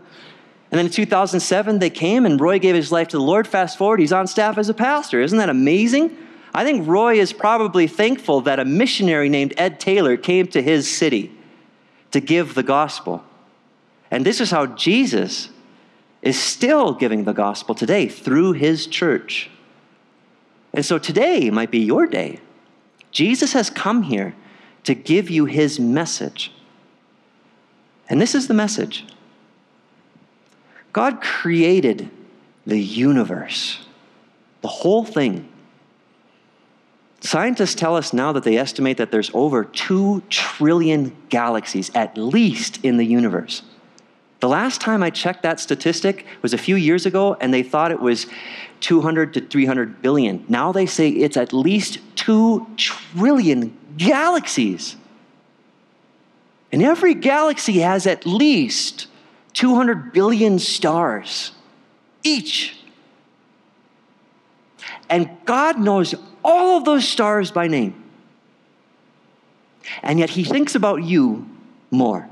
then 0.70 0.84
in 0.84 0.92
2007, 0.92 1.78
they 1.78 1.88
came, 1.88 2.26
and 2.26 2.38
Roy 2.38 2.58
gave 2.58 2.74
his 2.74 2.92
life 2.92 3.08
to 3.08 3.16
the 3.16 3.22
Lord. 3.22 3.48
Fast 3.48 3.78
forward, 3.78 3.98
he's 3.98 4.12
on 4.12 4.26
staff 4.26 4.58
as 4.58 4.68
a 4.68 4.74
pastor. 4.74 5.22
Isn't 5.22 5.38
that 5.38 5.48
amazing? 5.48 6.14
I 6.52 6.62
think 6.62 6.86
Roy 6.86 7.18
is 7.18 7.32
probably 7.32 7.86
thankful 7.86 8.42
that 8.42 8.61
a 8.61 8.66
missionary 8.66 9.30
named 9.30 9.54
Ed 9.56 9.80
Taylor 9.80 10.18
came 10.18 10.46
to 10.48 10.61
his 10.61 10.86
city 10.86 11.32
to 12.11 12.20
give 12.20 12.54
the 12.54 12.62
gospel. 12.62 13.24
And 14.11 14.26
this 14.26 14.38
is 14.38 14.50
how 14.50 14.66
Jesus 14.66 15.48
is 16.22 16.40
still 16.40 16.92
giving 16.92 17.24
the 17.24 17.32
gospel 17.32 17.74
today 17.74 18.08
through 18.08 18.52
his 18.52 18.86
church. 18.86 19.50
And 20.72 20.84
so 20.84 20.98
today 20.98 21.50
might 21.50 21.70
be 21.70 21.80
your 21.80 22.06
day. 22.06 22.40
Jesus 23.10 23.54
has 23.54 23.70
come 23.70 24.02
here 24.02 24.34
to 24.84 24.94
give 24.94 25.30
you 25.30 25.46
his 25.46 25.80
message. 25.80 26.52
And 28.08 28.20
this 28.20 28.34
is 28.34 28.48
the 28.48 28.54
message 28.54 29.04
God 30.92 31.20
created 31.20 32.10
the 32.66 32.80
universe, 32.80 33.80
the 34.60 34.68
whole 34.68 35.04
thing. 35.04 35.48
Scientists 37.20 37.74
tell 37.74 37.96
us 37.96 38.12
now 38.12 38.32
that 38.32 38.44
they 38.44 38.56
estimate 38.56 38.96
that 38.96 39.10
there's 39.10 39.30
over 39.34 39.64
2 39.64 40.22
trillion 40.30 41.14
galaxies 41.28 41.90
at 41.94 42.16
least 42.16 42.82
in 42.82 42.96
the 42.96 43.04
universe. 43.04 43.62
The 44.41 44.49
last 44.49 44.80
time 44.80 45.03
I 45.03 45.11
checked 45.11 45.43
that 45.43 45.61
statistic 45.61 46.26
was 46.41 46.55
a 46.55 46.59
few 46.59 46.76
years 46.76 47.05
ago, 47.05 47.36
and 47.41 47.53
they 47.53 47.62
thought 47.62 47.93
it 47.93 48.01
was 48.01 48.26
200 48.80 49.34
to 49.34 49.41
300 49.43 50.01
billion. 50.01 50.45
Now 50.49 50.72
they 50.72 50.86
say 50.86 51.11
it's 51.11 51.36
at 51.36 51.53
least 51.53 51.99
2 52.16 52.66
trillion 52.76 53.76
galaxies. 53.99 54.97
And 56.72 56.82
every 56.82 57.14
galaxy 57.14 57.80
has 57.80 58.07
at 58.07 58.24
least 58.24 59.09
200 59.53 60.12
billion 60.12 60.59
stars 60.59 61.53
each. 62.22 62.76
And 65.09 65.28
God 65.45 65.78
knows 65.78 66.14
all 66.45 66.78
of 66.78 66.84
those 66.84 67.07
stars 67.07 67.51
by 67.51 67.66
name. 67.66 68.03
And 70.03 70.18
yet 70.18 70.30
He 70.30 70.45
thinks 70.45 70.74
about 70.74 71.03
you 71.03 71.49
more. 71.91 72.28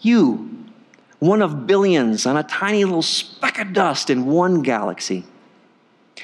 You, 0.00 0.65
one 1.18 1.42
of 1.42 1.66
billions 1.66 2.26
on 2.26 2.36
a 2.36 2.42
tiny 2.42 2.84
little 2.84 3.02
speck 3.02 3.58
of 3.58 3.72
dust 3.72 4.10
in 4.10 4.26
one 4.26 4.62
galaxy. 4.62 5.24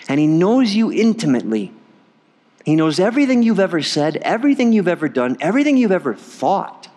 And 0.09 0.20
He 0.20 0.26
knows 0.26 0.74
you 0.74 0.93
intimately. 0.93 1.72
He 2.64 2.76
knows 2.76 3.01
everything 3.01 3.43
you've 3.43 3.61
ever 3.61 3.82
said, 3.82 4.16
everything 4.18 4.72
you've 4.72 4.88
ever 4.88 5.09
done, 5.09 5.36
everything 5.40 5.76
you've 5.76 5.93
ever 5.93 6.14
thought. 6.14 6.88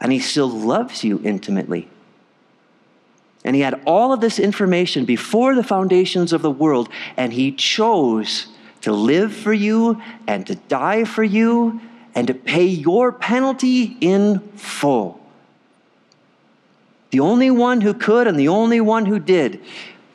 And 0.00 0.12
He 0.12 0.18
still 0.18 0.50
loves 0.50 1.04
you 1.04 1.20
intimately. 1.24 1.88
And 3.44 3.54
He 3.54 3.62
had 3.62 3.80
all 3.86 4.12
of 4.12 4.20
this 4.20 4.38
information 4.38 5.04
before 5.04 5.54
the 5.54 5.62
foundations 5.62 6.32
of 6.32 6.42
the 6.42 6.50
world, 6.50 6.88
and 7.16 7.32
He 7.32 7.52
chose 7.52 8.48
to 8.80 8.92
live 8.92 9.34
for 9.34 9.52
you 9.52 10.02
and 10.26 10.46
to 10.46 10.56
die 10.56 11.04
for 11.04 11.24
you 11.24 11.80
and 12.14 12.26
to 12.26 12.34
pay 12.34 12.64
your 12.64 13.12
penalty 13.12 13.96
in 14.00 14.40
full. 14.56 15.23
The 17.14 17.20
only 17.20 17.48
one 17.48 17.80
who 17.80 17.94
could 17.94 18.26
and 18.26 18.36
the 18.36 18.48
only 18.48 18.80
one 18.80 19.06
who 19.06 19.20
did 19.20 19.60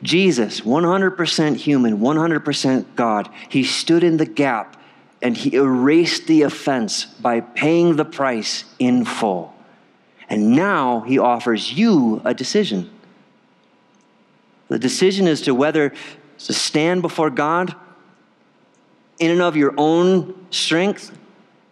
Jesus, 0.02 0.60
100% 0.60 1.56
human, 1.56 1.98
100% 1.98 2.84
God, 2.94 3.30
he 3.48 3.64
stood 3.64 4.04
in 4.04 4.18
the 4.18 4.26
gap 4.26 4.76
and 5.22 5.34
he 5.34 5.54
erased 5.56 6.26
the 6.26 6.42
offense 6.42 7.06
by 7.06 7.40
paying 7.40 7.96
the 7.96 8.04
price 8.04 8.66
in 8.78 9.06
full. 9.06 9.54
And 10.28 10.54
now 10.54 11.00
he 11.00 11.18
offers 11.18 11.72
you 11.72 12.20
a 12.22 12.34
decision. 12.34 12.90
The 14.68 14.78
decision 14.78 15.26
is 15.26 15.40
to 15.42 15.54
whether 15.54 15.94
to 16.40 16.52
stand 16.52 17.00
before 17.00 17.30
God 17.30 17.74
in 19.18 19.30
and 19.30 19.40
of 19.40 19.56
your 19.56 19.72
own 19.78 20.34
strength 20.50 21.18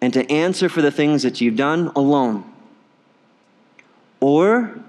and 0.01 0.11
to 0.15 0.27
answer 0.33 0.71
for 0.71 0.81
the 0.81 0.91
things 0.91 1.23
that 1.23 1.43
you've 1.43 1.57
done 1.57 1.93
alone, 1.95 2.51
or 4.21 4.85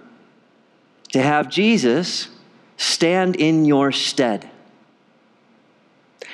to 1.11 1.21
have 1.21 1.49
Jesus 1.49 2.29
stand 2.77 3.35
in 3.35 3.65
your 3.65 3.91
stead. 3.91 4.49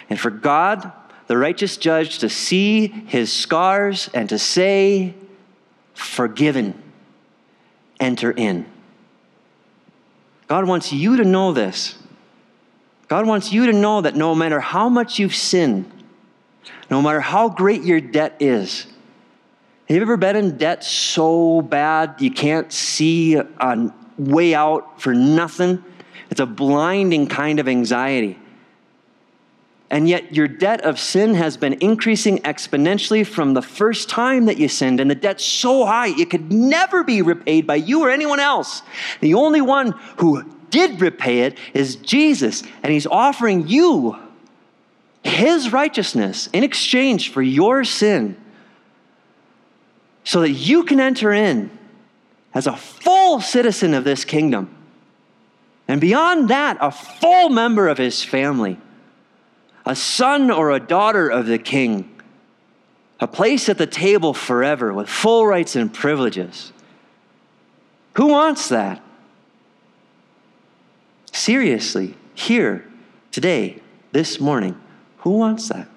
And 0.10 0.20
for 0.20 0.30
God, 0.30 0.92
the 1.28 1.38
righteous 1.38 1.78
judge, 1.78 2.20
to 2.20 2.30
see 2.30 2.88
his 2.88 3.32
scars 3.32 4.10
and 4.14 4.30
to 4.30 4.38
say, 4.38 5.16
Forgiven, 5.94 6.82
enter 8.00 8.32
in. 8.32 8.66
God 10.48 10.68
wants 10.68 10.92
you 10.94 11.18
to 11.18 11.24
know 11.24 11.54
this. 11.54 11.98
God 13.08 13.26
wants 13.26 13.52
you 13.52 13.68
to 13.68 13.74
know 13.74 14.02
that 14.02 14.16
no 14.16 14.36
matter 14.36 14.60
how 14.60 14.90
much 14.90 15.20
you've 15.20 15.36
sinned, 15.36 15.90
no 16.90 17.02
matter 17.02 17.22
how 17.22 17.50
great 17.50 17.84
your 17.84 18.02
debt 18.02 18.36
is, 18.40 18.86
have 19.88 19.96
you 19.96 20.02
ever 20.02 20.18
been 20.18 20.36
in 20.36 20.58
debt 20.58 20.84
so 20.84 21.62
bad 21.62 22.16
you 22.20 22.32
can't 22.32 22.72
see 22.74 23.36
a 23.36 23.94
way 24.18 24.54
out 24.54 25.02
for 25.02 25.14
nothing? 25.14 25.84
It's 26.30 26.40
a 26.40 26.46
blinding 26.46 27.28
kind 27.28 27.60
of 27.60 27.68
anxiety. 27.68 28.40
And 29.90 30.10
yet, 30.10 30.36
your 30.36 30.48
debt 30.48 30.82
of 30.82 31.00
sin 31.00 31.36
has 31.36 31.58
been 31.58 31.74
increasing 31.74 32.40
exponentially 32.40 33.26
from 33.26 33.54
the 33.54 33.62
first 33.62 34.10
time 34.10 34.46
that 34.46 34.58
you 34.58 34.68
sinned, 34.68 35.00
and 35.00 35.10
the 35.10 35.16
debt's 35.16 35.46
so 35.46 35.86
high 35.86 36.08
it 36.08 36.32
could 36.32 36.52
never 36.52 37.04
be 37.04 37.22
repaid 37.22 37.68
by 37.68 37.76
you 37.76 38.04
or 38.04 38.10
anyone 38.10 38.40
else. 38.40 38.82
The 39.22 39.36
only 39.36 39.62
one 39.62 39.92
who 40.18 40.44
did 40.72 41.00
repay 41.00 41.42
it 41.42 41.58
is 41.74 41.98
Jesus, 41.98 42.64
and 42.82 42.92
He's 42.92 43.06
offering 43.06 43.68
you 43.68 44.18
His 45.24 45.72
righteousness 45.72 46.50
in 46.52 46.64
exchange 46.64 47.32
for 47.32 47.44
your 47.44 47.84
sin 47.84 48.36
so 50.24 50.42
that 50.42 50.52
you 50.52 50.84
can 50.84 51.00
enter 51.00 51.32
in 51.32 51.70
as 52.56 52.66
a 52.66 52.76
full 52.76 53.42
citizen 53.42 53.94
of 53.94 54.06
this 54.06 54.24
kingdom. 54.24 54.74
And 55.88 56.02
beyond 56.02 56.50
that, 56.50 56.78
a 56.80 56.90
full 56.90 57.50
member 57.50 57.90
of 57.90 57.98
his 57.98 58.24
family, 58.24 58.80
a 59.86 59.96
son 59.96 60.50
or 60.50 60.72
a 60.72 60.80
daughter 60.80 61.30
of 61.30 61.46
the 61.46 61.60
king, 61.60 62.10
a 63.20 63.28
place 63.28 63.70
at 63.70 63.78
the 63.78 63.86
table 63.86 64.34
forever 64.34 64.94
with 64.94 65.10
full 65.10 65.46
rights 65.46 65.76
and 65.76 65.94
privileges. 65.94 66.72
Who 68.14 68.28
wants 68.28 68.70
that? 68.70 69.04
Seriously, 71.34 72.16
here, 72.34 72.90
today, 73.32 73.82
this 74.14 74.40
morning, 74.40 74.82
who 75.20 75.32
wants 75.32 75.68
that? 75.70 75.90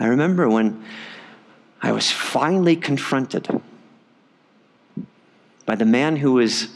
I 0.00 0.06
remember 0.06 0.48
when 0.48 0.84
I 1.80 1.92
was 1.92 2.10
finally 2.10 2.74
confronted 2.74 3.46
by 5.68 5.74
the 5.74 5.84
man 5.84 6.16
who 6.16 6.32
was 6.32 6.68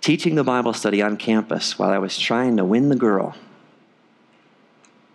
teaching 0.00 0.34
the 0.34 0.42
Bible 0.42 0.72
study 0.72 1.00
on 1.00 1.16
campus 1.16 1.78
while 1.78 1.90
I 1.90 1.98
was 1.98 2.18
trying 2.18 2.56
to 2.56 2.64
win 2.64 2.88
the 2.88 2.96
girl. 2.96 3.36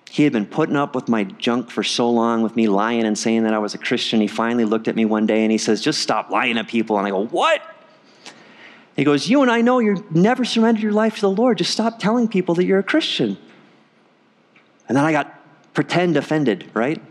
He 0.10 0.24
had 0.24 0.32
been 0.32 0.46
putting 0.46 0.78
up 0.78 0.96
with 0.96 1.10
my 1.10 1.26
junk 1.26 1.70
for 1.70 1.84
so 1.84 2.10
long, 2.10 2.44
with 2.44 2.56
me 2.56 2.70
lying 2.70 3.04
and 3.04 3.18
saying 3.18 3.44
that 3.44 3.54
I 3.54 3.58
was 3.58 3.74
a 3.74 3.78
Christian. 3.78 4.22
He 4.22 4.28
finally 4.28 4.64
looked 4.64 4.88
at 4.88 4.96
me 4.96 5.04
one 5.04 5.26
day 5.26 5.44
and 5.44 5.52
he 5.52 5.58
says, 5.58 5.82
Just 5.82 6.02
stop 6.02 6.30
lying 6.30 6.56
to 6.56 6.64
people. 6.64 6.98
And 6.98 7.06
I 7.06 7.10
go, 7.10 7.26
What? 7.26 7.62
He 8.96 9.04
goes, 9.04 9.28
You 9.28 9.42
and 9.42 9.52
I 9.52 9.60
know 9.60 9.80
you've 9.80 10.16
never 10.16 10.46
surrendered 10.46 10.82
your 10.82 10.94
life 10.94 11.16
to 11.16 11.22
the 11.22 11.30
Lord. 11.30 11.58
Just 11.58 11.72
stop 11.72 12.00
telling 12.00 12.30
people 12.30 12.56
that 12.56 12.64
you're 12.64 12.80
a 12.80 12.84
Christian. 12.84 13.38
And 14.88 14.96
then 14.96 15.04
I 15.04 15.12
got 15.12 15.74
pretend 15.74 16.16
offended, 16.16 16.72
right? 16.74 17.02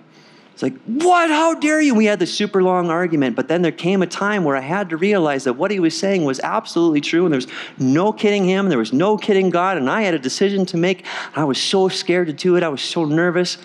It's 0.52 0.62
like, 0.62 0.78
what? 0.84 1.30
How 1.30 1.54
dare 1.54 1.80
you? 1.80 1.94
We 1.94 2.04
had 2.04 2.18
this 2.18 2.32
super 2.32 2.62
long 2.62 2.90
argument, 2.90 3.36
but 3.36 3.48
then 3.48 3.62
there 3.62 3.72
came 3.72 4.02
a 4.02 4.06
time 4.06 4.44
where 4.44 4.56
I 4.56 4.60
had 4.60 4.90
to 4.90 4.96
realize 4.96 5.44
that 5.44 5.54
what 5.54 5.70
he 5.70 5.80
was 5.80 5.98
saying 5.98 6.24
was 6.24 6.40
absolutely 6.40 7.00
true, 7.00 7.24
and 7.24 7.32
there 7.32 7.38
was 7.38 7.48
no 7.78 8.12
kidding 8.12 8.44
him, 8.44 8.66
and 8.66 8.70
there 8.70 8.78
was 8.78 8.92
no 8.92 9.16
kidding 9.16 9.50
God, 9.50 9.78
and 9.78 9.88
I 9.88 10.02
had 10.02 10.14
a 10.14 10.18
decision 10.18 10.66
to 10.66 10.76
make. 10.76 11.06
I 11.34 11.44
was 11.44 11.60
so 11.60 11.88
scared 11.88 12.26
to 12.26 12.32
do 12.32 12.56
it, 12.56 12.62
I 12.62 12.68
was 12.68 12.82
so 12.82 13.04
nervous. 13.04 13.58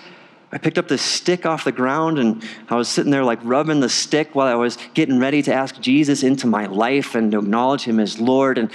I 0.50 0.58
picked 0.58 0.78
up 0.78 0.88
this 0.88 1.02
stick 1.02 1.46
off 1.46 1.66
the 1.66 1.74
ground 1.74 2.20
and 2.20 2.42
I 2.70 2.76
was 2.76 2.88
sitting 2.88 3.12
there 3.12 3.26
like 3.26 3.40
rubbing 3.44 3.82
the 3.82 3.90
stick 3.90 4.34
while 4.34 4.48
I 4.48 4.56
was 4.56 4.78
getting 4.94 5.20
ready 5.20 5.42
to 5.42 5.54
ask 5.54 5.80
Jesus 5.82 6.24
into 6.24 6.48
my 6.48 6.68
life 6.68 7.16
and 7.16 7.34
acknowledge 7.34 7.84
him 7.84 8.00
as 8.00 8.20
Lord. 8.20 8.58
And 8.58 8.72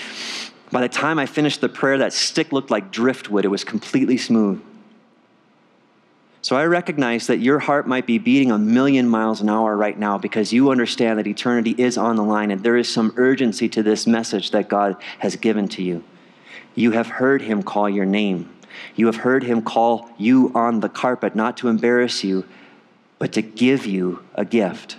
by 0.71 0.83
the 0.83 0.89
time 0.89 1.19
I 1.19 1.25
finished 1.25 1.63
the 1.63 1.71
prayer, 1.71 1.99
that 1.99 2.13
stick 2.13 2.53
looked 2.53 2.71
like 2.71 2.91
driftwood. 2.91 3.47
It 3.47 3.49
was 3.49 3.65
completely 3.65 4.19
smooth. 4.19 4.63
So 6.43 6.57
I 6.57 6.65
recognize 6.65 7.29
that 7.29 7.39
your 7.39 7.61
heart 7.61 7.87
might 7.87 8.05
be 8.05 8.19
beating 8.19 8.51
a 8.51 8.59
million 8.59 9.09
miles 9.09 9.41
an 9.41 9.49
hour 9.49 9.77
right 9.77 9.97
now 9.97 10.19
because 10.19 10.53
you 10.53 10.73
understand 10.73 11.21
that 11.21 11.27
eternity 11.29 11.71
is 11.79 11.97
on 11.97 12.17
the 12.17 12.25
line 12.25 12.51
and 12.51 12.65
there 12.65 12.77
is 12.77 12.93
some 12.93 13.15
urgency 13.17 13.69
to 13.69 13.83
this 13.83 14.09
message 14.09 14.51
that 14.51 14.69
God 14.69 14.97
has 15.21 15.37
given 15.37 15.69
to 15.69 15.83
you. 15.85 16.03
You 16.75 16.91
have 16.93 17.07
heard 17.07 17.43
him 17.43 17.63
call 17.63 17.89
your 17.89 18.05
name. 18.05 18.53
You 18.97 19.07
have 19.07 19.17
heard 19.17 19.45
him 19.45 19.63
call 19.63 20.11
you 20.19 20.51
on 20.53 20.81
the 20.81 20.89
carpet, 20.89 21.37
not 21.37 21.57
to 21.59 21.69
embarrass 21.69 22.25
you, 22.25 22.45
but 23.21 23.33
to 23.35 23.43
give 23.43 23.87
you 23.87 24.25
a 24.35 24.45
gift. 24.45 24.97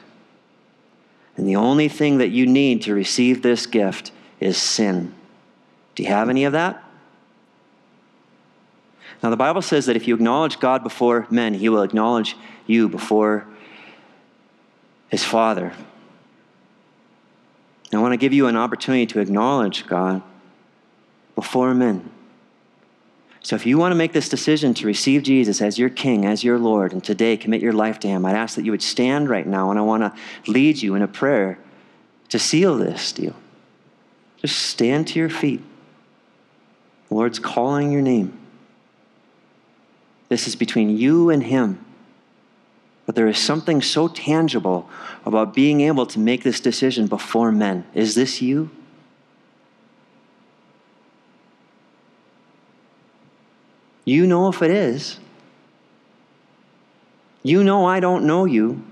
And 1.35 1.45
the 1.45 1.57
only 1.57 1.89
thing 1.89 2.19
that 2.19 2.29
you 2.29 2.45
need 2.45 2.83
to 2.83 2.93
receive 2.93 3.41
this 3.41 3.65
gift 3.65 4.11
is 4.39 4.55
sin. 4.55 5.13
Do 5.95 6.03
you 6.03 6.09
have 6.09 6.29
any 6.29 6.45
of 6.45 6.53
that? 6.53 6.81
Now, 9.23 9.29
the 9.29 9.37
Bible 9.37 9.61
says 9.61 9.85
that 9.85 9.95
if 9.95 10.05
you 10.05 10.15
acknowledge 10.15 10.59
God 10.59 10.83
before 10.83 11.25
men, 11.29 11.53
he 11.53 11.69
will 11.69 11.81
acknowledge 11.81 12.35
you 12.67 12.89
before 12.89 13.47
his 15.07 15.23
Father. 15.23 15.71
I 17.93 17.97
want 17.99 18.11
to 18.11 18.17
give 18.17 18.33
you 18.33 18.47
an 18.47 18.57
opportunity 18.57 19.05
to 19.07 19.21
acknowledge 19.21 19.87
God 19.87 20.21
before 21.35 21.73
men. 21.73 22.11
So, 23.41 23.55
if 23.55 23.65
you 23.65 23.77
want 23.77 23.91
to 23.91 23.95
make 23.95 24.13
this 24.13 24.29
decision 24.29 24.73
to 24.75 24.87
receive 24.87 25.23
Jesus 25.23 25.61
as 25.61 25.77
your 25.77 25.89
King, 25.89 26.25
as 26.25 26.43
your 26.43 26.57
Lord, 26.57 26.91
and 26.91 27.03
today 27.03 27.37
commit 27.37 27.61
your 27.61 27.73
life 27.73 27.99
to 27.99 28.07
Him, 28.07 28.25
I'd 28.25 28.35
ask 28.35 28.55
that 28.55 28.65
you 28.65 28.71
would 28.71 28.81
stand 28.81 29.29
right 29.29 29.45
now, 29.45 29.69
and 29.69 29.77
I 29.77 29.83
want 29.83 30.01
to 30.03 30.51
lead 30.51 30.81
you 30.81 30.95
in 30.95 31.01
a 31.01 31.07
prayer 31.07 31.59
to 32.29 32.39
seal 32.39 32.77
this 32.77 33.11
deal. 33.11 33.35
Just 34.37 34.57
stand 34.57 35.09
to 35.09 35.19
your 35.19 35.29
feet. 35.29 35.61
The 37.09 37.15
Lord's 37.15 37.39
calling 37.39 37.91
your 37.91 38.01
name. 38.01 38.42
This 40.33 40.47
is 40.47 40.55
between 40.55 40.97
you 40.97 41.29
and 41.29 41.43
Him. 41.43 41.85
But 43.05 43.13
there 43.13 43.27
is 43.27 43.37
something 43.37 43.83
so 43.83 44.07
tangible 44.07 44.89
about 45.27 45.53
being 45.53 45.81
able 45.81 46.07
to 46.07 46.17
make 46.17 46.41
this 46.41 46.59
decision 46.59 47.05
before 47.05 47.51
men. 47.51 47.85
Is 47.93 48.15
this 48.15 48.41
you? 48.41 48.71
You 54.05 54.25
know 54.25 54.47
if 54.47 54.63
it 54.63 54.71
is. 54.71 55.19
You 57.43 57.63
know 57.63 57.85
I 57.85 57.99
don't 57.99 58.25
know 58.25 58.45
you. 58.45 58.83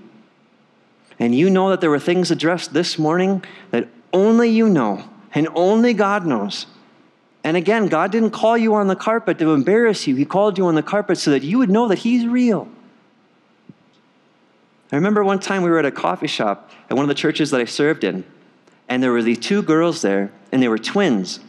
And 1.18 1.34
you 1.34 1.50
know 1.50 1.70
that 1.70 1.80
there 1.80 1.90
were 1.90 1.98
things 1.98 2.30
addressed 2.30 2.72
this 2.72 3.00
morning 3.00 3.42
that 3.72 3.88
only 4.12 4.48
you 4.48 4.68
know 4.68 5.08
and 5.34 5.48
only 5.56 5.92
God 5.92 6.24
knows. 6.24 6.66
And 7.44 7.56
again, 7.56 7.88
God 7.88 8.12
didn't 8.12 8.30
call 8.30 8.56
you 8.56 8.74
on 8.74 8.86
the 8.86 8.96
carpet 8.96 9.38
to 9.38 9.52
embarrass 9.52 10.06
you. 10.06 10.14
He 10.14 10.24
called 10.24 10.58
you 10.58 10.66
on 10.66 10.74
the 10.74 10.82
carpet 10.82 11.18
so 11.18 11.32
that 11.32 11.42
you 11.42 11.58
would 11.58 11.70
know 11.70 11.88
that 11.88 11.98
He's 11.98 12.26
real. 12.26 12.68
I 14.92 14.96
remember 14.96 15.24
one 15.24 15.40
time 15.40 15.62
we 15.62 15.70
were 15.70 15.78
at 15.78 15.86
a 15.86 15.90
coffee 15.90 16.26
shop 16.26 16.70
at 16.90 16.96
one 16.96 17.04
of 17.04 17.08
the 17.08 17.14
churches 17.14 17.50
that 17.50 17.60
I 17.60 17.64
served 17.64 18.04
in, 18.04 18.24
and 18.88 19.02
there 19.02 19.10
were 19.10 19.22
these 19.22 19.38
two 19.38 19.62
girls 19.62 20.02
there, 20.02 20.30
and 20.52 20.62
they 20.62 20.68
were 20.68 20.78
twins. 20.78 21.40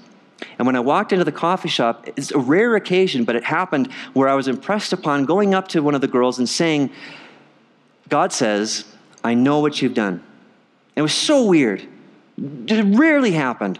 And 0.58 0.66
when 0.66 0.76
I 0.76 0.80
walked 0.80 1.12
into 1.12 1.26
the 1.26 1.32
coffee 1.32 1.70
shop, 1.70 2.08
it's 2.16 2.32
a 2.32 2.38
rare 2.38 2.76
occasion, 2.76 3.24
but 3.24 3.36
it 3.36 3.44
happened 3.44 3.92
where 4.14 4.28
I 4.30 4.36
was 4.36 4.48
impressed 4.48 4.94
upon 4.94 5.26
going 5.26 5.54
up 5.54 5.68
to 5.70 5.82
one 5.84 5.94
of 5.94 6.02
the 6.02 6.08
girls 6.08 6.40
and 6.40 6.48
saying, 6.48 6.90
God 8.10 8.34
says, 8.34 8.86
I 9.24 9.34
know 9.34 9.60
what 9.60 9.82
you've 9.82 9.94
done. 9.94 10.24
It 10.96 11.02
was 11.02 11.14
so 11.14 11.46
weird. 11.46 11.86
It 12.38 12.98
rarely 12.98 13.32
happened. 13.32 13.80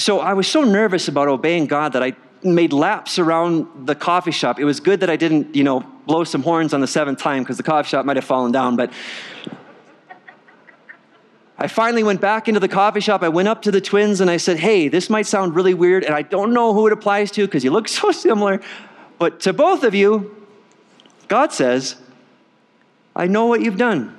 So 0.00 0.20
I 0.20 0.32
was 0.32 0.48
so 0.48 0.64
nervous 0.64 1.08
about 1.08 1.28
obeying 1.28 1.66
God 1.66 1.92
that 1.92 2.02
I 2.02 2.14
made 2.42 2.72
laps 2.72 3.18
around 3.18 3.86
the 3.86 3.94
coffee 3.94 4.30
shop. 4.30 4.58
It 4.58 4.64
was 4.64 4.80
good 4.80 5.00
that 5.00 5.10
I 5.10 5.16
didn't, 5.16 5.54
you 5.54 5.62
know, 5.62 5.80
blow 6.06 6.24
some 6.24 6.42
horns 6.42 6.72
on 6.72 6.80
the 6.80 6.86
seventh 6.86 7.18
time 7.18 7.42
because 7.42 7.58
the 7.58 7.62
coffee 7.62 7.90
shop 7.90 8.06
might 8.06 8.16
have 8.16 8.24
fallen 8.24 8.50
down. 8.50 8.76
But 8.76 8.90
I 11.58 11.66
finally 11.66 12.02
went 12.02 12.22
back 12.22 12.48
into 12.48 12.60
the 12.60 12.68
coffee 12.68 13.00
shop. 13.00 13.22
I 13.22 13.28
went 13.28 13.48
up 13.48 13.60
to 13.62 13.70
the 13.70 13.80
twins 13.82 14.22
and 14.22 14.30
I 14.30 14.38
said, 14.38 14.58
Hey, 14.58 14.88
this 14.88 15.10
might 15.10 15.26
sound 15.26 15.54
really 15.54 15.74
weird, 15.74 16.04
and 16.04 16.14
I 16.14 16.22
don't 16.22 16.54
know 16.54 16.72
who 16.72 16.86
it 16.86 16.94
applies 16.94 17.30
to 17.32 17.44
because 17.44 17.62
you 17.62 17.70
look 17.70 17.86
so 18.00 18.10
similar. 18.10 18.62
But 19.18 19.40
to 19.40 19.52
both 19.52 19.84
of 19.84 19.94
you, 19.94 20.46
God 21.28 21.52
says, 21.52 21.96
I 23.14 23.26
know 23.26 23.44
what 23.44 23.60
you've 23.60 23.76
done. 23.76 24.16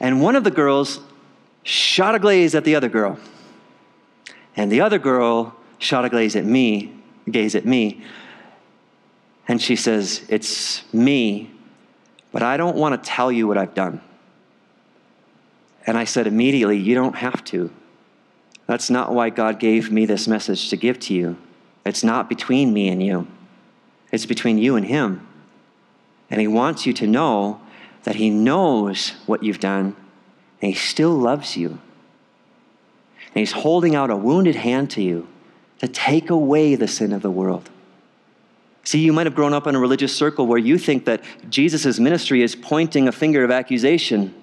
And 0.00 0.20
one 0.20 0.36
of 0.36 0.44
the 0.44 0.50
girls 0.50 1.00
shot 1.62 2.14
a 2.14 2.18
glaze 2.18 2.54
at 2.54 2.64
the 2.64 2.74
other 2.74 2.90
girl. 2.90 3.18
And 4.56 4.70
the 4.70 4.80
other 4.80 4.98
girl 4.98 5.54
shot 5.78 6.04
a 6.04 6.08
gaze 6.08 6.36
at 6.36 6.44
me, 6.44 6.94
gaze 7.30 7.54
at 7.54 7.64
me, 7.64 8.04
and 9.46 9.60
she 9.60 9.76
says, 9.76 10.24
It's 10.28 10.82
me, 10.92 11.50
but 12.32 12.42
I 12.42 12.56
don't 12.56 12.76
want 12.76 13.02
to 13.02 13.08
tell 13.08 13.30
you 13.30 13.46
what 13.46 13.58
I've 13.58 13.74
done. 13.74 14.00
And 15.86 15.98
I 15.98 16.04
said 16.04 16.26
immediately, 16.26 16.78
You 16.78 16.94
don't 16.94 17.16
have 17.16 17.44
to. 17.44 17.70
That's 18.66 18.88
not 18.88 19.12
why 19.12 19.28
God 19.30 19.60
gave 19.60 19.90
me 19.90 20.06
this 20.06 20.26
message 20.26 20.70
to 20.70 20.76
give 20.76 20.98
to 21.00 21.14
you. 21.14 21.36
It's 21.84 22.02
not 22.02 22.30
between 22.30 22.72
me 22.72 22.88
and 22.88 23.02
you, 23.02 23.26
it's 24.10 24.26
between 24.26 24.58
you 24.58 24.76
and 24.76 24.86
Him. 24.86 25.26
And 26.30 26.40
He 26.40 26.48
wants 26.48 26.86
you 26.86 26.92
to 26.94 27.06
know 27.06 27.60
that 28.04 28.16
He 28.16 28.30
knows 28.30 29.10
what 29.26 29.42
you've 29.42 29.60
done 29.60 29.94
and 30.62 30.72
He 30.72 30.74
still 30.74 31.14
loves 31.14 31.56
you. 31.56 31.78
And 33.34 33.40
he's 33.40 33.52
holding 33.52 33.96
out 33.96 34.10
a 34.10 34.16
wounded 34.16 34.54
hand 34.54 34.90
to 34.92 35.02
you 35.02 35.26
to 35.80 35.88
take 35.88 36.30
away 36.30 36.76
the 36.76 36.86
sin 36.86 37.12
of 37.12 37.22
the 37.22 37.30
world. 37.30 37.68
See, 38.84 39.00
you 39.00 39.12
might 39.12 39.26
have 39.26 39.34
grown 39.34 39.52
up 39.52 39.66
in 39.66 39.74
a 39.74 39.80
religious 39.80 40.14
circle 40.14 40.46
where 40.46 40.58
you 40.58 40.78
think 40.78 41.06
that 41.06 41.22
Jesus' 41.48 41.98
ministry 41.98 42.42
is 42.42 42.54
pointing 42.54 43.08
a 43.08 43.12
finger 43.12 43.42
of 43.42 43.50
accusation. 43.50 44.34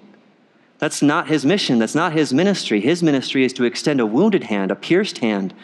That's 0.78 1.00
not 1.00 1.28
his 1.28 1.46
mission. 1.46 1.78
That's 1.78 1.94
not 1.94 2.12
his 2.12 2.34
ministry. 2.34 2.80
His 2.80 3.02
ministry 3.02 3.44
is 3.44 3.52
to 3.54 3.64
extend 3.64 4.00
a 4.00 4.06
wounded 4.06 4.44
hand, 4.44 4.70
a 4.70 4.74
pierced 4.74 5.18
hand, 5.18 5.54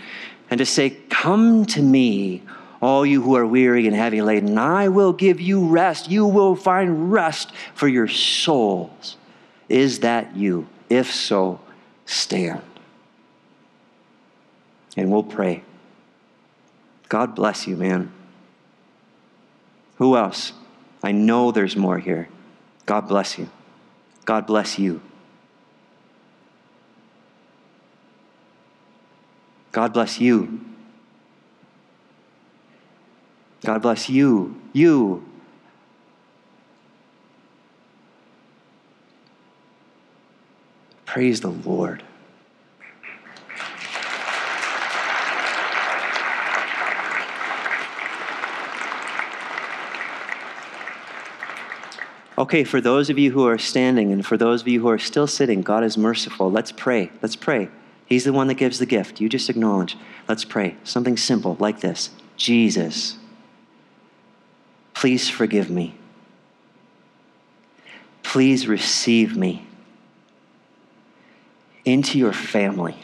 and 0.48 0.58
to 0.58 0.64
say, 0.64 0.90
Come 1.10 1.66
to 1.66 1.82
me, 1.82 2.42
all 2.80 3.04
you 3.04 3.20
who 3.20 3.34
are 3.34 3.44
weary 3.44 3.88
and 3.88 3.96
heavy 3.96 4.22
laden, 4.22 4.56
I 4.56 4.88
will 4.88 5.12
give 5.12 5.40
you 5.40 5.66
rest. 5.66 6.08
You 6.08 6.24
will 6.24 6.54
find 6.54 7.12
rest 7.12 7.52
for 7.74 7.88
your 7.88 8.06
souls. 8.06 9.16
Is 9.68 10.00
that 10.00 10.36
you? 10.36 10.68
If 10.88 11.12
so, 11.12 11.60
stand 12.06 12.62
and 14.98 15.12
we'll 15.12 15.22
pray. 15.22 15.62
God 17.08 17.34
bless 17.36 17.66
you, 17.66 17.76
man. 17.76 18.12
Who 19.96 20.16
else? 20.16 20.52
I 21.02 21.12
know 21.12 21.52
there's 21.52 21.76
more 21.76 21.98
here. 21.98 22.28
God 22.84 23.02
bless 23.02 23.38
you. 23.38 23.48
God 24.24 24.46
bless 24.46 24.78
you. 24.78 25.00
God 29.70 29.92
bless 29.92 30.20
you. 30.20 30.64
God 33.64 33.82
bless 33.82 34.08
you. 34.08 34.60
You. 34.72 35.24
Praise 41.06 41.40
the 41.40 41.50
Lord. 41.50 42.02
Okay, 52.38 52.62
for 52.62 52.80
those 52.80 53.10
of 53.10 53.18
you 53.18 53.32
who 53.32 53.48
are 53.48 53.58
standing 53.58 54.12
and 54.12 54.24
for 54.24 54.36
those 54.36 54.60
of 54.60 54.68
you 54.68 54.80
who 54.80 54.88
are 54.88 54.98
still 54.98 55.26
sitting, 55.26 55.60
God 55.60 55.82
is 55.82 55.98
merciful. 55.98 56.48
Let's 56.52 56.70
pray. 56.70 57.10
Let's 57.20 57.34
pray. 57.34 57.68
He's 58.06 58.22
the 58.22 58.32
one 58.32 58.46
that 58.46 58.54
gives 58.54 58.78
the 58.78 58.86
gift. 58.86 59.20
You 59.20 59.28
just 59.28 59.50
acknowledge. 59.50 59.96
Let's 60.28 60.44
pray. 60.44 60.76
Something 60.84 61.16
simple 61.16 61.56
like 61.58 61.80
this 61.80 62.10
Jesus, 62.36 63.18
please 64.94 65.28
forgive 65.28 65.68
me. 65.68 65.96
Please 68.22 68.68
receive 68.68 69.36
me 69.36 69.66
into 71.84 72.18
your 72.18 72.32
family. 72.32 72.98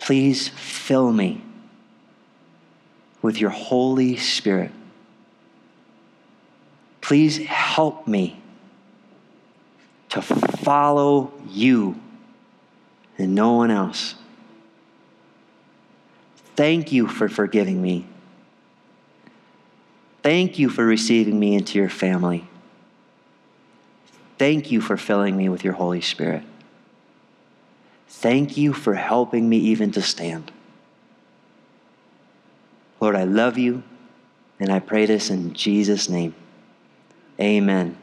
Please 0.00 0.48
fill 0.48 1.12
me 1.12 1.42
with 3.22 3.40
your 3.40 3.50
Holy 3.50 4.16
Spirit. 4.16 4.72
Please 7.08 7.38
help 7.38 8.06
me 8.06 8.38
to 10.10 10.20
follow 10.20 11.32
you 11.48 11.98
and 13.16 13.34
no 13.34 13.54
one 13.54 13.70
else. 13.70 14.14
Thank 16.54 16.92
you 16.92 17.06
for 17.08 17.30
forgiving 17.30 17.80
me. 17.80 18.04
Thank 20.22 20.58
you 20.58 20.68
for 20.68 20.84
receiving 20.84 21.40
me 21.40 21.54
into 21.54 21.78
your 21.78 21.88
family. 21.88 22.46
Thank 24.36 24.70
you 24.70 24.82
for 24.82 24.98
filling 24.98 25.34
me 25.34 25.48
with 25.48 25.64
your 25.64 25.72
Holy 25.72 26.02
Spirit. 26.02 26.42
Thank 28.06 28.58
you 28.58 28.74
for 28.74 28.92
helping 28.92 29.48
me 29.48 29.56
even 29.56 29.92
to 29.92 30.02
stand. 30.02 30.52
Lord, 33.00 33.16
I 33.16 33.24
love 33.24 33.56
you, 33.56 33.82
and 34.60 34.70
I 34.70 34.78
pray 34.78 35.06
this 35.06 35.30
in 35.30 35.54
Jesus' 35.54 36.10
name. 36.10 36.34
Amen. 37.40 37.96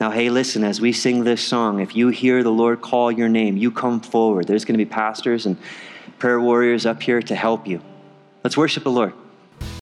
Now, 0.00 0.10
hey, 0.10 0.30
listen, 0.30 0.62
as 0.62 0.80
we 0.80 0.92
sing 0.92 1.24
this 1.24 1.42
song, 1.42 1.80
if 1.80 1.96
you 1.96 2.08
hear 2.08 2.42
the 2.42 2.52
Lord 2.52 2.80
call 2.80 3.10
your 3.10 3.28
name, 3.28 3.56
you 3.56 3.70
come 3.70 4.00
forward. 4.00 4.46
There's 4.46 4.64
going 4.64 4.78
to 4.78 4.84
be 4.84 4.88
pastors 4.88 5.44
and 5.46 5.56
prayer 6.18 6.40
warriors 6.40 6.86
up 6.86 7.02
here 7.02 7.20
to 7.22 7.34
help 7.34 7.66
you. 7.66 7.80
Let's 8.44 8.56
worship 8.56 8.84
the 8.84 8.90
Lord. 8.90 9.12